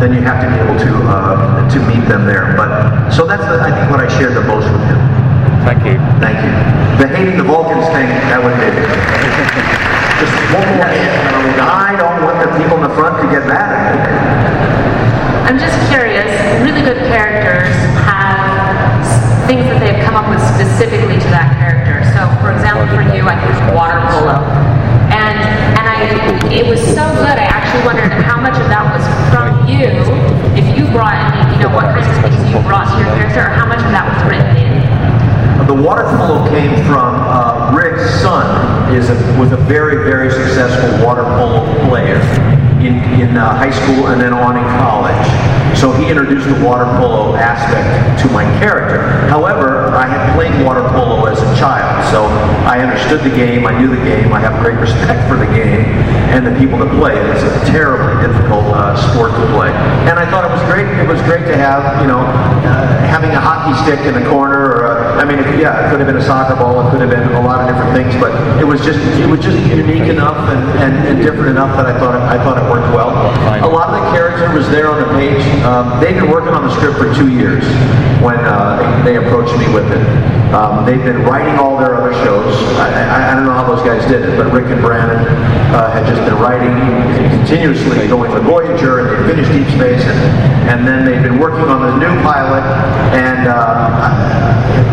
then 0.02 0.12
you 0.12 0.20
have 0.22 0.42
to 0.42 0.50
be 0.50 0.58
able 0.58 0.78
to 0.78 0.92
uh, 1.08 1.70
to 1.70 1.78
meet 1.86 2.02
them 2.10 2.26
there. 2.26 2.54
But 2.56 3.10
so 3.10 3.26
that's 3.26 3.46
the, 3.46 3.62
I 3.62 3.70
think 3.70 3.90
what 3.90 4.00
I 4.00 4.08
shared 4.18 4.34
the 4.34 4.42
most 4.42 4.66
with 4.66 4.82
him. 4.82 4.98
Thank 5.68 5.84
you. 5.84 6.00
Thank 6.16 6.40
you. 6.40 6.52
The 6.96 7.12
hating 7.12 7.36
the 7.36 7.44
Vulcans 7.44 7.84
thing, 7.92 8.08
that 8.32 8.40
would 8.40 8.56
be 8.56 8.72
just 8.72 10.32
one 10.56 10.64
more 10.80 10.88
hit. 10.88 11.12
I 11.60 11.92
don't 11.92 12.24
want 12.24 12.40
the 12.40 12.48
people 12.56 12.80
in 12.80 12.88
the 12.88 12.94
front 12.96 13.20
to 13.20 13.28
get 13.28 13.44
mad 13.44 13.68
at 13.76 13.84
me. 13.92 14.00
I'm 15.44 15.60
just 15.60 15.76
curious, 15.92 16.24
really 16.64 16.80
good 16.80 16.96
characters 17.12 17.68
have 18.08 18.96
things 19.44 19.68
that 19.68 19.76
they've 19.84 20.00
come 20.08 20.16
up 20.16 20.32
with 20.32 20.40
specifically 20.56 21.20
to 21.20 21.28
that 21.36 21.52
character. 21.60 22.00
So, 22.16 22.24
for 22.40 22.48
example, 22.56 22.88
for 22.96 23.04
you, 23.12 23.28
I 23.28 23.36
think 23.36 23.52
it's 23.52 23.64
water 23.76 24.00
polo. 24.08 24.40
And 25.12 25.36
and 25.76 25.84
I 25.84 26.00
it 26.48 26.64
was 26.64 26.80
so 26.80 27.04
good, 27.20 27.36
I 27.36 27.44
actually 27.44 27.84
wondered 27.84 28.08
how 28.24 28.40
much 28.40 28.56
of 28.56 28.72
that 28.72 28.88
was 28.88 29.04
from 29.28 29.68
you, 29.68 29.84
if 30.56 30.64
you 30.72 30.88
brought 30.96 31.20
any, 31.28 31.44
you 31.52 31.60
know, 31.60 31.76
what 31.76 31.92
kinds 31.92 32.08
of 32.08 32.24
things 32.24 32.40
you 32.48 32.56
brought 32.64 32.88
to 32.88 32.96
your 33.04 33.12
character, 33.20 33.44
or 33.44 33.52
how 33.52 33.68
much 33.68 33.84
of 33.84 33.92
that 33.92 34.08
was 34.08 34.24
written 34.24 34.56
in. 34.56 34.68
The 35.68 35.74
water 35.74 36.04
polo 36.16 36.48
came 36.48 36.74
from 36.86 37.12
uh, 37.28 37.76
Rick's 37.76 38.22
son 38.22 38.94
is 38.94 39.10
a, 39.10 39.14
was 39.38 39.52
a 39.52 39.58
very 39.68 40.02
very 40.02 40.30
successful 40.30 41.04
water 41.04 41.24
polo 41.36 41.60
player 41.90 42.16
in 42.80 42.96
in 43.20 43.36
uh, 43.36 43.54
high 43.54 43.70
school 43.70 44.08
and 44.08 44.18
then 44.18 44.32
on 44.32 44.56
in 44.56 44.64
college. 44.80 45.28
So 45.76 45.92
he 45.92 46.08
introduced 46.08 46.48
the 46.48 46.64
water 46.64 46.86
polo 46.96 47.36
aspect 47.36 48.18
to 48.22 48.32
my 48.32 48.44
character. 48.58 49.28
However, 49.28 49.92
I 49.94 50.06
had 50.08 50.34
played 50.34 50.50
water 50.64 50.82
polo 50.88 51.26
as 51.26 51.38
a 51.38 51.50
child, 51.60 52.02
so 52.10 52.24
I 52.66 52.80
understood 52.80 53.20
the 53.20 53.36
game. 53.36 53.66
I 53.66 53.78
knew 53.78 53.88
the 53.88 54.02
game. 54.02 54.32
I 54.32 54.40
have 54.40 54.58
great 54.64 54.80
respect 54.80 55.28
for 55.28 55.36
the 55.36 55.46
game 55.52 55.84
and 56.32 56.46
the 56.46 56.54
people 56.58 56.78
that 56.78 56.90
play. 56.98 57.12
it. 57.14 57.24
It's 57.30 57.44
a 57.44 57.70
terribly 57.70 58.16
difficult 58.26 58.64
uh, 58.74 58.96
sport 58.96 59.32
to 59.32 59.46
play, 59.52 59.70
and 60.08 60.18
I 60.18 60.24
thought 60.30 60.48
it 60.48 60.50
was 60.50 60.64
great. 60.66 60.88
It 60.98 61.06
was 61.06 61.20
great 61.22 61.46
to 61.46 61.56
have 61.56 62.00
you 62.02 62.08
know 62.08 62.20
uh, 62.20 62.98
having 63.06 63.30
a 63.30 63.40
hockey 63.40 63.76
stick 63.84 64.00
in 64.06 64.14
the 64.18 64.26
corner, 64.28 64.58
or 64.58 64.80
a, 64.86 64.97
I 65.18 65.24
mean, 65.26 65.42
it, 65.42 65.58
yeah, 65.58 65.82
it 65.82 65.90
could 65.90 65.98
have 65.98 66.06
been 66.06 66.16
a 66.16 66.24
soccer 66.24 66.54
ball. 66.54 66.86
It 66.86 66.90
could 66.90 67.02
have 67.02 67.10
been 67.10 67.26
a 67.34 67.42
lot 67.42 67.58
of 67.60 67.66
different 67.66 67.90
things, 67.90 68.14
but 68.22 68.30
it 68.60 68.64
was 68.64 68.78
just 68.86 69.02
it 69.18 69.26
was 69.26 69.40
just 69.40 69.58
unique 69.66 70.06
enough 70.06 70.38
and, 70.46 70.62
and, 70.78 70.94
and 71.10 71.16
different 71.18 71.50
enough 71.50 71.74
that 71.74 71.86
I 71.86 71.98
thought 71.98 72.14
it, 72.14 72.22
I 72.22 72.38
thought 72.38 72.54
it 72.54 72.66
worked 72.70 72.94
well. 72.94 73.10
A 73.58 73.66
lot 73.66 73.90
of 73.90 73.98
the 73.98 74.10
character 74.14 74.46
was 74.54 74.70
there 74.70 74.86
on 74.86 75.02
the 75.02 75.10
page. 75.18 75.42
Um, 75.66 75.98
they've 75.98 76.14
been 76.14 76.30
working 76.30 76.54
on 76.54 76.62
the 76.62 76.72
script 76.74 76.98
for 76.98 77.12
two 77.18 77.34
years 77.34 77.66
when 78.22 78.38
uh, 78.46 79.02
they, 79.02 79.12
they 79.12 79.16
approached 79.18 79.58
me 79.58 79.66
with 79.74 79.90
it. 79.90 80.02
Um, 80.54 80.86
they've 80.86 81.02
been 81.02 81.26
writing 81.26 81.58
all 81.58 81.76
their 81.76 81.94
other 81.94 82.14
shows. 82.24 82.54
I, 82.78 82.88
I, 82.88 83.32
I 83.32 83.34
don't 83.34 83.44
know 83.44 83.52
how 83.52 83.66
those 83.66 83.84
guys 83.84 84.00
did 84.08 84.22
it, 84.22 84.38
but 84.38 84.50
Rick 84.52 84.72
and 84.72 84.80
Brannon 84.80 85.26
uh, 85.74 85.90
had 85.90 86.06
just 86.06 86.22
been 86.24 86.38
writing 86.40 86.72
continuously, 87.36 88.08
going 88.08 88.30
to 88.32 88.40
Voyager, 88.40 89.00
and 89.00 89.08
they 89.10 89.34
finished 89.34 89.52
Deep 89.52 89.68
Space, 89.76 90.00
and, 90.08 90.18
and 90.70 90.86
then 90.88 91.04
they've 91.04 91.22
been 91.22 91.38
working 91.38 91.68
on 91.68 91.82
the 91.82 91.96
new 92.00 92.22
pilot. 92.22 92.64
And 93.12 93.46
uh, 93.46 93.92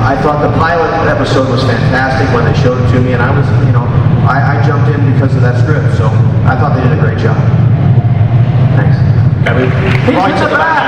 I, 0.04 0.15
I 0.16 0.22
thought 0.24 0.40
the 0.48 0.56
pilot 0.56 0.88
episode 1.12 1.52
was 1.52 1.62
fantastic 1.68 2.32
when 2.34 2.48
they 2.48 2.56
showed 2.64 2.80
it 2.80 2.88
to 2.96 3.02
me, 3.04 3.12
and 3.12 3.22
I 3.22 3.36
was, 3.36 3.44
you 3.68 3.76
know, 3.76 3.84
I, 4.24 4.56
I 4.56 4.66
jumped 4.66 4.88
in 4.88 5.12
because 5.12 5.36
of 5.36 5.42
that 5.44 5.60
script. 5.60 5.92
So 6.00 6.08
I 6.48 6.56
thought 6.56 6.72
they 6.72 6.88
did 6.88 6.96
a 6.96 7.02
great 7.04 7.20
job. 7.20 7.36
Thanks. 8.80 8.96
Right 9.44 10.32
at 10.32 10.40
the 10.40 10.56
back. 10.56 10.88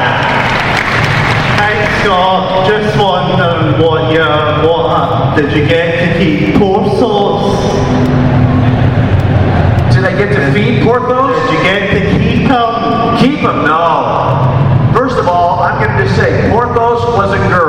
Hey 1.60 1.76
Scott, 2.00 2.72
just 2.72 2.96
wondering 2.96 3.84
what 3.84 4.16
you 4.16 4.24
what 4.64 4.96
uh, 4.96 5.36
did 5.36 5.52
you 5.52 5.68
get 5.68 6.00
to 6.00 6.08
keep 6.24 6.56
Porthos? 6.56 7.60
Did 9.92 10.08
I 10.08 10.16
get 10.16 10.32
to 10.40 10.54
feed 10.56 10.88
Porthos? 10.88 11.36
Did 11.36 11.52
you 11.52 11.60
get 11.68 11.82
to 11.92 12.00
keep 12.16 12.48
him? 12.48 12.72
Keep 13.20 13.44
him? 13.44 13.68
No. 13.68 14.88
First 14.96 15.20
of 15.20 15.28
all, 15.28 15.60
I'm 15.60 15.84
going 15.84 15.98
to 15.98 16.06
just 16.06 16.16
say 16.16 16.50
Porthos 16.50 17.04
was 17.18 17.34
a 17.34 17.38
girl 17.50 17.67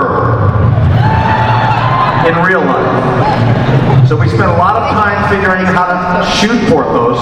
in 2.26 2.34
real 2.42 2.60
life. 2.60 4.08
So 4.08 4.16
we 4.16 4.26
spent 4.28 4.50
a 4.50 4.56
lot 4.56 4.76
of 4.76 4.90
time 4.90 5.28
figuring 5.28 5.64
how 5.66 5.86
to 5.86 6.24
shoot 6.26 6.68
Porthos 6.70 7.20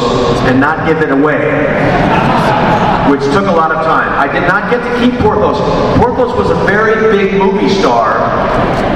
and 0.48 0.60
not 0.60 0.86
give 0.86 1.02
it 1.02 1.10
away, 1.10 1.66
which 3.10 3.22
took 3.32 3.46
a 3.46 3.52
lot 3.52 3.70
of 3.70 3.84
time. 3.84 4.12
I 4.18 4.32
did 4.32 4.46
not 4.48 4.70
get 4.70 4.82
to 4.82 4.92
keep 4.98 5.18
Porthos. 5.20 5.58
Porthos 5.98 6.36
was 6.36 6.50
a 6.50 6.58
very 6.64 6.94
big 7.16 7.34
movie 7.34 7.68
star 7.68 8.18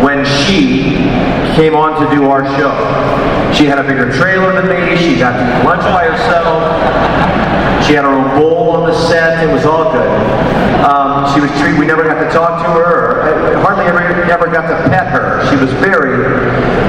when 0.02 0.24
she 0.24 1.08
came 1.54 1.74
on 1.74 2.00
to 2.00 2.10
do 2.14 2.30
our 2.30 2.44
show. 2.56 2.72
She 3.54 3.66
had 3.66 3.78
a 3.78 3.82
bigger 3.82 4.12
trailer 4.12 4.52
than 4.52 4.68
me. 4.68 4.96
She 4.96 5.18
got 5.18 5.36
to 5.36 5.42
eat 5.42 5.64
lunch 5.64 5.82
by 5.82 6.06
herself. 6.06 6.62
She 7.86 7.94
had 7.94 8.04
her 8.04 8.10
own 8.10 8.38
bowl 8.38 8.70
on 8.70 8.88
the 8.88 8.94
set. 9.08 9.42
It 9.42 9.52
was 9.52 9.64
all 9.64 9.92
good. 9.92 10.10
Um, 10.84 11.32
she 11.34 11.40
was 11.40 11.50
treated. 11.60 11.78
We 11.78 11.86
never 11.86 12.04
got 12.04 12.22
to 12.22 12.30
talk 12.30 12.64
to 12.64 12.70
her. 12.70 13.56
I 13.56 13.60
hardly 13.62 13.84
ever 13.84 14.00
ever 14.30 14.46
got 14.46 14.68
to 14.68 14.88
pet 14.88 15.08
her. 15.08 15.44
She 15.50 15.56
was 15.56 15.72
very, 15.74 16.16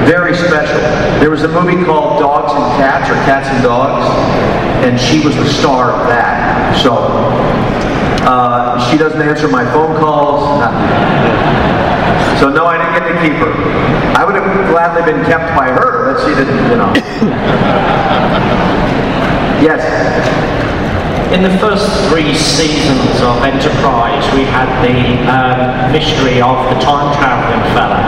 very 0.06 0.34
special. 0.34 0.78
There 1.20 1.30
was 1.30 1.42
a 1.42 1.48
movie 1.48 1.84
called 1.84 2.20
Dogs 2.42 2.54
and 2.54 2.82
Cats, 2.82 3.08
or 3.08 3.14
Cats 3.24 3.48
and 3.48 3.62
Dogs, 3.62 4.04
and 4.84 4.98
she 4.98 5.24
was 5.24 5.36
the 5.36 5.46
star 5.46 5.92
of 5.92 6.08
that. 6.08 6.76
So 6.82 6.94
uh, 8.26 8.90
she 8.90 8.98
doesn't 8.98 9.22
answer 9.22 9.46
my 9.46 9.64
phone 9.66 9.96
calls. 9.96 10.58
nothing. 10.58 12.40
So 12.40 12.50
no, 12.50 12.66
I 12.66 12.78
didn't 12.78 12.98
get 12.98 13.06
to 13.12 13.20
keep 13.22 13.38
her. 13.38 13.52
I 14.18 14.24
would 14.24 14.34
have 14.34 14.70
gladly 14.70 15.02
been 15.12 15.24
kept 15.24 15.56
by 15.56 15.68
her, 15.70 16.12
but 16.12 16.20
she 16.26 16.34
didn't. 16.34 16.70
You 16.70 16.76
know. 16.76 16.92
yes. 19.62 19.82
In 21.32 21.42
the 21.42 21.58
first 21.58 21.88
three 22.10 22.34
seasons 22.36 23.16
of 23.24 23.40
Enterprise, 23.40 24.20
we 24.36 24.44
had 24.44 24.68
the 24.84 25.16
um, 25.32 25.90
mystery 25.90 26.42
of 26.44 26.60
the 26.68 26.76
time 26.84 27.08
traveling 27.16 27.64
fella, 27.72 28.04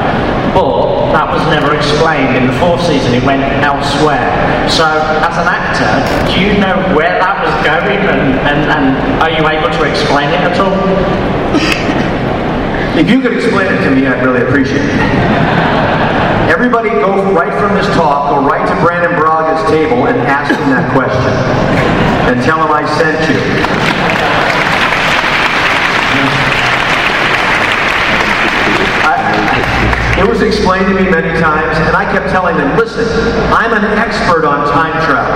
but 0.53 1.09
that 1.17 1.33
was 1.33 1.41
never 1.49 1.75
explained. 1.75 2.37
In 2.37 2.47
the 2.47 2.53
fourth 2.61 2.85
season, 2.85 3.15
it 3.15 3.25
went 3.25 3.41
elsewhere. 3.65 4.29
So, 4.69 4.85
as 5.25 5.41
an 5.41 5.49
actor, 5.49 5.89
do 6.29 6.37
you 6.37 6.53
know 6.61 6.77
where 6.93 7.17
that 7.17 7.41
was 7.41 7.57
going, 7.65 8.05
and, 8.05 8.37
and, 8.45 8.61
and 8.69 8.85
are 9.25 9.33
you 9.33 9.49
able 9.49 9.73
to 9.73 9.83
explain 9.89 10.29
it 10.29 10.45
at 10.45 10.61
all? 10.61 10.77
If 12.95 13.11
you 13.11 13.21
could 13.21 13.33
explain 13.33 13.73
it 13.73 13.83
to 13.89 13.91
me, 13.91 14.07
I'd 14.07 14.25
really 14.25 14.43
appreciate 14.43 14.85
it. 14.85 16.14
Everybody 16.51 16.91
go 16.91 17.33
right 17.33 17.53
from 17.59 17.75
this 17.75 17.87
talk, 17.97 18.31
go 18.31 18.47
right 18.47 18.67
to 18.69 18.75
Brannon 18.85 19.19
Braga's 19.19 19.65
table 19.71 20.07
and 20.07 20.19
ask 20.29 20.51
him 20.51 20.71
that 20.71 20.93
question. 20.93 21.33
And 22.29 22.43
tell 22.45 22.63
him 22.63 22.71
I 22.71 22.85
sent 22.99 23.21
you. 23.29 23.41
It 30.21 30.29
was 30.29 30.43
explained 30.43 30.87
to 30.87 30.95
me 30.95 31.11
many 31.11 31.39
times, 31.41 31.77
and 31.77 31.97
I 31.97 32.05
kept 32.11 32.31
telling 32.31 32.57
them, 32.57 32.79
listen, 32.79 33.05
I'm 33.53 33.73
an 33.73 33.85
expert 33.99 34.45
on 34.45 34.67
time 34.69 34.93
travel. 35.05 35.35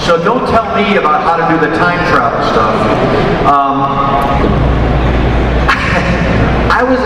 So 0.00 0.22
don't 0.24 0.46
tell 0.48 0.74
me 0.74 0.96
about 0.96 1.22
how 1.22 1.36
to 1.36 1.46
do 1.54 1.60
the 1.60 1.76
time 1.76 1.98
travel 2.10 2.42
stuff. 2.50 2.74
Um, 3.46 4.79
I 6.80 6.82
was 6.82 6.98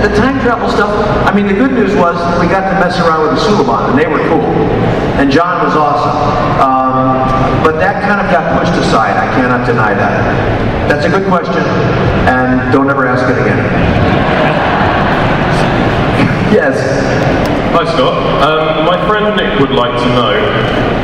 the 0.00 0.08
time 0.16 0.40
travel 0.40 0.70
stuff. 0.70 0.88
I 1.28 1.34
mean, 1.36 1.46
the 1.46 1.52
good 1.52 1.72
news 1.72 1.94
was 1.94 2.16
we 2.40 2.48
got 2.48 2.72
to 2.72 2.80
mess 2.80 2.98
around 3.00 3.28
with 3.28 3.36
the 3.36 3.42
Suliban, 3.44 3.90
and 3.90 3.98
they 3.98 4.06
were 4.08 4.16
cool, 4.32 4.40
and 5.20 5.30
John 5.30 5.62
was 5.62 5.76
awesome. 5.76 6.16
Um, 6.56 7.20
but 7.62 7.76
that 7.84 8.00
kind 8.00 8.24
of 8.24 8.32
got 8.32 8.58
pushed 8.58 8.72
aside. 8.80 9.18
I 9.18 9.26
cannot 9.36 9.66
deny 9.66 9.92
that. 9.92 10.88
That's 10.88 11.04
a 11.04 11.10
good 11.10 11.28
question, 11.28 11.60
and 12.32 12.72
don't 12.72 12.88
ever 12.88 13.06
ask 13.06 13.28
it 13.28 13.36
again. 13.36 13.60
yes. 16.50 16.80
Hi 17.70 17.86
Scott. 17.86 18.18
Um, 18.42 18.84
my 18.84 18.98
friend 19.06 19.30
Nick 19.38 19.60
would 19.60 19.70
like 19.70 19.94
to 19.94 20.08
know, 20.18 20.34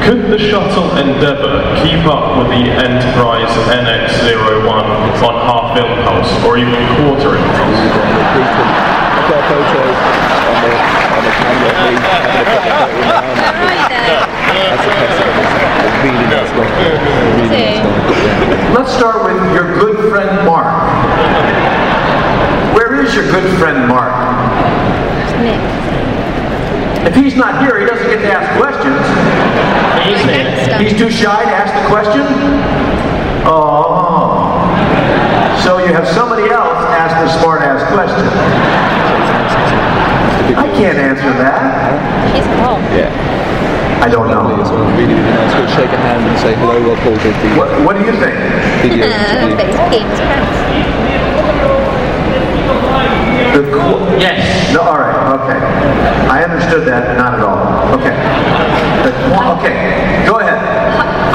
could 0.02 0.26
the 0.34 0.38
shuttle 0.50 0.90
Endeavour 0.98 1.62
keep 1.78 2.02
up 2.10 2.42
with 2.42 2.50
the 2.50 2.66
Enterprise 2.74 3.46
NX-01 3.70 4.66
on 4.66 5.34
half 5.46 5.78
impulse 5.78 6.26
or 6.42 6.58
even 6.58 6.82
quarter 6.98 7.38
impulse? 7.38 7.78
Let's 18.74 18.90
start 18.90 19.22
with 19.22 19.38
your 19.54 19.78
good 19.78 20.10
friend 20.10 20.44
Mark. 20.44 20.66
Where 22.74 23.06
is 23.06 23.14
your 23.14 23.30
good 23.30 23.56
friend 23.60 23.86
Mark? 23.86 24.10
If 27.06 27.14
he's 27.14 27.36
not 27.36 27.62
here, 27.62 27.78
he 27.78 27.86
doesn't 27.86 28.10
get 28.10 28.18
to 28.18 28.32
ask 28.34 28.50
questions. 28.58 28.98
He's, 30.02 30.90
he's 30.90 30.98
too 30.98 31.08
shy 31.08 31.38
to 31.38 31.54
ask 31.54 31.70
the 31.70 31.86
question? 31.86 32.26
Oh. 33.46 34.50
So 35.62 35.78
you 35.78 35.94
have 35.94 36.06
somebody 36.08 36.50
else 36.50 36.82
ask 36.98 37.14
the 37.22 37.30
smart 37.38 37.62
ass 37.62 37.78
question. 37.94 38.26
I 40.58 40.66
can't 40.74 40.98
answer 40.98 41.30
that. 41.38 42.34
He's 42.34 42.46
home. 42.58 42.82
Yeah. 42.90 43.14
I 44.02 44.08
don't 44.08 44.26
know. 44.26 44.42
Lovely 44.42 44.62
as 44.62 44.70
well. 44.70 44.82
Really, 44.98 45.14
really 45.14 45.30
nice. 45.30 45.54
We'll 45.54 45.70
shake 45.78 45.94
a 45.94 46.00
hand 46.02 46.26
and 46.26 46.38
say 46.42 46.54
hello 46.58 46.74
while 46.90 46.98
Paul 47.06 47.16
did 47.22 47.34
the 47.38 47.54
What, 47.56 47.70
what 47.86 47.94
do 47.94 48.02
you 48.04 48.12
think? 48.18 48.34
video 48.82 49.06
interview. 49.06 49.56
The 53.54 53.62
qu- 53.70 54.18
yes. 54.20 54.72
No, 54.74 54.80
all 54.82 54.98
right. 54.98 55.16
Okay. 55.38 55.58
I 56.28 56.44
understood 56.44 56.86
that. 56.88 57.16
Not 57.16 57.34
at 57.34 57.40
all. 57.40 57.94
Okay. 57.96 58.14
The 59.04 59.12
okay. 59.58 60.26
Go 60.26 60.40
ahead. 60.40 60.58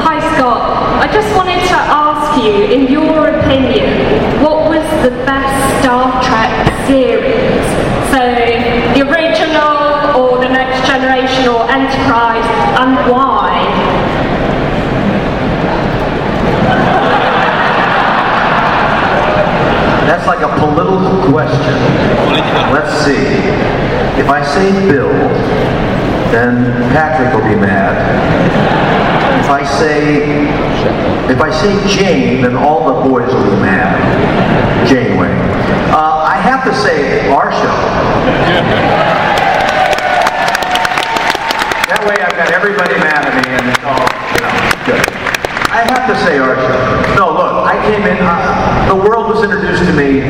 Hi 0.03 0.19
Scott, 0.35 0.99
I 1.01 1.07
just 1.11 1.33
wanted 1.35 1.61
to 1.71 1.77
ask 1.77 2.43
you, 2.43 2.51
in 2.75 2.91
your 2.91 3.29
opinion, 3.29 4.41
what 4.43 4.67
was 4.67 4.83
the 5.03 5.11
best 5.25 5.55
Star 5.81 6.11
Trek 6.23 6.51
series? 6.87 7.63
So, 8.11 8.19
the 8.93 9.01
original, 9.07 10.19
or 10.19 10.39
the 10.43 10.49
Next 10.49 10.85
Generation, 10.85 11.47
or 11.47 11.63
Enterprise, 11.71 12.45
and 12.81 12.93
why? 13.09 13.55
That's 20.07 20.27
like 20.27 20.41
a 20.41 20.49
political 20.59 21.20
question. 21.31 21.75
Let's 22.75 22.91
see. 23.05 23.23
If 24.19 24.27
I 24.29 24.43
say 24.43 24.69
Bill, 24.91 25.11
then 26.31 26.91
Patrick 26.91 27.33
will 27.33 27.47
be 27.47 27.55
mad. 27.55 27.95
If 29.39 29.49
I 29.49 29.63
say 29.63 30.51
if 31.31 31.39
I 31.39 31.49
say 31.49 31.71
Jane, 31.87 32.41
then 32.41 32.55
all 32.57 32.85
the 32.85 33.09
boys 33.09 33.33
will 33.33 33.45
be 33.55 33.61
mad. 33.61 33.95
Janeway. 34.87 35.31
Uh, 35.91 36.27
I 36.27 36.35
have 36.35 36.65
to 36.65 36.75
say 36.75 37.29
our 37.29 37.51
show. 37.51 37.77
That 41.87 42.03
way 42.07 42.19
I've 42.19 42.35
got 42.35 42.51
everybody 42.51 42.95
mad 42.99 43.23
at 43.23 43.33
me 43.39 43.47
and 43.55 43.63
it's 43.71 43.83
all, 43.87 44.03
you 44.35 44.41
know, 44.43 44.51
good. 44.83 45.07
I 45.71 45.87
have 45.87 46.03
to 46.11 46.15
say 46.25 46.37
our 46.39 46.55
show. 46.55 46.80
I 47.81 47.89
came 47.89 48.03
in, 48.05 48.17
uh, 48.21 48.93
the 48.93 49.09
world 49.09 49.33
was 49.33 49.43
introduced 49.43 49.81
to 49.85 49.93
me 49.93 50.21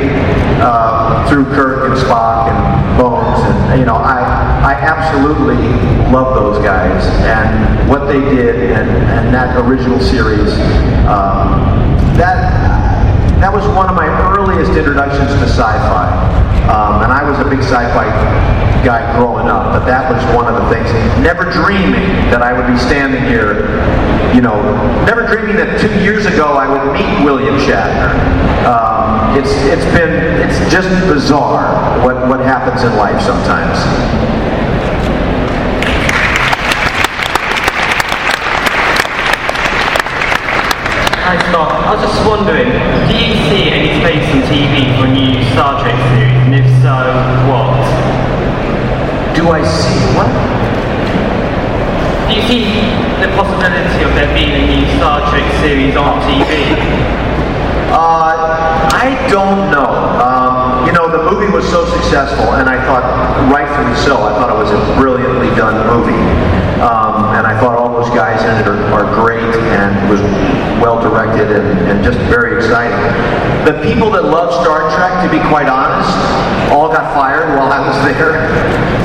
uh, 0.64 1.28
through 1.28 1.44
Kirk 1.52 1.92
and 1.92 2.00
Spock 2.00 2.48
and 2.48 2.98
Bones, 2.98 3.44
and, 3.68 3.78
you 3.78 3.86
know, 3.86 3.96
I, 3.96 4.24
I 4.64 4.74
absolutely 4.80 5.60
love 6.14 6.34
those 6.34 6.64
guys 6.64 7.04
and 7.28 7.90
what 7.90 8.08
they 8.08 8.22
did 8.22 8.72
and, 8.72 8.90
and 8.90 9.34
that 9.34 9.58
original 9.68 10.00
series. 10.00 10.48
Um, 11.12 11.60
that, 12.16 12.56
that 13.42 13.52
was 13.52 13.68
one 13.76 13.90
of 13.90 13.98
my 13.98 14.08
earliest 14.32 14.72
introductions 14.72 15.28
to 15.28 15.44
sci-fi. 15.44 16.08
Um, 16.72 17.04
and 17.04 17.12
I 17.12 17.30
was 17.30 17.38
a 17.40 17.50
big 17.50 17.60
sci-fi 17.60 18.08
guy 18.84 19.02
growing 19.18 19.48
up, 19.48 19.74
but 19.74 19.86
that 19.86 20.12
was 20.12 20.22
one 20.36 20.48
of 20.48 20.56
the 20.62 20.68
things. 20.74 20.90
Never 21.22 21.46
dreaming 21.50 22.10
that 22.32 22.42
I 22.42 22.54
would 22.54 22.68
be 22.68 22.78
standing 22.78 23.24
here, 23.24 23.70
you 24.34 24.42
know, 24.42 24.58
never 25.06 25.28
dreaming 25.28 25.56
that 25.58 25.80
two 25.80 25.94
years 26.02 26.26
ago 26.26 26.54
I 26.54 26.68
would 26.68 26.94
meet 26.94 27.24
William 27.24 27.56
Shatner. 27.58 28.12
Um, 28.66 29.38
it's 29.38 29.52
it's 29.66 29.86
been 29.94 30.14
it's 30.42 30.60
just 30.72 30.90
bizarre 31.08 32.04
what 32.06 32.28
what 32.28 32.40
happens 32.40 32.84
in 32.84 32.96
life 32.98 33.22
sometimes. 33.22 33.78
I 41.92 41.96
was 41.96 42.08
just 42.08 42.26
wondering, 42.26 42.72
do 43.12 43.16
you 43.20 43.36
see 43.52 43.68
any 43.68 44.00
space 44.00 44.24
on 44.32 44.42
TV 44.48 44.96
for 44.96 45.08
a 45.08 45.12
new 45.12 45.44
Star 45.52 45.82
Trek 45.82 46.00
series? 46.16 46.40
And 46.48 46.56
if 46.56 46.64
so? 46.82 47.41
Do 49.42 49.50
I 49.50 49.66
see 49.66 49.98
what? 50.14 50.30
Do 52.30 52.36
you 52.38 52.46
see 52.46 52.62
the 53.18 53.34
possibility 53.34 54.06
of 54.06 54.14
there 54.14 54.30
being 54.38 54.54
a 54.54 54.62
new 54.70 54.86
Star 55.02 55.18
Trek 55.34 55.50
series 55.66 55.98
on 55.98 56.22
TV? 56.30 56.78
Uh, 57.90 58.38
I 58.94 59.18
don't 59.34 59.74
know. 59.74 59.90
Um, 60.22 60.86
you 60.86 60.94
know, 60.94 61.10
the 61.10 61.26
movie 61.26 61.52
was 61.52 61.68
so 61.68 61.90
successful, 61.90 62.54
and 62.54 62.70
I 62.70 62.86
thought, 62.86 63.02
rightfully 63.50 63.98
so, 64.06 64.22
I 64.22 64.30
thought 64.38 64.54
it 64.54 64.62
was 64.62 64.70
a 64.70 64.82
brilliantly 65.02 65.50
done 65.58 65.90
movie. 65.90 66.22
Um, 66.78 67.34
and 67.34 67.48
I 67.50 67.58
thought 67.60 67.81
those 68.02 68.10
guys 68.16 68.42
in 68.42 68.58
it 68.58 68.68
are, 68.68 68.82
are 68.94 69.06
great 69.14 69.44
and 69.78 70.10
was 70.10 70.22
well 70.82 71.00
directed 71.00 71.52
and, 71.52 71.78
and 71.86 72.04
just 72.04 72.18
very 72.34 72.58
exciting. 72.58 72.98
The 73.66 73.78
people 73.84 74.10
that 74.12 74.24
love 74.24 74.52
Star 74.66 74.90
Trek, 74.96 75.22
to 75.22 75.30
be 75.30 75.38
quite 75.50 75.70
honest, 75.70 76.10
all 76.74 76.90
got 76.90 77.14
fired 77.14 77.58
while 77.58 77.72
I 77.72 77.86
was 77.86 77.96
there. 78.02 78.50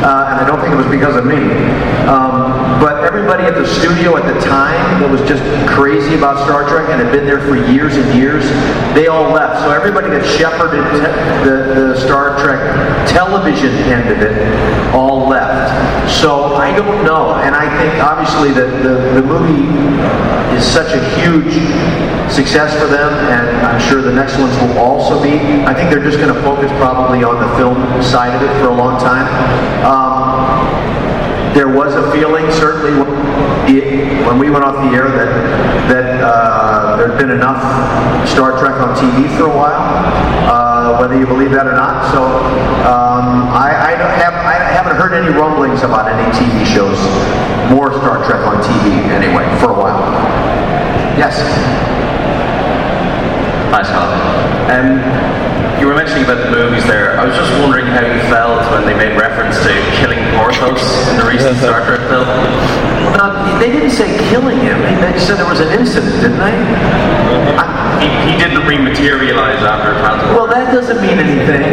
Uh, 0.01 0.33
and 0.33 0.41
I 0.41 0.47
don't 0.47 0.61
think 0.61 0.73
it 0.73 0.77
was 0.77 0.89
because 0.89 1.17
of 1.17 1.27
me. 1.27 1.37
Um, 2.07 2.79
but 2.81 3.03
everybody 3.03 3.45
at 3.45 3.55
the 3.55 3.66
studio 3.66 4.16
at 4.16 4.23
the 4.33 4.38
time 4.40 5.03
that 5.03 5.11
was 5.11 5.21
just 5.27 5.42
crazy 5.69 6.14
about 6.14 6.38
Star 6.47 6.69
Trek 6.69 6.88
and 6.88 7.03
had 7.03 7.11
been 7.11 7.27
there 7.27 7.40
for 7.40 7.57
years 7.57 7.97
and 7.97 8.07
years, 8.14 8.45
they 8.95 9.09
all 9.09 9.33
left. 9.33 9.61
So 9.62 9.73
everybody 9.73 10.11
that 10.11 10.25
shepherded 10.25 10.87
te- 10.95 11.14
the, 11.42 11.75
the 11.75 12.01
Star 12.01 12.38
Trek 12.38 12.62
television 13.11 13.75
end 13.90 14.09
of 14.11 14.23
it 14.23 14.95
all 14.95 15.29
left. 15.29 15.75
So 16.23 16.55
I 16.55 16.75
don't 16.77 17.05
know. 17.05 17.35
And 17.35 17.55
I 17.55 17.66
think 17.83 18.03
obviously 18.03 18.53
that 18.53 18.71
the, 18.83 19.21
the 19.21 19.27
movie 19.27 19.66
is 20.57 20.64
such 20.64 20.95
a 20.95 21.03
huge 21.19 21.53
success 22.33 22.73
for 22.75 22.87
them, 22.87 23.12
and 23.31 23.66
I'm 23.66 23.81
sure 23.81 24.01
the 24.01 24.12
next 24.12 24.38
ones 24.38 24.55
will 24.59 24.79
also 24.79 25.23
be. 25.23 25.38
I 25.66 25.75
think 25.75 25.90
they're 25.90 26.03
just 26.03 26.19
going 26.19 26.33
to 26.33 26.40
focus 26.42 26.71
probably 26.79 27.23
on 27.23 27.40
the 27.40 27.51
film 27.57 27.77
side 28.03 28.35
of 28.35 28.42
it 28.42 28.53
for 28.61 28.69
a 28.69 28.75
long 28.75 28.99
time. 28.99 29.27
Um, 29.85 30.16
there 31.57 31.73
was 31.73 31.95
a 31.95 32.12
feeling, 32.12 32.45
certainly, 32.53 32.92
when, 33.01 33.09
it, 33.64 34.27
when 34.27 34.38
we 34.38 34.51
went 34.51 34.62
off 34.62 34.77
the 34.77 34.95
air, 34.95 35.09
that 35.09 35.33
that 35.88 36.21
uh, 36.21 36.97
there'd 36.97 37.19
been 37.19 37.31
enough 37.31 37.62
Star 38.29 38.59
Trek 38.61 38.77
on 38.77 38.95
TV 38.95 39.25
for 39.38 39.45
a 39.45 39.57
while, 39.57 39.81
uh, 40.53 41.01
whether 41.01 41.19
you 41.19 41.27
believe 41.27 41.51
that 41.53 41.66
or 41.66 41.73
not. 41.73 42.12
So 42.12 42.21
um, 42.85 43.49
I, 43.57 43.95
I, 43.95 43.97
don't 43.97 44.12
have, 44.21 44.35
I 44.35 44.55
haven't 44.69 44.97
heard 44.97 45.14
any 45.14 45.33
rumblings 45.33 45.81
about 45.83 46.12
any 46.12 46.29
TV 46.37 46.66
shows, 46.66 47.01
more 47.73 47.92
Star 48.05 48.21
Trek 48.27 48.45
on 48.47 48.61
TV 48.61 49.09
anyway, 49.09 49.49
for 49.59 49.73
a 49.73 49.79
while. 49.79 49.99
Yes. 51.16 51.40
Hi, 53.73 53.83
Scott. 53.83 54.12
Um, 54.69 55.26
you 55.81 55.87
were 55.87 55.95
mentioning 55.95 56.25
about 56.25 56.41
the 56.41 56.51
movies 56.51 56.85
there. 56.87 57.19
I 57.21 57.25
was 57.25 57.37
just 57.37 57.53
wondering 57.61 57.87
how 57.87 58.01
you 58.01 58.17
felt 58.33 58.65
when 58.73 58.87
they 58.89 58.97
made 58.97 59.19
reference 59.19 59.57
to 59.61 59.73
killing 60.01 60.21
Porthos 60.37 60.81
in 61.12 61.17
the 61.21 61.27
recent 61.29 61.57
Star 61.59 61.85
Trek 61.85 62.01
film. 62.09 62.25
Uh, 63.17 63.59
they 63.59 63.71
didn't 63.73 63.93
say 63.93 64.09
killing 64.29 64.59
him. 64.61 64.81
They 65.01 65.19
said 65.19 65.37
there 65.37 65.49
was 65.49 65.61
an 65.61 65.73
incident, 65.79 66.17
didn't 66.21 66.41
they? 66.41 66.57
He, 68.01 68.09
he 68.29 68.33
didn't 68.39 68.65
rematerialize 68.65 69.61
after 69.65 69.93
it. 69.93 70.01
Well, 70.37 70.47
that 70.49 70.73
doesn't 70.73 71.01
mean 71.01 71.19
anything. 71.21 71.65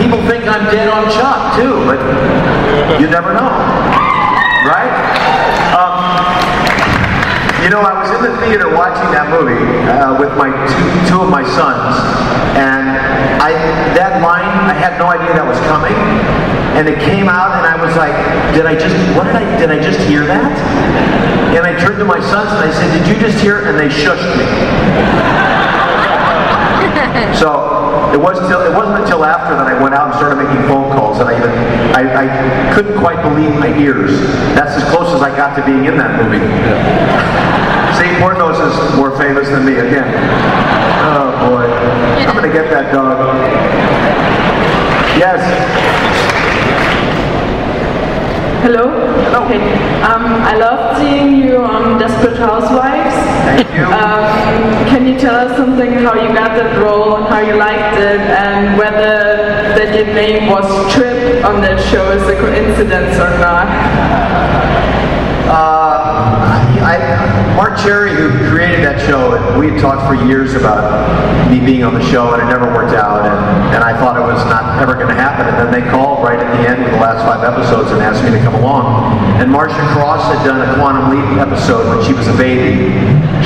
People 0.00 0.20
think 0.26 0.46
I'm 0.46 0.64
dead 0.70 0.88
on 0.88 1.10
shot 1.10 1.54
too, 1.56 1.84
but 1.86 1.98
you 3.00 3.08
never 3.08 3.32
know, 3.34 3.50
right? 4.66 4.90
You 7.64 7.70
know, 7.70 7.80
I 7.80 7.96
was 7.96 8.12
in 8.12 8.20
the 8.20 8.36
theater 8.44 8.68
watching 8.76 9.08
that 9.16 9.32
movie 9.32 9.56
uh, 9.88 10.20
with 10.20 10.36
my 10.36 10.52
two, 10.68 10.84
two 11.08 11.24
of 11.24 11.32
my 11.32 11.40
sons, 11.40 11.96
and 12.60 12.92
I 13.40 13.56
that 13.96 14.20
line 14.20 14.44
I 14.68 14.76
had 14.76 15.00
no 15.00 15.08
idea 15.08 15.32
that 15.32 15.48
was 15.48 15.56
coming, 15.72 15.96
and 16.76 16.84
it 16.84 17.00
came 17.00 17.24
out, 17.24 17.56
and 17.56 17.64
I 17.64 17.80
was 17.80 17.96
like, 17.96 18.12
did 18.52 18.68
I 18.68 18.76
just 18.76 18.92
what 19.16 19.24
did 19.24 19.40
I 19.40 19.48
did 19.56 19.72
I 19.72 19.80
just 19.80 19.96
hear 20.04 20.28
that? 20.28 20.52
And 21.56 21.64
I 21.64 21.72
turned 21.80 21.96
to 22.00 22.04
my 22.04 22.20
sons 22.20 22.52
and 22.52 22.60
I 22.60 22.70
said, 22.70 22.92
did 23.00 23.08
you 23.08 23.16
just 23.16 23.40
hear? 23.40 23.56
it?" 23.56 23.64
And 23.64 23.80
they 23.80 23.88
shushed 23.88 24.28
me. 24.36 24.44
So 27.40 27.73
it 28.12 28.20
was 28.20 28.38
till, 28.48 28.60
it 28.60 28.74
wasn't 28.74 29.00
until 29.02 29.24
after 29.24 29.54
that 29.54 29.66
I 29.66 29.80
went 29.80 29.94
out 29.94 30.10
and 30.10 30.14
started 30.16 30.36
making 30.36 30.66
phone 30.68 30.90
calls 30.92 31.18
that 31.18 31.28
I 31.28 31.38
even 31.38 31.50
I, 31.94 32.02
I 32.24 32.74
couldn't 32.74 32.98
quite 32.98 33.22
believe 33.22 33.54
my 33.56 33.70
ears. 33.78 34.20
That's 34.58 34.74
as 34.76 34.84
close 34.90 35.14
as 35.14 35.22
I 35.22 35.30
got 35.36 35.54
to 35.56 35.64
being 35.64 35.86
in 35.86 35.96
that 35.96 36.18
movie. 36.20 36.42
See, 37.96 38.10
Porthos 38.20 38.58
is 38.58 38.96
more 38.96 39.16
famous 39.16 39.48
than 39.48 39.64
me 39.64 39.78
again. 39.78 40.10
Oh 41.14 41.30
boy, 41.48 41.64
I'm 42.26 42.34
gonna 42.34 42.52
get 42.52 42.70
that 42.70 42.92
dog. 42.92 43.18
Yes. 45.16 45.93
Hello? 48.64 48.88
Hello. 48.88 49.44
Okay. 49.44 49.60
Um, 50.00 50.24
I 50.40 50.56
love 50.56 50.96
seeing 50.96 51.36
you 51.36 51.58
on 51.58 51.98
Desperate 51.98 52.38
Housewives. 52.38 53.12
Thank 53.44 53.68
you. 53.76 53.84
Um, 53.84 54.24
can 54.88 55.06
you 55.06 55.18
tell 55.18 55.36
us 55.36 55.54
something 55.54 55.92
how 56.00 56.14
you 56.14 56.32
got 56.32 56.56
that 56.56 56.80
role 56.80 57.16
and 57.16 57.26
how 57.26 57.40
you 57.40 57.56
liked 57.56 58.00
it 58.00 58.24
and 58.24 58.78
whether 58.78 59.76
that 59.76 59.94
your 59.94 60.06
name 60.14 60.48
was 60.48 60.64
Trip 60.94 61.44
on 61.44 61.60
that 61.60 61.76
show 61.92 62.10
is 62.12 62.22
a 62.24 62.40
coincidence 62.40 63.20
or 63.20 63.36
not? 63.36 63.68
Uh, 65.44 65.83
Cherry, 67.78 68.10
who 68.14 68.30
created 68.50 68.84
that 68.84 69.00
show, 69.06 69.38
we 69.58 69.70
had 69.70 69.80
talked 69.80 70.06
for 70.06 70.14
years 70.26 70.54
about 70.54 71.50
me 71.50 71.60
being 71.60 71.84
on 71.84 71.94
the 71.94 72.04
show, 72.10 72.32
and 72.34 72.42
it 72.42 72.46
never 72.46 72.66
worked 72.74 72.94
out. 72.94 73.24
And, 73.26 73.74
and 73.74 73.84
I 73.84 73.96
thought 73.98 74.16
it 74.16 74.26
was 74.26 74.44
not 74.46 74.64
not 74.64 74.82
ever 74.82 74.94
going 74.94 75.08
to 75.08 75.14
happen. 75.14 75.46
And 75.46 75.56
then 75.58 75.70
they 75.70 75.84
called 75.90 76.22
right 76.24 76.38
at 76.38 76.50
the 76.56 76.68
end 76.68 76.84
of 76.84 76.90
the 76.90 76.98
last 76.98 77.22
five 77.26 77.42
episodes 77.44 77.90
and 77.90 78.00
asked 78.00 78.22
me 78.24 78.30
to 78.30 78.38
come 78.38 78.54
along. 78.54 79.18
And 79.40 79.50
Marcia 79.50 79.82
Cross 79.94 80.22
had 80.30 80.44
done 80.46 80.62
a 80.62 80.74
Quantum 80.74 81.10
Leap 81.10 81.26
episode 81.38 81.86
when 81.90 82.04
she 82.06 82.12
was 82.12 82.26
a 82.28 82.36
baby. 82.36 82.94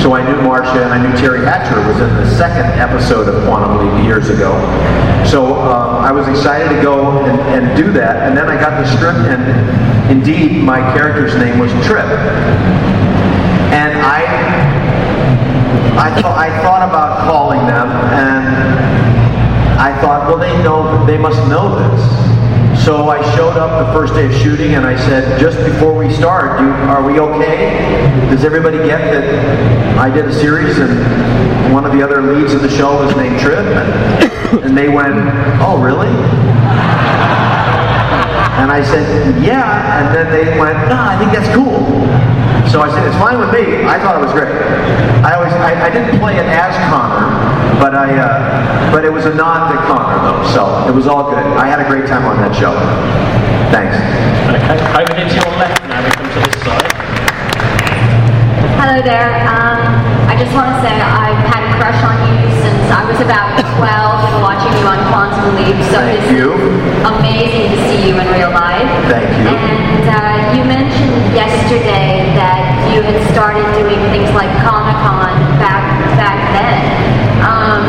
So 0.01 0.13
I 0.13 0.23
knew 0.23 0.41
Marcia 0.41 0.81
and 0.85 0.93
I 0.93 0.99
knew 1.01 1.13
Teri 1.17 1.43
Hatcher 1.43 1.77
was 1.85 1.99
in 1.99 2.09
the 2.15 2.29
second 2.37 2.65
episode 2.79 3.27
of 3.27 3.43
Quantum 3.45 3.81
Leap 3.81 4.05
years 4.05 4.29
ago. 4.29 4.53
So 5.25 5.59
um, 5.59 6.01
I 6.05 6.11
was 6.11 6.27
excited 6.27 6.69
to 6.73 6.81
go 6.81 7.19
and, 7.25 7.39
and 7.53 7.77
do 7.77 7.91
that. 7.93 8.27
And 8.27 8.37
then 8.37 8.47
I 8.47 8.59
got 8.59 8.79
the 8.81 8.87
script 8.95 9.19
and 9.29 9.43
indeed 10.09 10.63
my 10.63 10.79
character's 10.93 11.35
name 11.35 11.59
was 11.59 11.71
Trip. 11.85 12.07
And 13.71 13.97
I 13.97 14.79
I, 15.99 16.13
th- 16.13 16.25
I 16.25 16.49
thought 16.61 16.87
about 16.87 17.19
calling 17.27 17.59
them, 17.67 17.89
and 18.15 18.47
I 19.77 19.91
thought, 19.99 20.27
well, 20.29 20.37
they 20.37 20.55
know, 20.63 21.05
they 21.05 21.17
must 21.17 21.37
know 21.49 21.75
this. 21.77 22.85
So 22.85 23.09
I 23.09 23.21
showed 23.35 23.57
up 23.57 23.85
the 23.85 23.91
first 23.93 24.13
day 24.13 24.25
of 24.25 24.33
shooting, 24.33 24.75
and 24.75 24.85
I 24.85 24.95
said, 24.95 25.37
just 25.41 25.57
before 25.57 25.93
we 25.93 26.09
start, 26.13 26.61
are 26.61 27.03
we 27.03 27.19
okay? 27.19 28.29
Does 28.29 28.45
everybody 28.45 28.77
get 28.77 29.11
that 29.11 29.97
I 29.99 30.09
did 30.09 30.23
a 30.25 30.33
series, 30.33 30.77
and 30.79 31.73
one 31.73 31.83
of 31.83 31.91
the 31.91 32.01
other 32.01 32.21
leads 32.21 32.53
of 32.53 32.61
the 32.61 32.69
show 32.69 33.03
was 33.03 33.13
named 33.17 33.37
Trip? 33.41 33.59
And, 33.59 34.63
and 34.63 34.77
they 34.77 34.87
went, 34.87 35.15
oh, 35.59 35.77
really? 35.81 36.07
And 38.59 38.71
I 38.71 38.81
said, 38.83 39.43
yeah. 39.43 39.99
And 39.99 40.15
then 40.15 40.31
they 40.31 40.57
went, 40.57 40.77
no, 40.87 40.95
I 40.97 41.17
think 41.19 41.33
that's 41.33 41.53
cool. 41.53 42.28
So 42.69 42.81
I 42.85 42.89
said, 42.93 43.01
it's 43.01 43.17
fine 43.17 43.41
with 43.41 43.49
me. 43.49 43.81
I 43.89 43.97
thought 43.97 44.21
it 44.21 44.23
was 44.23 44.29
great. 44.29 44.53
I 45.25 45.33
always, 45.33 45.49
I, 45.57 45.73
I 45.73 45.89
didn't 45.89 46.21
play 46.21 46.37
it 46.37 46.45
as 46.45 46.69
Connor, 46.85 47.25
but 47.81 47.97
I, 47.97 48.13
uh, 48.13 48.93
but 48.93 49.03
it 49.03 49.09
was 49.11 49.25
a 49.25 49.33
nod 49.33 49.73
to 49.73 49.77
Connor 49.89 50.21
though. 50.21 50.45
So 50.53 50.85
it 50.85 50.93
was 50.93 51.07
all 51.09 51.33
good. 51.33 51.41
I 51.57 51.65
had 51.65 51.81
a 51.81 51.87
great 51.89 52.05
time 52.05 52.29
on 52.29 52.37
that 52.45 52.53
show. 52.53 52.77
Thanks. 53.73 53.97
Okay, 54.53 54.77
over 55.01 55.13
to 55.17 55.25
your 55.33 55.49
left 55.57 55.81
now, 55.89 55.97
we 56.05 56.13
come 56.13 56.29
to 56.29 56.39
this 56.45 56.61
side. 56.61 56.89
Hello 58.77 59.01
there. 59.01 59.41
Um, 59.49 59.81
I 60.29 60.37
just 60.37 60.53
want 60.53 60.69
to 60.69 60.77
say 60.85 60.93
I've 60.93 61.41
had 61.49 61.65
a 61.65 61.71
crush 61.81 61.97
on 62.05 62.17
you 62.29 62.37
since 62.61 62.85
I 62.93 63.01
was 63.09 63.17
about 63.17 63.57
12 63.81 63.81
and 64.29 64.37
watching 64.45 64.73
you 64.77 64.85
on 64.85 65.01
Quantum 65.09 65.57
Leap. 65.57 65.73
So 65.89 66.05
Thank 66.05 66.21
this 66.21 66.37
you. 66.37 66.53
amazing 67.01 67.73
to 67.73 67.79
see 67.89 68.09
you 68.09 68.13
in 68.13 68.29
real 68.29 68.53
life. 68.53 68.85
Thank 69.09 69.25
you. 69.41 69.57
And 69.57 70.05
uh, 70.05 70.53
you 70.53 70.61
mentioned 70.65 71.33
yesterday 71.35 72.29
that 72.39 72.89
you 72.93 73.01
had 73.05 73.19
started 73.31 73.63
doing 73.77 73.99
things 74.09 74.31
like 74.33 74.49
Comic 74.65 74.97
Con 75.05 75.37
back 75.61 75.83
back 76.17 76.39
then. 76.55 76.81
Um, 77.45 77.83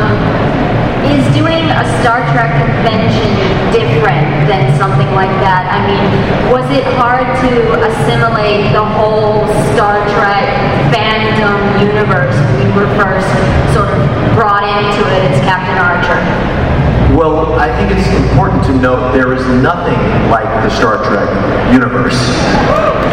is 1.11 1.25
doing 1.35 1.67
a 1.67 1.83
Star 1.99 2.23
Trek 2.31 2.51
convention 2.61 3.31
different 3.73 4.27
than 4.47 4.70
something 4.81 5.13
like 5.13 5.29
that? 5.45 5.69
I 5.69 5.77
mean, 5.85 6.01
was 6.49 6.65
it 6.73 6.81
hard 6.97 7.29
to 7.45 7.51
assimilate 7.85 8.73
the 8.73 8.81
whole 8.81 9.45
Star 9.77 10.01
Trek 10.17 10.49
fandom 10.89 11.61
universe 11.77 12.33
when 12.57 12.65
you 12.65 12.73
were 12.73 12.89
first 12.97 13.29
sort 13.77 13.93
of 13.93 14.01
brought 14.33 14.65
into 14.65 15.05
it 15.05 15.21
as 15.29 15.37
Captain 15.45 15.77
Archer? 15.77 16.17
Well, 17.13 17.53
I 17.61 17.69
think 17.77 17.93
it's 17.93 18.09
important 18.25 18.65
to 18.65 18.73
note 18.73 19.13
there 19.13 19.37
is 19.37 19.45
nothing 19.61 20.01
like 20.33 20.49
the 20.65 20.73
Star 20.73 20.97
Trek 21.05 21.29
universe. 21.69 22.17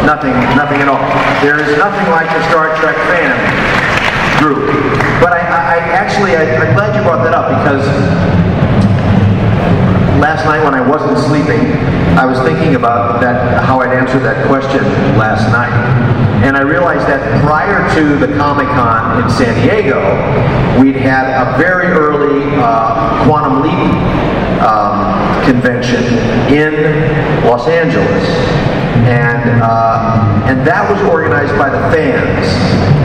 Nothing, 0.09 0.33
nothing 0.57 0.81
at 0.81 0.89
all. 0.89 1.05
There 1.45 1.61
is 1.61 1.69
nothing 1.77 2.09
like 2.09 2.33
the 2.33 2.41
Star 2.49 2.73
Trek 2.81 2.97
fan 3.13 3.37
group. 4.41 4.73
But 5.21 5.37
I, 5.37 5.45
I, 5.45 5.61
I 5.69 5.77
actually, 5.93 6.33
I, 6.33 6.49
I'm 6.49 6.73
glad 6.73 6.97
you 6.97 7.05
brought 7.05 7.21
that 7.29 7.37
up 7.37 7.53
because 7.61 7.85
last 10.19 10.43
night 10.45 10.63
when 10.63 10.73
I 10.73 10.87
wasn't 10.87 11.17
sleeping, 11.17 11.71
I 12.17 12.25
was 12.25 12.39
thinking 12.39 12.75
about 12.75 13.21
that, 13.21 13.63
how 13.63 13.79
I'd 13.79 13.93
answer 13.95 14.19
that 14.19 14.45
question 14.47 14.83
last 15.17 15.49
night. 15.51 15.71
And 16.43 16.55
I 16.55 16.61
realized 16.61 17.07
that 17.07 17.41
prior 17.41 17.87
to 17.95 18.17
the 18.17 18.33
Comic 18.37 18.67
Con 18.67 19.23
in 19.23 19.29
San 19.29 19.55
Diego, 19.63 19.99
we'd 20.81 20.95
had 20.95 21.25
a 21.25 21.57
very 21.57 21.87
early 21.87 22.43
uh, 22.57 23.23
Quantum 23.25 23.61
Leap 23.61 24.59
um, 24.61 25.43
convention 25.45 26.03
in 26.51 27.45
Los 27.45 27.67
Angeles. 27.67 28.78
And, 29.09 29.61
uh, 29.61 30.45
and 30.45 30.61
that 30.67 30.85
was 30.85 31.01
organized 31.09 31.57
by 31.57 31.69
the 31.69 31.81
fans. 31.89 32.45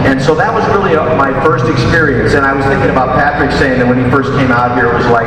And 0.05 0.21
so 0.21 0.35
that 0.35 0.53
was 0.53 0.61
really 0.69 0.95
uh, 0.95 1.17
my 1.17 1.33
first 1.43 1.65
experience. 1.65 2.35
And 2.35 2.45
I 2.45 2.53
was 2.53 2.65
thinking 2.67 2.91
about 2.91 3.17
Patrick 3.17 3.51
saying 3.53 3.81
that 3.81 3.89
when 3.89 4.05
he 4.05 4.11
first 4.11 4.29
came 4.37 4.53
out 4.53 4.77
here, 4.77 4.93
it 4.93 4.95
was 4.95 5.09
like 5.09 5.25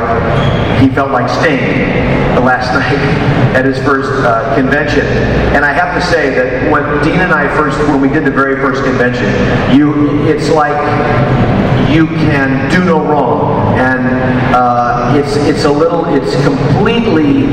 he 0.80 0.88
felt 0.94 1.10
like 1.10 1.26
Sting 1.42 1.90
the 2.38 2.46
last 2.46 2.70
night 2.78 3.02
at 3.58 3.66
his 3.66 3.82
first 3.82 4.14
uh, 4.22 4.54
convention. 4.54 5.02
And 5.58 5.66
I 5.66 5.74
have 5.74 5.98
to 5.98 6.02
say 6.14 6.30
that 6.38 6.72
when 6.72 6.84
Dean 7.02 7.26
and 7.26 7.34
I 7.34 7.50
first, 7.58 7.80
when 7.90 8.00
we 8.00 8.10
did 8.10 8.24
the 8.24 8.32
very 8.32 8.62
first 8.62 8.84
convention, 8.84 9.26
you, 9.74 10.30
it's 10.30 10.50
like 10.50 10.78
you 11.90 12.06
can 12.06 12.70
do 12.70 12.86
no 12.86 13.02
wrong. 13.02 13.57
And 13.76 14.56
uh, 14.56 15.14
it's, 15.16 15.36
it's 15.36 15.66
a 15.66 15.72
little, 15.72 16.06
it's 16.06 16.34
completely 16.44 17.46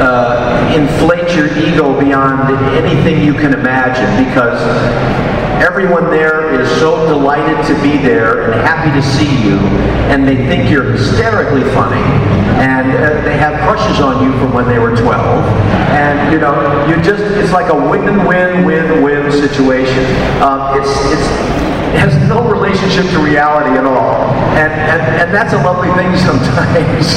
uh, 0.00 0.72
inflates 0.74 1.34
your 1.34 1.48
ego 1.58 1.98
beyond 1.98 2.50
anything 2.74 3.22
you 3.22 3.34
can 3.34 3.52
imagine 3.54 4.24
because 4.24 4.60
everyone 5.62 6.04
there 6.10 6.60
is 6.60 6.68
so 6.78 7.06
delighted 7.06 7.56
to 7.66 7.74
be 7.82 7.98
there 7.98 8.50
and 8.50 8.54
happy 8.60 8.90
to 8.90 9.02
see 9.02 9.42
you, 9.44 9.58
and 10.10 10.26
they 10.26 10.36
think 10.36 10.70
you're 10.70 10.92
hysterically 10.92 11.62
funny, 11.74 12.02
and 12.58 12.90
uh, 12.92 13.22
they 13.22 13.36
have 13.36 13.54
crushes 13.68 14.00
on 14.00 14.22
you 14.22 14.32
from 14.38 14.52
when 14.52 14.66
they 14.66 14.78
were 14.78 14.96
12, 14.96 15.14
and 15.90 16.32
you 16.32 16.38
know, 16.38 16.86
you 16.86 17.00
just, 17.02 17.22
it's 17.36 17.52
like 17.52 17.70
a 17.72 17.74
win-win-win-win 17.74 19.32
situation. 19.32 20.04
Um, 20.42 20.80
it's, 20.80 20.90
it's, 21.12 21.28
it 21.62 21.67
has 21.96 22.12
no 22.28 22.48
relationship 22.48 23.06
to 23.10 23.18
reality 23.18 23.76
at 23.78 23.84
all. 23.84 24.28
And, 24.58 24.72
and, 24.72 25.02
and 25.22 25.34
that's 25.34 25.52
a 25.52 25.62
lovely 25.62 25.88
thing 25.96 26.16
sometimes, 26.28 27.08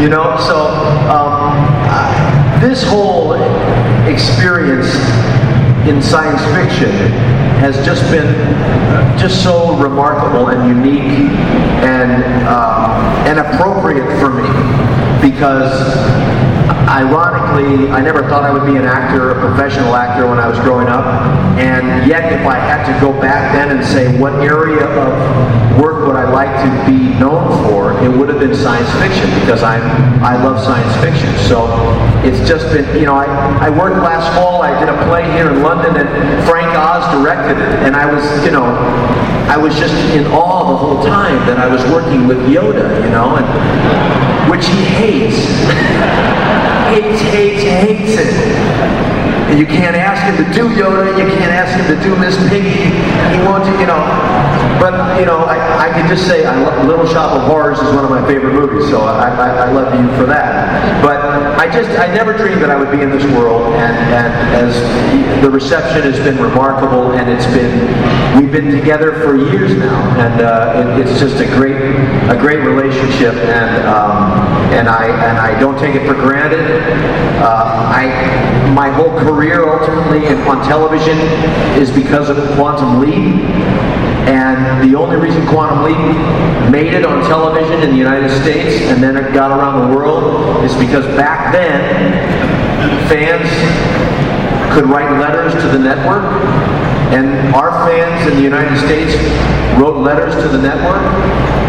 you 0.00 0.08
know? 0.08 0.36
So, 0.46 0.68
um, 1.10 1.54
this 2.60 2.82
whole 2.82 3.34
experience 4.06 4.88
in 5.86 6.00
science 6.00 6.40
fiction 6.56 6.90
has 7.60 7.76
just 7.84 8.02
been 8.10 8.26
uh, 8.26 9.18
just 9.18 9.42
so 9.42 9.76
remarkable 9.76 10.48
and 10.48 10.66
unique 10.68 11.30
and, 11.84 12.22
uh, 12.46 13.24
and 13.26 13.38
appropriate 13.38 14.06
for 14.18 14.30
me 14.30 14.48
because 15.20 15.72
ironically, 16.88 17.90
I 17.90 18.00
never 18.00 18.22
thought 18.28 18.44
I 18.44 18.52
would 18.52 18.66
be 18.66 18.76
an 18.76 18.84
actor, 18.84 19.30
a 19.30 19.40
professional 19.40 19.94
actor 19.94 20.28
when 20.28 20.38
I 20.38 20.48
was 20.48 20.58
growing 20.60 20.88
up. 20.88 21.04
And 21.58 22.08
yet, 22.08 22.32
if 22.32 22.46
I 22.46 22.58
had 22.58 22.84
to 22.92 23.00
go 23.00 23.12
back 23.20 23.54
then 23.54 23.76
and 23.76 23.84
say 23.84 24.18
what 24.18 24.34
area 24.34 24.84
of 24.84 25.80
work 25.80 26.06
would 26.06 26.16
I 26.16 26.30
like 26.30 26.50
to 26.62 26.70
be 26.90 27.18
known 27.18 27.46
for, 27.68 27.92
it 28.02 28.08
would 28.08 28.28
have 28.28 28.40
been 28.40 28.54
science 28.54 28.90
fiction 29.00 29.28
because 29.40 29.62
I'm 29.62 29.82
I 30.22 30.36
love 30.42 30.62
science 30.62 30.92
fiction. 31.04 31.32
So 31.48 31.68
it's 32.24 32.46
just 32.48 32.72
been, 32.72 32.84
you 32.98 33.06
know, 33.06 33.14
I, 33.14 33.26
I 33.58 33.70
worked 33.70 33.96
last 33.96 34.34
fall. 34.34 34.62
I 34.62 34.78
did 34.78 34.88
a 34.88 34.96
play 35.06 35.24
here 35.32 35.50
in 35.50 35.62
London, 35.62 35.96
and 35.96 36.08
Frank 36.48 36.76
Oz 36.76 37.04
directed 37.20 37.58
it, 37.58 37.86
and 37.86 37.94
I 37.94 38.12
was, 38.12 38.24
you 38.44 38.50
know, 38.50 38.64
I 39.48 39.56
was 39.56 39.74
just 39.76 39.94
in 40.14 40.26
awe 40.32 40.70
the 40.70 40.76
whole 40.76 41.04
time 41.04 41.36
that 41.46 41.58
I 41.58 41.68
was 41.68 41.82
working 41.92 42.26
with 42.26 42.38
Yoda, 42.48 43.04
you 43.04 43.10
know, 43.10 43.36
and 43.36 44.50
which 44.50 44.66
he 44.66 44.84
hates. 44.84 46.23
hates, 46.94 47.20
hates, 47.22 47.62
hates 47.62 48.20
it. 48.20 49.13
And 49.54 49.60
you 49.60 49.66
can't 49.68 49.94
ask 49.94 50.18
him 50.26 50.34
to 50.34 50.52
do 50.52 50.66
Yoda, 50.66 51.14
you 51.16 51.30
can't 51.30 51.54
ask 51.54 51.78
him 51.78 51.86
to 51.86 52.02
do 52.02 52.18
Miss 52.18 52.34
Piggy. 52.50 52.90
He 52.90 53.38
won't, 53.46 53.62
you 53.78 53.86
know. 53.86 54.02
But, 54.82 55.20
you 55.20 55.26
know, 55.26 55.46
I, 55.46 55.86
I 55.86 55.88
can 55.92 56.08
just 56.08 56.26
say 56.26 56.44
I 56.44 56.60
love, 56.60 56.84
Little 56.88 57.06
Shop 57.06 57.30
of 57.30 57.46
Horrors 57.46 57.78
is 57.78 57.94
one 57.94 58.02
of 58.02 58.10
my 58.10 58.26
favorite 58.26 58.52
movies, 58.52 58.90
so 58.90 59.02
I, 59.02 59.28
I, 59.30 59.48
I 59.68 59.70
love 59.70 59.94
you 59.94 60.10
for 60.18 60.26
that. 60.26 61.00
But 61.04 61.22
I 61.56 61.70
just, 61.70 61.88
I 62.00 62.12
never 62.12 62.36
dreamed 62.36 62.62
that 62.62 62.70
I 62.70 62.74
would 62.74 62.90
be 62.90 63.00
in 63.00 63.10
this 63.10 63.22
world, 63.30 63.62
and, 63.78 63.94
and 64.10 64.34
as 64.58 64.74
the 65.40 65.48
reception 65.48 66.02
has 66.02 66.18
been 66.18 66.42
remarkable, 66.42 67.12
and 67.12 67.30
it's 67.30 67.46
been, 67.54 67.78
we've 68.36 68.50
been 68.50 68.72
together 68.72 69.12
for 69.22 69.36
years 69.36 69.70
now, 69.78 70.18
and 70.18 70.40
uh, 70.42 70.98
it, 70.98 71.06
it's 71.06 71.20
just 71.20 71.38
a 71.38 71.46
great, 71.54 71.78
a 72.26 72.36
great 72.36 72.58
relationship, 72.66 73.34
and 73.34 73.86
um, 73.86 74.34
and 74.74 74.88
I 74.88 75.06
and 75.06 75.38
I 75.38 75.58
don't 75.60 75.78
take 75.78 75.94
it 75.94 76.04
for 76.08 76.14
granted. 76.14 76.66
Uh, 77.38 77.92
I 77.94 78.63
my 78.74 78.90
whole 78.90 79.16
career 79.20 79.68
ultimately 79.68 80.26
on 80.48 80.66
television 80.66 81.16
is 81.80 81.90
because 81.92 82.28
of 82.28 82.36
Quantum 82.56 83.00
Leap. 83.00 83.40
And 84.26 84.90
the 84.90 84.98
only 84.98 85.16
reason 85.16 85.46
Quantum 85.46 85.84
Leap 85.84 86.70
made 86.72 86.92
it 86.92 87.04
on 87.04 87.22
television 87.28 87.82
in 87.82 87.90
the 87.90 87.96
United 87.96 88.30
States 88.42 88.82
and 88.90 89.02
then 89.02 89.16
it 89.16 89.32
got 89.32 89.56
around 89.56 89.88
the 89.88 89.96
world 89.96 90.64
is 90.64 90.74
because 90.74 91.04
back 91.16 91.52
then 91.52 91.80
fans 93.08 93.48
could 94.74 94.86
write 94.86 95.20
letters 95.20 95.52
to 95.52 95.68
the 95.68 95.78
network 95.78 96.24
And 97.14 97.54
our 97.54 97.70
fans 97.86 98.26
in 98.28 98.36
the 98.36 98.42
United 98.42 98.76
States 98.84 99.14
wrote 99.78 99.98
letters 99.98 100.34
to 100.42 100.48
the 100.48 100.60
network 100.60 101.00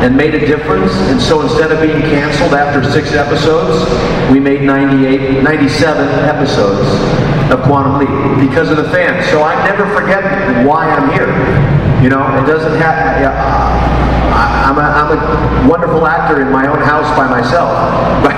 and 0.01 0.17
made 0.17 0.33
a 0.33 0.39
difference. 0.39 0.91
And 1.09 1.21
so 1.21 1.41
instead 1.41 1.71
of 1.71 1.81
being 1.81 2.01
canceled 2.01 2.53
after 2.53 2.83
six 2.91 3.13
episodes, 3.13 3.85
we 4.31 4.39
made 4.39 4.63
98, 4.63 5.43
97 5.43 6.07
episodes 6.25 6.89
of 7.51 7.61
Quantum 7.61 7.99
Leap 7.99 8.49
because 8.49 8.71
of 8.71 8.77
the 8.77 8.89
fans. 8.89 9.29
So 9.29 9.43
I 9.43 9.53
never 9.69 9.85
forget 9.93 10.23
why 10.65 10.89
I'm 10.89 11.13
here. 11.13 11.29
You 12.01 12.09
know, 12.09 12.25
it 12.41 12.47
doesn't 12.47 12.79
have. 12.81 12.95
I, 14.33 14.65
I'm, 14.65 14.77
a, 14.77 14.81
I'm 14.81 15.11
a 15.13 15.69
wonderful 15.69 16.07
actor 16.07 16.41
in 16.41 16.51
my 16.51 16.67
own 16.67 16.79
house 16.79 17.07
by 17.15 17.29
myself, 17.29 17.69
but 18.23 18.35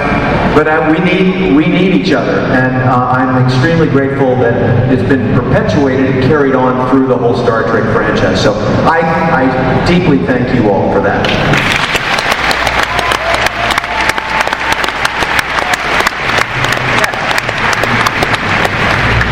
but 0.57 0.67
uh, 0.67 0.89
we 0.89 0.97
need 1.05 1.55
we 1.55 1.67
need 1.67 1.93
each 1.93 2.11
other, 2.11 2.31
and 2.31 2.89
uh, 2.89 3.09
I'm 3.11 3.45
extremely 3.45 3.87
grateful 3.87 4.35
that 4.37 4.91
it's 4.91 5.07
been 5.07 5.31
perpetuated 5.35 6.15
and 6.15 6.23
carried 6.23 6.55
on 6.55 6.89
through 6.89 7.05
the 7.05 7.15
whole 7.15 7.35
Star 7.37 7.61
Trek 7.61 7.83
franchise. 7.93 8.41
So 8.41 8.53
I, 8.89 9.01
I 9.37 9.85
deeply 9.85 10.17
thank 10.25 10.55
you 10.55 10.71
all 10.71 10.91
for 10.91 10.99
that. 11.01 11.27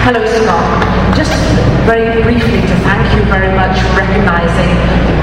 Hello, 0.05 0.21
Scott. 0.29 1.17
Just 1.17 1.33
very 1.89 2.21
briefly 2.21 2.61
to 2.61 2.75
thank 2.85 3.15
you 3.17 3.25
very 3.31 3.49
much 3.55 3.81
for 3.81 3.97
recognising 3.97 4.69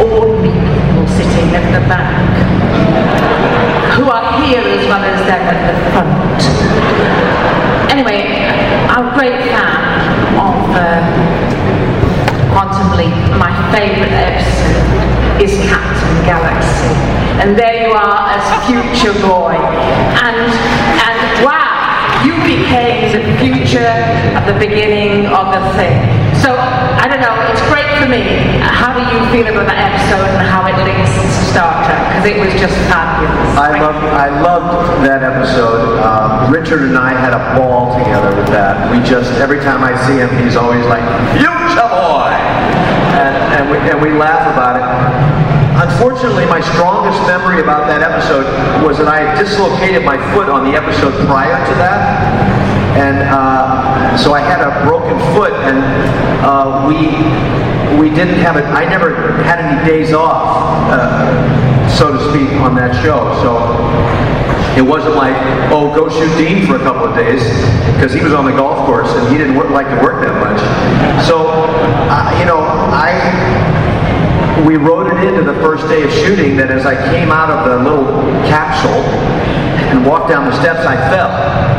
all 0.02 0.36
me 0.42 0.50
people 0.50 1.06
sitting 1.06 1.54
at 1.54 1.70
the 1.70 1.86
back, 1.86 3.71
who 3.96 4.08
are 4.08 4.42
here 4.42 4.62
as 4.64 4.86
well 4.88 5.04
as 5.04 5.20
them 5.28 5.42
at 5.52 5.60
the 5.68 5.76
front. 5.92 6.40
Anyway, 7.92 8.48
I'm 8.88 9.12
a 9.12 9.14
great 9.14 9.38
fan 9.52 9.82
of 10.40 10.56
uh, 10.72 11.04
Quantum 12.52 12.96
Leap. 12.96 13.12
My 13.36 13.52
favourite 13.72 14.12
episode 14.12 15.42
is 15.42 15.52
Captain 15.68 16.24
Galaxy. 16.24 16.92
And 17.42 17.58
there 17.58 17.88
you 17.88 17.92
are 17.92 18.32
as 18.32 18.44
future 18.64 19.12
boy. 19.20 19.56
And, 19.56 20.40
and 21.04 21.44
wow! 21.44 21.72
you 22.24 22.34
became 22.46 23.12
the 23.12 23.22
future 23.38 23.80
at 23.80 24.46
the 24.46 24.58
beginning 24.58 25.26
of 25.26 25.52
the 25.52 25.62
thing. 25.76 26.21
So, 26.42 26.50
I 26.58 27.06
don't 27.06 27.22
know, 27.22 27.38
it's 27.54 27.62
great 27.70 27.86
for 28.02 28.10
me. 28.10 28.58
How 28.58 28.90
do 28.90 28.98
you 28.98 29.22
feel 29.30 29.46
about 29.46 29.70
that 29.70 29.78
episode 29.78 30.26
and 30.26 30.42
how 30.42 30.66
it 30.66 30.74
links 30.82 31.14
to 31.14 31.30
Star 31.54 31.70
Trek? 31.86 32.02
Because 32.10 32.26
it 32.34 32.36
was 32.42 32.50
just 32.58 32.74
fabulous. 32.90 33.30
I 33.54 33.78
loved, 33.78 34.02
I 34.10 34.28
loved 34.42 35.06
that 35.06 35.22
episode. 35.22 36.02
Um, 36.02 36.50
Richard 36.50 36.82
and 36.82 36.98
I 36.98 37.14
had 37.14 37.30
a 37.30 37.38
ball 37.54 37.94
together 37.94 38.34
with 38.34 38.50
that. 38.50 38.90
We 38.90 38.98
just, 39.06 39.30
every 39.38 39.62
time 39.62 39.86
I 39.86 39.94
see 40.02 40.18
him, 40.18 40.34
he's 40.42 40.58
always 40.58 40.82
like, 40.90 41.06
Future 41.38 41.86
boy! 41.94 42.34
And, 43.14 43.38
and, 43.54 43.64
we, 43.70 43.78
and 43.78 44.02
we 44.02 44.10
laugh 44.10 44.42
about 44.50 44.82
it. 44.82 44.86
Unfortunately, 45.78 46.42
my 46.50 46.58
strongest 46.74 47.22
memory 47.30 47.62
about 47.62 47.86
that 47.86 48.02
episode 48.02 48.50
was 48.82 48.98
that 48.98 49.06
I 49.06 49.22
had 49.30 49.38
dislocated 49.38 50.02
my 50.02 50.18
foot 50.34 50.50
on 50.50 50.66
the 50.66 50.74
episode 50.74 51.14
prior 51.30 51.54
to 51.54 51.74
that. 51.78 52.61
And 52.92 53.18
uh, 53.24 54.16
so 54.18 54.34
I 54.34 54.40
had 54.40 54.60
a 54.60 54.84
broken 54.86 55.18
foot, 55.34 55.52
and 55.52 55.80
uh, 56.44 56.84
we 56.86 57.08
we 57.98 58.08
didn't 58.14 58.38
have 58.40 58.56
it. 58.56 58.64
I 58.64 58.84
never 58.84 59.42
had 59.44 59.60
any 59.60 59.88
days 59.88 60.12
off, 60.12 60.90
uh, 60.92 61.88
so 61.88 62.12
to 62.12 62.18
speak, 62.30 62.50
on 62.60 62.74
that 62.76 62.94
show. 63.02 63.32
So 63.40 63.56
it 64.76 64.82
wasn't 64.82 65.16
like, 65.16 65.36
oh, 65.70 65.94
go 65.94 66.08
shoot 66.08 66.36
Dean 66.36 66.66
for 66.66 66.76
a 66.76 66.78
couple 66.80 67.04
of 67.04 67.14
days, 67.14 67.42
because 67.94 68.12
he 68.12 68.22
was 68.22 68.32
on 68.32 68.44
the 68.44 68.52
golf 68.52 68.86
course 68.86 69.08
and 69.08 69.28
he 69.28 69.36
didn't 69.36 69.56
work, 69.56 69.70
like 69.70 69.88
to 69.88 70.00
work 70.02 70.24
that 70.24 70.36
much. 70.40 70.60
So, 71.26 71.48
uh, 71.48 72.36
you 72.38 72.46
know, 72.46 72.60
I 72.60 73.12
we 74.66 74.76
wrote 74.76 75.06
it 75.08 75.24
into 75.24 75.42
the 75.42 75.58
first 75.60 75.88
day 75.88 76.02
of 76.02 76.12
shooting 76.12 76.56
that 76.56 76.70
as 76.70 76.86
I 76.86 76.94
came 77.10 77.30
out 77.30 77.50
of 77.50 77.64
the 77.68 77.90
little 77.90 78.06
capsule 78.46 79.02
and 79.90 80.06
walked 80.06 80.28
down 80.28 80.44
the 80.48 80.56
steps, 80.60 80.86
I 80.86 80.96
fell. 81.10 81.71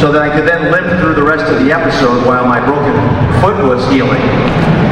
So 0.00 0.12
that 0.12 0.22
I 0.22 0.30
could 0.30 0.46
then 0.46 0.70
limp 0.70 0.86
through 1.00 1.14
the 1.14 1.26
rest 1.26 1.50
of 1.50 1.58
the 1.58 1.72
episode 1.72 2.24
while 2.24 2.46
my 2.46 2.62
broken 2.62 2.94
foot 3.42 3.58
was 3.66 3.82
healing. 3.90 4.22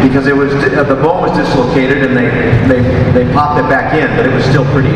Because 0.03 0.27
it 0.27 0.37
was 0.37 0.51
the 0.53 0.99
bone 0.99 1.23
was 1.23 1.37
dislocated 1.39 2.05
and 2.05 2.17
they, 2.17 2.27
they, 2.67 2.83
they 3.13 3.33
popped 3.33 3.59
it 3.59 3.69
back 3.71 3.95
in, 3.95 4.07
but 4.17 4.27
it 4.27 4.35
was 4.35 4.45
still 4.45 4.65
pretty 4.75 4.95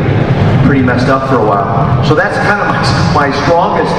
pretty 0.71 0.81
messed 0.81 1.07
up 1.07 1.27
for 1.27 1.35
a 1.35 1.45
while. 1.45 2.03
So 2.05 2.15
that's 2.15 2.37
kind 2.47 2.61
of 2.61 2.67
my, 3.15 3.27
my 3.27 3.43
strongest 3.43 3.91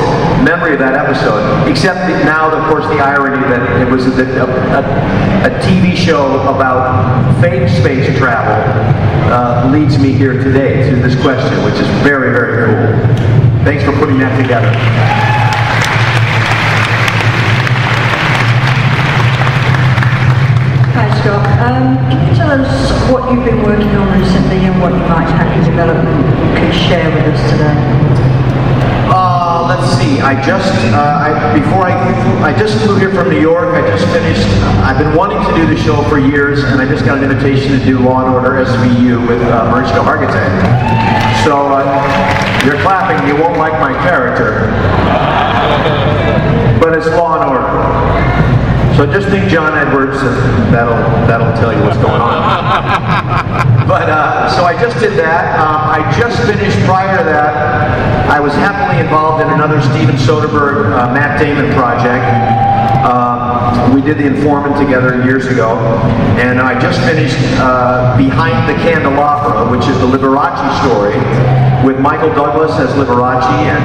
memory 0.44 0.72
of 0.72 0.78
that 0.80 0.94
episode. 0.94 1.68
Except 1.68 2.08
now, 2.24 2.50
of 2.50 2.68
course, 2.68 2.86
the 2.86 3.00
irony 3.00 3.42
that 3.48 3.80
it 3.80 3.90
was 3.90 4.06
a, 4.06 4.24
a, 4.40 5.48
a 5.48 5.60
TV 5.60 5.94
show 5.94 6.40
about 6.48 7.40
fake 7.40 7.68
space 7.68 8.16
travel 8.18 8.56
uh, 9.32 9.70
leads 9.70 9.98
me 9.98 10.12
here 10.12 10.34
today 10.42 10.88
to 10.90 10.96
this 10.96 11.14
question, 11.20 11.62
which 11.64 11.74
is 11.74 11.88
very, 12.04 12.32
very 12.32 12.56
cool. 12.56 13.64
Thanks 13.64 13.84
for 13.84 13.92
putting 13.92 14.18
that 14.18 14.40
together. 14.40 15.31
Um, 21.22 21.94
can 22.10 22.18
you 22.26 22.34
tell 22.34 22.50
us 22.50 22.66
what 23.12 23.30
you've 23.30 23.44
been 23.44 23.62
working 23.62 23.94
on 23.94 24.18
recently 24.18 24.66
and 24.66 24.74
what 24.82 24.90
you 24.90 25.06
might 25.06 25.30
have 25.30 25.46
in 25.54 25.62
development 25.70 26.18
you 26.18 26.50
can 26.58 26.72
share 26.74 27.06
with 27.14 27.30
us 27.30 27.38
today? 27.46 27.78
Uh, 29.06 29.70
let's 29.70 29.86
see. 30.02 30.18
I 30.18 30.34
just 30.42 30.74
uh, 30.90 30.98
I, 30.98 31.54
before 31.54 31.86
I 31.86 31.94
I 32.42 32.58
just 32.58 32.76
flew 32.82 32.96
here 32.98 33.14
from 33.14 33.30
New 33.30 33.38
York. 33.38 33.72
I 33.72 33.86
just 33.86 34.04
finished. 34.10 34.48
I've 34.82 34.98
been 34.98 35.14
wanting 35.14 35.38
to 35.38 35.54
do 35.54 35.64
the 35.64 35.80
show 35.80 36.02
for 36.10 36.18
years, 36.18 36.64
and 36.64 36.80
I 36.80 36.88
just 36.88 37.04
got 37.04 37.18
an 37.18 37.30
invitation 37.30 37.78
to 37.78 37.84
do 37.84 38.00
Law 38.00 38.26
and 38.26 38.34
Order 38.34 38.64
SVU 38.64 39.22
with 39.28 39.42
uh, 39.42 39.70
Mariska 39.70 40.02
Hargitay. 40.02 40.50
So 41.44 41.54
uh, 41.70 42.66
you're 42.66 42.82
clapping. 42.82 43.22
You 43.28 43.40
won't 43.40 43.58
like 43.58 43.78
my 43.78 43.94
character, 44.02 44.74
but 46.82 46.98
it's 46.98 47.06
Law 47.06 47.38
and 47.38 47.48
Order. 47.48 48.51
So 48.96 49.10
just 49.10 49.28
think 49.28 49.48
John 49.48 49.72
Edwards, 49.72 50.20
and 50.20 50.72
that'll 50.74 51.00
that'll 51.26 51.56
tell 51.56 51.72
you 51.72 51.82
what's 51.82 51.96
going 51.96 52.20
on. 52.20 52.44
but 53.88 54.08
uh, 54.08 54.50
so 54.54 54.64
I 54.64 54.76
just 54.78 55.00
did 55.00 55.18
that. 55.18 55.58
Uh, 55.58 55.96
I 55.96 56.04
just 56.18 56.36
finished 56.44 56.78
prior 56.84 57.16
to 57.16 57.24
that. 57.24 58.28
I 58.28 58.38
was 58.38 58.52
happily 58.52 59.00
involved 59.00 59.42
in 59.42 59.48
another 59.50 59.80
Steven 59.80 60.16
Soderbergh, 60.16 60.92
uh, 60.92 61.12
Matt 61.12 61.40
Damon 61.40 61.72
project. 61.72 62.20
Um, 63.02 63.94
we 63.94 64.02
did 64.02 64.18
The 64.18 64.26
Informant 64.26 64.76
together 64.76 65.24
years 65.24 65.46
ago, 65.46 65.76
and 66.36 66.60
I 66.60 66.78
just 66.78 67.00
finished 67.00 67.38
uh, 67.58 68.16
Behind 68.16 68.68
the 68.68 68.74
Candelabra, 68.84 69.70
which 69.70 69.88
is 69.88 69.98
the 70.00 70.06
Liberace 70.06 70.68
story, 70.84 71.16
with 71.84 71.98
Michael 71.98 72.30
Douglas 72.34 72.72
as 72.78 72.90
Liberace 72.90 73.42
and 73.42 73.82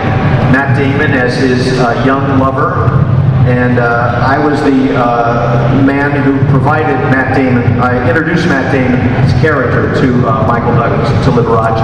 Matt 0.52 0.78
Damon 0.78 1.12
as 1.12 1.38
his 1.38 1.80
uh, 1.80 2.04
young 2.06 2.40
lover 2.40 3.07
and 3.48 3.80
uh, 3.80 4.28
I 4.28 4.38
was 4.38 4.60
the 4.60 4.92
uh, 4.92 5.82
man 5.88 6.12
who 6.28 6.36
provided 6.52 7.00
Matt 7.08 7.34
Damon, 7.34 7.80
I 7.80 7.96
introduced 8.10 8.46
Matt 8.46 8.76
Damon's 8.76 9.32
character 9.40 9.96
to 10.02 10.28
uh, 10.28 10.46
Michael 10.46 10.76
Douglas, 10.76 11.08
to 11.24 11.32
Liberace. 11.32 11.80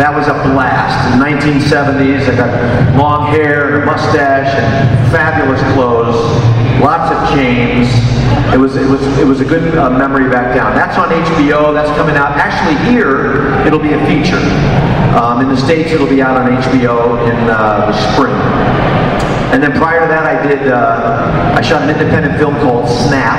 That 0.00 0.16
was 0.16 0.26
a 0.28 0.36
blast. 0.48 0.96
In 1.12 1.20
the 1.20 1.24
1970s, 1.28 2.24
I 2.24 2.36
got 2.36 2.96
long 2.96 3.28
hair 3.28 3.76
and 3.76 3.84
mustache 3.84 4.48
and 4.56 5.12
fabulous 5.12 5.60
clothes, 5.76 6.16
lots 6.80 7.12
of 7.12 7.20
chains. 7.36 7.84
It 8.54 8.58
was, 8.58 8.76
it 8.76 8.88
was, 8.88 9.04
it 9.18 9.26
was 9.26 9.40
a 9.42 9.44
good 9.44 9.76
uh, 9.76 9.90
memory 9.90 10.30
back 10.30 10.56
down. 10.56 10.74
That's 10.74 10.96
on 10.96 11.10
HBO, 11.10 11.74
that's 11.74 11.92
coming 11.98 12.16
out. 12.16 12.32
Actually 12.40 12.80
here, 12.90 13.60
it'll 13.66 13.78
be 13.78 13.92
a 13.92 14.00
feature. 14.08 14.40
Um, 15.20 15.42
in 15.42 15.48
the 15.48 15.56
States, 15.56 15.92
it'll 15.92 16.08
be 16.08 16.22
out 16.22 16.40
on 16.40 16.50
HBO 16.62 17.28
in 17.28 17.36
uh, 17.50 17.92
the 17.92 18.14
spring. 18.14 19.03
And 19.54 19.62
then 19.62 19.70
prior 19.70 20.00
to 20.00 20.08
that, 20.10 20.26
I 20.26 20.34
did, 20.42 20.66
uh, 20.66 21.54
I 21.54 21.60
shot 21.60 21.82
an 21.82 21.90
independent 21.90 22.36
film 22.42 22.56
called 22.58 22.90
Snap. 22.90 23.38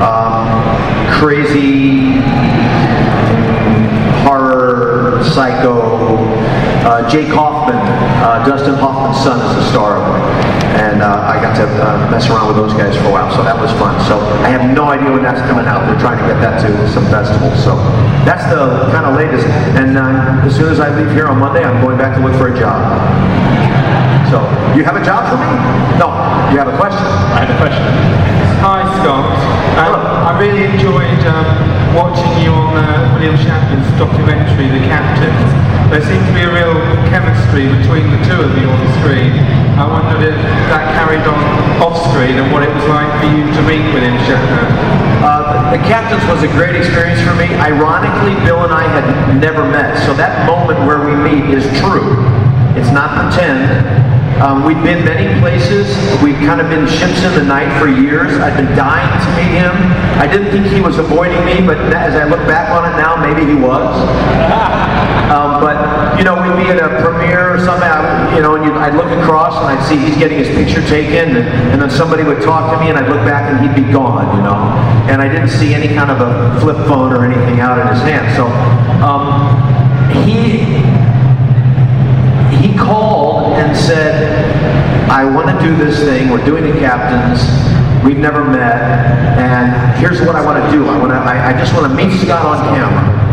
Um, 0.00 0.48
crazy 1.12 2.24
horror, 4.24 5.20
psycho. 5.22 6.16
Uh, 6.80 7.04
Jake 7.10 7.28
Hoffman, 7.28 7.76
uh, 7.76 8.40
Dustin 8.48 8.72
Hoffman's 8.80 9.20
son, 9.20 9.36
is 9.36 9.56
the 9.60 9.70
star 9.70 10.00
of 10.00 10.16
it. 10.16 10.24
And 10.80 11.02
uh, 11.02 11.28
I 11.28 11.36
got 11.44 11.52
to 11.60 11.68
uh, 11.68 12.10
mess 12.10 12.24
around 12.30 12.48
with 12.48 12.56
those 12.56 12.72
guys 12.72 12.96
for 12.96 13.08
a 13.08 13.12
while, 13.12 13.28
so 13.36 13.42
that 13.42 13.60
was 13.60 13.70
fun. 13.76 14.00
So 14.08 14.16
I 14.40 14.48
have 14.48 14.64
no 14.74 14.84
idea 14.88 15.12
when 15.12 15.22
that's 15.22 15.44
coming 15.44 15.66
out. 15.66 15.84
They're 15.84 16.00
trying 16.00 16.16
to 16.16 16.24
get 16.24 16.40
that 16.40 16.56
to 16.64 16.88
some 16.88 17.04
festivals. 17.12 17.62
So 17.62 17.76
that's 18.24 18.48
the 18.48 18.88
kind 18.96 19.04
of 19.04 19.12
latest. 19.12 19.44
And 19.76 19.98
uh, 19.98 20.40
as 20.48 20.56
soon 20.56 20.72
as 20.72 20.80
I 20.80 20.88
leave 20.96 21.12
here 21.12 21.28
on 21.28 21.36
Monday, 21.36 21.64
I'm 21.64 21.84
going 21.84 21.98
back 21.98 22.16
to 22.16 22.24
look 22.24 22.32
for 22.40 22.48
a 22.48 22.58
job. 22.58 22.80
You 24.78 24.86
have 24.86 24.94
a 24.94 25.02
job 25.02 25.26
for 25.26 25.34
me? 25.42 25.50
No. 25.98 26.06
You 26.54 26.62
have 26.62 26.70
a 26.70 26.78
question? 26.78 27.02
I 27.34 27.42
have 27.42 27.50
a 27.50 27.58
question. 27.58 27.82
Hi, 28.62 28.86
Scott. 29.02 29.26
Um, 29.74 29.98
I 30.22 30.38
really 30.38 30.70
enjoyed 30.70 31.18
um, 31.26 31.50
watching 31.98 32.30
you 32.38 32.54
on 32.54 32.78
uh, 32.78 33.10
William 33.18 33.34
Shatner's 33.42 33.90
documentary, 33.98 34.70
The 34.70 34.86
Captains. 34.86 35.50
There 35.90 35.98
seemed 36.06 36.22
to 36.30 36.30
be 36.30 36.46
a 36.46 36.52
real 36.54 36.78
chemistry 37.10 37.66
between 37.66 38.06
the 38.06 38.22
two 38.22 38.38
of 38.38 38.54
you 38.54 38.70
on 38.70 38.78
the 38.78 38.92
screen. 39.02 39.34
I 39.74 39.90
wondered 39.90 40.22
if 40.30 40.38
that 40.70 40.94
carried 40.94 41.26
on 41.26 41.42
off 41.82 41.98
screen 42.14 42.38
and 42.38 42.46
what 42.54 42.62
it 42.62 42.70
was 42.70 42.86
like 42.86 43.10
for 43.18 43.26
you 43.34 43.50
to 43.50 43.60
meet 43.66 43.82
William 43.90 44.14
Shatner. 44.30 44.62
Uh, 45.26 45.74
the 45.74 45.78
the 45.78 45.82
captains 45.90 46.22
was 46.30 46.46
a 46.46 46.50
great 46.54 46.78
experience 46.78 47.18
for 47.26 47.34
me. 47.34 47.50
Ironically, 47.58 48.38
Bill 48.46 48.62
and 48.62 48.70
I 48.70 48.86
had 48.86 49.42
never 49.42 49.66
met, 49.66 49.98
so 50.06 50.14
that 50.14 50.46
moment 50.46 50.78
where 50.86 51.02
we 51.02 51.18
meet 51.18 51.50
is 51.50 51.66
true. 51.82 52.14
It's 52.78 52.94
not 52.94 53.18
pretend. 53.18 54.17
Um, 54.38 54.64
we've 54.64 54.82
been 54.84 55.04
many 55.04 55.26
places. 55.40 55.90
We've 56.22 56.38
kind 56.46 56.60
of 56.60 56.70
been 56.70 56.86
ships 56.86 57.24
in 57.24 57.34
the 57.34 57.42
night 57.42 57.76
for 57.80 57.88
years. 57.88 58.38
I've 58.38 58.56
been 58.56 58.70
dying 58.76 59.10
to 59.10 59.30
meet 59.34 59.58
him. 59.58 59.74
I 60.18 60.28
didn't 60.30 60.52
think 60.52 60.66
he 60.66 60.80
was 60.80 60.98
avoiding 60.98 61.44
me, 61.44 61.66
but 61.66 61.78
as 61.92 62.14
I 62.14 62.22
look 62.24 62.46
back 62.46 62.70
on 62.70 62.86
it 62.86 62.96
now, 62.96 63.16
maybe 63.16 63.50
he 63.50 63.58
was. 63.58 63.94
Um, 65.28 65.60
but 65.60 65.76
you 66.18 66.24
know, 66.24 66.40
we'd 66.40 66.56
be 66.56 66.70
at 66.70 66.80
a 66.80 67.02
premiere 67.04 67.52
or 67.54 67.58
something, 67.58 67.86
I 67.86 68.34
you 68.34 68.40
know, 68.40 68.54
and 68.54 68.64
you'd, 68.64 68.72
I'd 68.72 68.94
look 68.94 69.12
across 69.20 69.54
and 69.60 69.66
I'd 69.66 69.86
see 69.86 69.98
he's 69.98 70.16
getting 70.16 70.38
his 70.38 70.48
picture 70.48 70.80
taken, 70.88 71.36
and, 71.36 71.46
and 71.68 71.82
then 71.82 71.90
somebody 71.90 72.24
would 72.24 72.40
talk 72.40 72.72
to 72.72 72.80
me, 72.80 72.88
and 72.88 72.96
I'd 72.96 73.10
look 73.10 73.20
back 73.28 73.52
and 73.52 73.60
he'd 73.60 73.76
be 73.76 73.92
gone, 73.92 74.34
you 74.34 74.42
know. 74.42 74.56
And 75.12 75.20
I 75.20 75.28
didn't 75.28 75.50
see 75.50 75.74
any 75.74 75.88
kind 75.88 76.10
of 76.10 76.22
a 76.22 76.58
flip 76.60 76.78
phone 76.88 77.12
or 77.12 77.26
anything 77.26 77.60
out 77.60 77.78
in 77.78 77.86
his 77.88 78.00
hand. 78.00 78.24
So 78.36 78.46
um, 79.04 80.24
he 80.24 80.97
and 83.58 83.76
said, 83.76 85.10
I 85.10 85.24
want 85.24 85.48
to 85.48 85.58
do 85.64 85.76
this 85.76 85.98
thing. 86.00 86.30
We're 86.30 86.44
doing 86.44 86.64
the 86.64 86.78
captains. 86.78 87.42
We've 88.04 88.18
never 88.18 88.44
met. 88.44 88.80
And 89.38 89.98
here's 89.98 90.20
what 90.20 90.36
I 90.36 90.44
want 90.44 90.64
to 90.64 90.70
do. 90.70 90.86
I 90.88 90.98
want 90.98 91.10
to, 91.12 91.16
I, 91.16 91.50
I 91.50 91.52
just 91.58 91.74
want 91.74 91.90
to 91.90 91.94
meet 91.94 92.18
Scott 92.20 92.44
on 92.46 92.64
camera. 92.74 93.27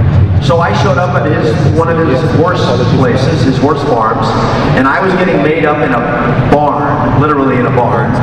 So 0.46 0.62
I 0.62 0.70
showed 0.84 1.02
up 1.02 1.18
at 1.18 1.26
his 1.26 1.50
one 1.74 1.90
of 1.90 1.98
his 1.98 2.22
horse 2.38 2.62
places, 3.02 3.42
his 3.42 3.58
horse 3.58 3.82
farms, 3.90 4.30
and 4.78 4.88
I 4.88 5.02
was 5.04 5.12
getting 5.18 5.42
made 5.42 5.66
up 5.66 5.82
in 5.82 5.90
a 5.90 6.02
barn, 6.54 6.86
literally 7.20 7.58
in 7.58 7.66
a 7.66 7.74
barn. 7.74 8.14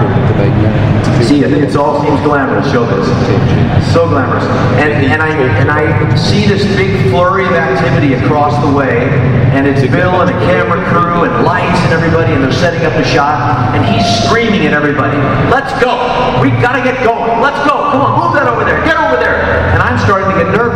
See, 1.27 1.43
it, 1.43 1.75
all 1.75 1.99
seems 2.01 2.21
glamorous. 2.23 2.71
Show 2.71 2.87
this, 2.87 3.11
so 3.93 4.07
glamorous. 4.07 4.45
And 4.79 5.03
and 5.11 5.21
I 5.21 5.35
and 5.59 5.69
I 5.69 6.15
see 6.15 6.47
this 6.47 6.63
big 6.79 7.11
flurry 7.11 7.45
of 7.45 7.55
activity 7.59 8.15
across 8.15 8.55
the 8.63 8.71
way, 8.71 9.03
and 9.51 9.67
it's 9.67 9.83
Bill 9.91 10.23
and 10.23 10.31
a 10.31 10.39
camera 10.47 10.79
crew 10.95 11.27
and 11.27 11.45
lights 11.45 11.79
and 11.91 11.93
everybody, 11.93 12.35
and 12.35 12.45
they're 12.45 12.53
setting 12.53 12.87
up 12.87 12.93
the 12.95 13.05
shot, 13.05 13.75
and 13.75 13.83
he's 13.83 14.07
screaming 14.23 14.65
at 14.67 14.75
everybody, 14.75 15.19
"Let's 15.51 15.75
go! 15.83 15.91
We 16.39 16.55
gotta 16.63 16.87
get 16.87 17.03
going! 17.03 17.43
Let's 17.43 17.59
go! 17.67 17.91
Come 17.91 18.01
on, 18.01 18.15
move 18.23 18.35
that 18.39 18.47
over 18.47 18.63
there! 18.65 18.79
Get 18.87 18.97
over 18.97 19.19
there!" 19.19 19.43
And 19.75 19.83
I'm 19.83 19.99
starting 20.07 20.31
to 20.31 20.45
get 20.45 20.55
nervous. 20.55 20.72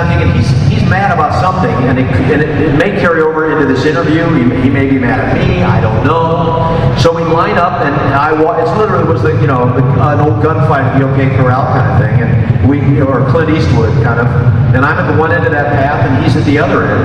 I'm 0.00 0.08
thinking 0.08 0.32
he's, 0.34 0.48
he's 0.72 0.88
mad 0.88 1.12
about 1.12 1.36
something, 1.40 1.70
and, 1.84 1.98
it, 1.98 2.06
and 2.32 2.40
it, 2.40 2.48
it 2.48 2.78
may 2.78 2.98
carry 2.98 3.20
over 3.20 3.52
into 3.52 3.66
this 3.68 3.84
interview. 3.84 4.24
He, 4.34 4.44
may- 4.44 4.60
he 4.62 4.70
may 4.70 4.88
be 4.88 4.98
mad 4.98 5.20
at 5.20 5.36
me. 5.36 5.62
I 5.62 5.80
don't 5.80 6.04
know. 6.04 6.72
So 6.98 7.14
we 7.14 7.22
line 7.22 7.58
up, 7.58 7.80
and 7.84 7.94
I 8.14 8.32
it's 8.60 8.76
literally 8.78 9.04
was 9.04 9.22
the 9.22 9.32
you 9.40 9.46
know 9.46 9.68
the, 9.76 9.84
an 9.84 10.20
old 10.20 10.42
gunfight 10.42 10.98
the 10.98 11.04
OK 11.04 11.36
Corral 11.36 11.64
kind 11.72 11.86
of 11.92 11.96
thing, 12.00 12.16
and 12.24 12.68
we 12.68 13.00
or 13.00 13.28
Clint 13.30 13.50
Eastwood 13.50 13.92
kind 14.02 14.20
of. 14.20 14.26
And 14.74 14.84
I'm 14.86 14.96
at 14.96 15.10
the 15.10 15.18
one 15.18 15.32
end 15.32 15.44
of 15.44 15.52
that 15.52 15.72
path, 15.76 16.06
and 16.08 16.24
he's 16.24 16.36
at 16.36 16.44
the 16.44 16.56
other 16.58 16.86
end, 16.86 17.02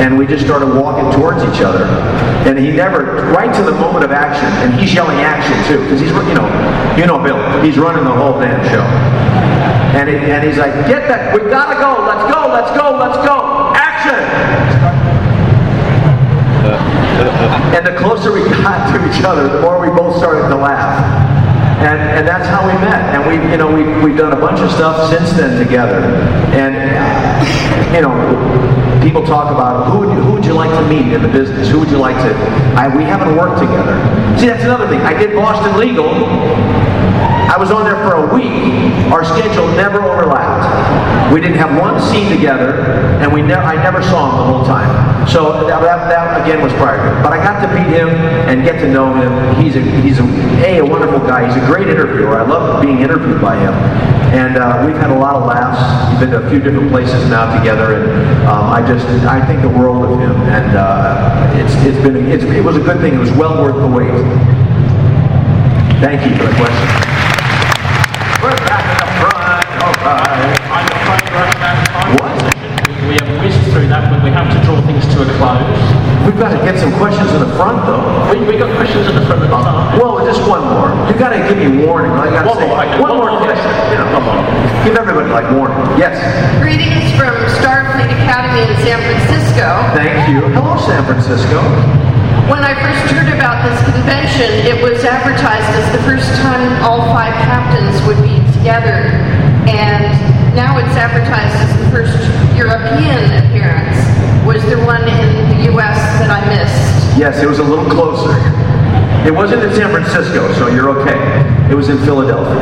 and 0.00 0.18
we 0.18 0.26
just 0.26 0.44
started 0.44 0.74
walking 0.74 1.06
towards 1.12 1.42
each 1.44 1.62
other. 1.62 1.84
And 2.48 2.58
he 2.58 2.72
never, 2.72 3.30
right 3.32 3.54
to 3.54 3.62
the 3.62 3.72
moment 3.78 4.04
of 4.04 4.10
action, 4.12 4.46
and 4.64 4.74
he's 4.80 4.92
yelling 4.92 5.18
action 5.20 5.54
too, 5.68 5.82
because 5.84 6.00
he's 6.00 6.10
you 6.10 6.34
know, 6.34 6.46
you 6.96 7.06
know 7.06 7.22
Bill, 7.22 7.38
he's 7.62 7.78
running 7.78 8.04
the 8.04 8.12
whole 8.12 8.40
damn 8.40 8.58
show. 8.68 8.84
And, 9.94 10.08
he, 10.10 10.16
and 10.16 10.42
he's 10.42 10.58
like, 10.58 10.74
get 10.90 11.06
that, 11.06 11.30
we 11.32 11.38
gotta 11.48 11.78
go, 11.78 12.02
let's 12.02 12.23
go, 12.23 12.23
let's 12.54 12.70
go, 12.78 12.96
let's 12.96 13.18
go, 13.26 13.74
action! 13.74 14.22
and 17.74 17.84
the 17.84 17.98
closer 17.98 18.32
we 18.32 18.44
got 18.48 18.94
to 18.94 19.10
each 19.10 19.24
other, 19.24 19.48
the 19.48 19.60
more 19.60 19.80
we 19.80 19.88
both 19.88 20.16
started 20.16 20.48
to 20.48 20.54
laugh. 20.54 21.02
And, 21.82 21.98
and 21.98 22.28
that's 22.28 22.46
how 22.46 22.64
we 22.64 22.72
met. 22.74 23.12
And 23.12 23.26
we, 23.26 23.34
you 23.50 23.58
know, 23.58 23.66
we, 23.66 23.82
we've 24.02 24.16
done 24.16 24.32
a 24.32 24.40
bunch 24.40 24.60
of 24.60 24.70
stuff 24.70 25.10
since 25.10 25.32
then 25.32 25.58
together. 25.58 25.98
And, 26.54 26.74
you 27.92 28.00
know, 28.00 28.14
people 29.02 29.26
talk 29.26 29.50
about 29.50 29.90
who 29.90 30.08
who 30.08 30.32
would 30.32 30.46
you 30.46 30.54
like 30.54 30.70
to 30.70 30.88
meet 30.88 31.12
in 31.12 31.22
the 31.22 31.28
business? 31.28 31.68
Who 31.68 31.80
would 31.80 31.90
you 31.90 31.98
like 31.98 32.16
to, 32.16 32.32
I, 32.78 32.86
we 32.96 33.02
haven't 33.02 33.36
worked 33.36 33.58
together. 33.60 33.98
See, 34.38 34.46
that's 34.46 34.64
another 34.64 34.88
thing. 34.88 35.00
I 35.00 35.12
did 35.12 35.34
Boston 35.34 35.76
Legal. 35.78 36.08
I 37.54 37.56
was 37.56 37.70
on 37.70 37.84
there 37.84 37.94
for 38.02 38.18
a 38.18 38.34
week. 38.34 38.50
Our 39.14 39.24
schedule 39.24 39.68
never 39.78 40.02
overlapped. 40.02 40.66
We 41.32 41.40
didn't 41.40 41.58
have 41.58 41.78
one 41.78 42.02
scene 42.02 42.28
together, 42.28 42.82
and 43.22 43.32
we 43.32 43.42
ne- 43.42 43.54
I 43.54 43.80
never 43.80 44.02
saw 44.02 44.26
him 44.26 44.36
the 44.38 44.44
whole 44.50 44.64
time. 44.64 44.90
So 45.28 45.64
that, 45.68 45.80
that, 45.80 46.10
that 46.10 46.42
again 46.42 46.64
was 46.64 46.72
prior. 46.72 46.98
But 47.22 47.32
I 47.32 47.38
got 47.38 47.62
to 47.62 47.70
meet 47.70 47.94
him 47.94 48.08
and 48.50 48.64
get 48.64 48.80
to 48.80 48.90
know 48.90 49.14
him. 49.14 49.30
He's 49.62 49.76
a 49.76 49.80
he's 50.02 50.18
a, 50.18 50.24
a, 50.66 50.78
a 50.78 50.84
wonderful 50.84 51.20
guy. 51.20 51.46
He's 51.46 51.54
a 51.54 51.64
great 51.66 51.86
interviewer. 51.86 52.36
I 52.36 52.42
love 52.42 52.82
being 52.82 52.98
interviewed 52.98 53.40
by 53.40 53.54
him. 53.54 53.72
And 54.34 54.56
uh, 54.58 54.82
we've 54.84 54.96
had 54.96 55.12
a 55.12 55.18
lot 55.18 55.36
of 55.36 55.46
laughs. 55.46 55.78
We've 56.10 56.28
been 56.28 56.40
to 56.40 56.44
a 56.44 56.50
few 56.50 56.58
different 56.58 56.90
places 56.90 57.30
now 57.30 57.56
together, 57.56 58.02
and 58.02 58.48
um, 58.48 58.66
I 58.66 58.82
just 58.82 59.06
I 59.30 59.38
think 59.46 59.62
the 59.62 59.68
world 59.78 60.02
of 60.02 60.18
him. 60.18 60.34
And 60.50 60.76
uh, 60.76 61.54
it's 61.54 61.72
it's 61.86 62.02
been 62.02 62.16
it's, 62.32 62.42
it 62.42 62.64
was 62.64 62.76
a 62.76 62.80
good 62.80 62.98
thing. 62.98 63.14
It 63.14 63.20
was 63.22 63.30
well 63.30 63.62
worth 63.62 63.76
the 63.76 63.86
wait. 63.86 64.10
Thank 66.02 66.26
you 66.28 66.36
for 66.36 66.50
the 66.50 66.56
question. 66.58 67.13
We're 68.44 68.52
back 68.68 68.84
in 68.84 68.96
the 69.00 69.08
front. 69.24 69.64
All 69.80 69.96
right. 70.04 70.60
I'm 70.68 70.84
afraid 70.84 71.24
we're 71.32 71.48
out 71.64 71.80
of. 71.80 72.20
What? 72.20 72.36
We 73.08 73.16
have 73.16 73.40
whizzed 73.40 73.64
through 73.72 73.88
that, 73.88 74.12
but 74.12 74.20
we 74.20 74.28
have 74.36 74.52
to 74.52 74.60
draw 74.68 74.84
things 74.84 75.00
to 75.16 75.24
a 75.24 75.26
close. 75.40 75.64
We've 76.28 76.36
got 76.36 76.52
to 76.52 76.60
get 76.60 76.76
some 76.76 76.92
questions 77.00 77.32
in 77.32 77.40
the 77.40 77.48
front, 77.56 77.80
though. 77.88 78.04
We, 78.28 78.44
we 78.44 78.60
got 78.60 78.68
questions 78.76 79.08
in 79.08 79.16
the 79.16 79.24
front 79.24 79.40
of 79.40 79.48
the 79.48 79.56
time. 79.56 79.96
Well, 79.96 80.20
just 80.28 80.44
one 80.44 80.60
more. 80.60 80.92
You've 81.08 81.16
got 81.16 81.32
to 81.32 81.40
give 81.48 81.56
me 81.56 81.88
warning. 81.88 82.12
I 82.12 82.28
got 82.28 82.44
to 82.44 82.52
One 82.52 82.60
say 82.60 82.68
more, 82.68 82.84
one 82.84 83.00
One 83.00 83.16
more 83.16 83.32
more 83.32 83.48
question. 83.48 83.72
You 83.88 84.04
know, 84.04 84.20
give 84.84 85.00
everybody 85.00 85.32
like 85.32 85.48
warning. 85.48 85.80
Yes. 85.96 86.20
Greetings 86.60 87.16
from 87.16 87.32
Starfleet 87.64 88.12
Academy 88.12 88.60
in 88.68 88.76
San 88.84 89.00
Francisco. 89.00 89.72
Thank 89.96 90.20
you. 90.28 90.52
Hello, 90.52 90.76
San 90.84 91.00
Francisco. 91.08 91.64
When 92.50 92.62
I 92.62 92.74
first 92.76 93.10
heard 93.14 93.32
about 93.32 93.64
this 93.64 93.78
convention, 93.88 94.50
it 94.68 94.76
was 94.82 95.02
advertised 95.04 95.70
as 95.80 95.86
the 95.96 96.02
first 96.04 96.28
time 96.42 96.82
all 96.82 97.00
five 97.12 97.32
captains 97.48 97.96
would 98.06 98.20
be 98.20 98.36
together. 98.58 99.08
And 99.64 100.12
now 100.54 100.78
it's 100.78 100.96
advertised 100.96 101.56
as 101.56 101.70
the 101.80 101.90
first 101.90 102.18
European 102.56 103.32
appearance. 103.42 103.96
Was 104.46 104.62
there 104.66 104.84
one 104.84 105.08
in 105.08 105.56
the 105.56 105.72
U.S. 105.72 105.96
that 106.20 106.30
I 106.30 106.44
missed? 106.52 107.18
Yes, 107.18 107.42
it 107.42 107.46
was 107.46 107.60
a 107.60 107.64
little 107.64 107.88
closer. 107.90 108.34
It 109.26 109.32
wasn't 109.32 109.62
in 109.62 109.74
San 109.74 109.90
Francisco, 109.90 110.52
so 110.54 110.68
you're 110.68 110.90
okay. 111.00 111.16
It 111.70 111.74
was 111.74 111.88
in 111.88 111.98
Philadelphia. 112.04 112.60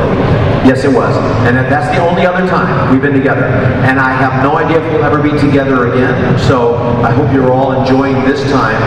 Yes, 0.64 0.84
it 0.84 0.94
was. 0.94 1.16
And 1.46 1.56
that's 1.56 1.94
the 1.96 2.00
only 2.02 2.24
other 2.24 2.46
time 2.46 2.92
we've 2.92 3.02
been 3.02 3.12
together. 3.12 3.44
And 3.82 3.98
I 3.98 4.12
have 4.12 4.44
no 4.44 4.56
idea 4.56 4.80
if 4.80 4.92
we'll 4.92 5.02
ever 5.02 5.20
be 5.20 5.36
together 5.38 5.92
again. 5.92 6.38
So 6.38 6.76
I 7.02 7.10
hope 7.10 7.32
you're 7.32 7.52
all 7.52 7.72
enjoying 7.80 8.14
this 8.24 8.42
time 8.52 8.80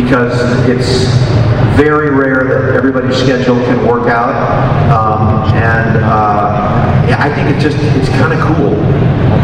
because 0.00 0.38
it's 0.68 1.06
very 1.76 2.10
rare 2.10 2.44
that 2.44 2.76
everybody's 2.76 3.16
schedule 3.16 3.56
can 3.56 3.84
work 3.86 4.08
out. 4.08 4.32
Um, 4.90 5.52
and 5.52 5.96
uh, 6.04 6.95
yeah, 7.06 7.22
I 7.22 7.30
think 7.30 7.54
it's 7.54 7.62
just, 7.62 7.78
it's 7.94 8.10
kind 8.18 8.34
of 8.34 8.40
cool 8.42 8.74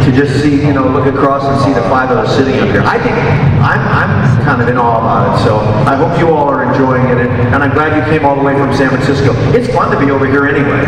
to 0.03 0.11
just 0.11 0.43
see, 0.43 0.59
you 0.67 0.75
know, 0.75 0.87
look 0.91 1.07
across 1.07 1.47
and 1.47 1.55
see 1.63 1.73
the 1.73 1.87
five 1.87 2.11
of 2.11 2.19
us 2.19 2.35
sitting 2.35 2.59
up 2.59 2.67
here. 2.69 2.83
I 2.83 2.99
think 2.99 3.15
I'm, 3.63 3.79
I'm 3.79 4.13
kind 4.43 4.61
of 4.61 4.67
in 4.67 4.77
awe 4.77 4.99
about 4.99 5.31
it. 5.31 5.45
So 5.47 5.59
I 5.87 5.95
hope 5.95 6.19
you 6.19 6.35
all 6.35 6.51
are 6.51 6.67
enjoying 6.67 7.07
it. 7.07 7.23
And, 7.23 7.63
I'm 7.63 7.71
glad 7.71 7.95
you 7.95 8.03
came 8.11 8.27
all 8.27 8.35
the 8.35 8.43
way 8.43 8.55
from 8.59 8.75
San 8.75 8.91
Francisco. 8.91 9.31
It's 9.55 9.71
fun 9.71 9.95
to 9.95 9.99
be 9.99 10.11
over 10.11 10.27
here 10.27 10.47
anyway. 10.47 10.83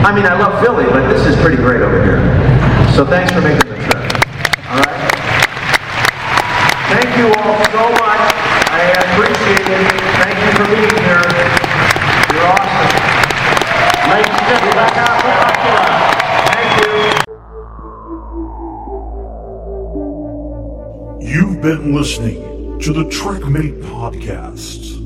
I 0.00 0.14
mean, 0.16 0.24
I 0.24 0.32
love 0.40 0.56
Philly, 0.64 0.88
but 0.88 1.04
this 1.12 1.26
is 1.26 1.36
pretty 1.44 1.60
great 1.60 1.82
over 1.82 2.00
here. 2.00 2.24
So 2.96 3.04
thanks 3.04 3.28
for 3.32 3.44
making 3.44 3.68
the 3.68 3.76
trip. 3.84 4.00
All 4.72 4.80
right. 4.80 4.96
Thank 6.96 7.12
you 7.20 7.28
all 7.36 7.60
so 7.68 7.84
much. 8.00 8.24
I 8.72 8.88
appreciate 9.04 9.68
it. 9.68 9.84
Thank 10.24 10.40
you 10.40 10.50
for 10.56 10.64
being 10.72 10.96
here. 11.04 11.20
You're 12.32 12.48
awesome. 12.48 13.16
Ladies 14.08 14.32
and 14.32 14.46
gentlemen, 14.48 14.72
that's 14.72 14.96
our 14.96 15.85
been 21.66 21.90
listening 21.92 22.78
to 22.78 22.92
the 22.92 23.02
Trekmate 23.06 23.82
Podcast. 23.82 24.96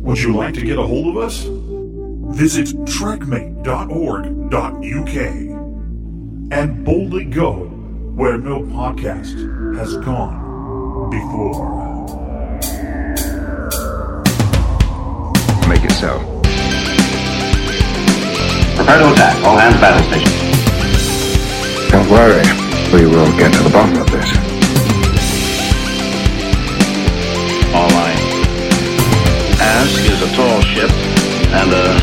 Would 0.00 0.18
you 0.18 0.34
like 0.34 0.52
to 0.54 0.62
get 0.62 0.80
a 0.80 0.82
hold 0.82 1.16
of 1.16 1.22
us? 1.22 1.44
Visit 2.36 2.66
trekmate.org.uk 2.86 5.14
and 6.50 6.84
boldly 6.84 7.24
go 7.26 7.66
where 8.16 8.36
no 8.36 8.62
podcast 8.62 9.76
has 9.76 9.96
gone 9.98 11.10
before. 11.10 11.78
Make 15.68 15.84
it 15.84 15.92
so. 15.92 16.18
Prepare 18.74 18.98
to 18.98 19.12
attack. 19.12 19.36
All 19.44 19.56
hands 19.56 19.76
battle 19.76 20.02
station. 20.08 20.32
Don't 21.92 22.10
worry, 22.10 22.42
we 22.92 23.06
will 23.06 23.30
get 23.38 23.52
to 23.54 23.62
the 23.62 23.70
bottom 23.70 24.00
of 24.00 24.10
this. 24.10 24.51
Kursk 29.82 30.06
is 30.06 30.22
a 30.22 30.30
tall 30.36 30.60
ship 30.62 30.92
and 31.58 31.74
a 31.74 31.98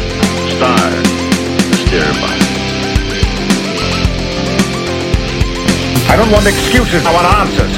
star 0.52 0.92
to 1.00 1.76
steer 1.80 2.04
by. 2.20 2.36
I 6.12 6.20
don't 6.20 6.28
want 6.30 6.44
excuses. 6.46 7.08
I 7.08 7.16
want 7.16 7.24
answers. 7.40 7.72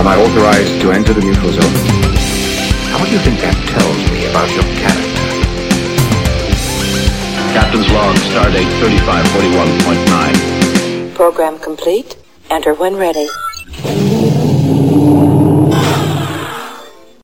Am 0.00 0.08
I 0.08 0.16
authorized 0.16 0.80
to 0.80 0.88
enter 0.90 1.12
the 1.12 1.20
neutral 1.20 1.52
zone? 1.52 1.76
How 2.88 3.04
do 3.04 3.12
you 3.12 3.18
think 3.18 3.38
that 3.44 3.52
tells 3.76 4.00
me 4.08 4.24
about 4.32 4.48
your 4.56 4.64
character? 4.80 5.20
Captain's 7.52 7.92
log, 7.92 8.16
stardate 8.32 8.72
3541.9. 8.80 11.12
Program 11.14 11.58
complete. 11.58 12.16
Enter 12.48 12.72
when 12.72 12.96
ready. 12.96 13.28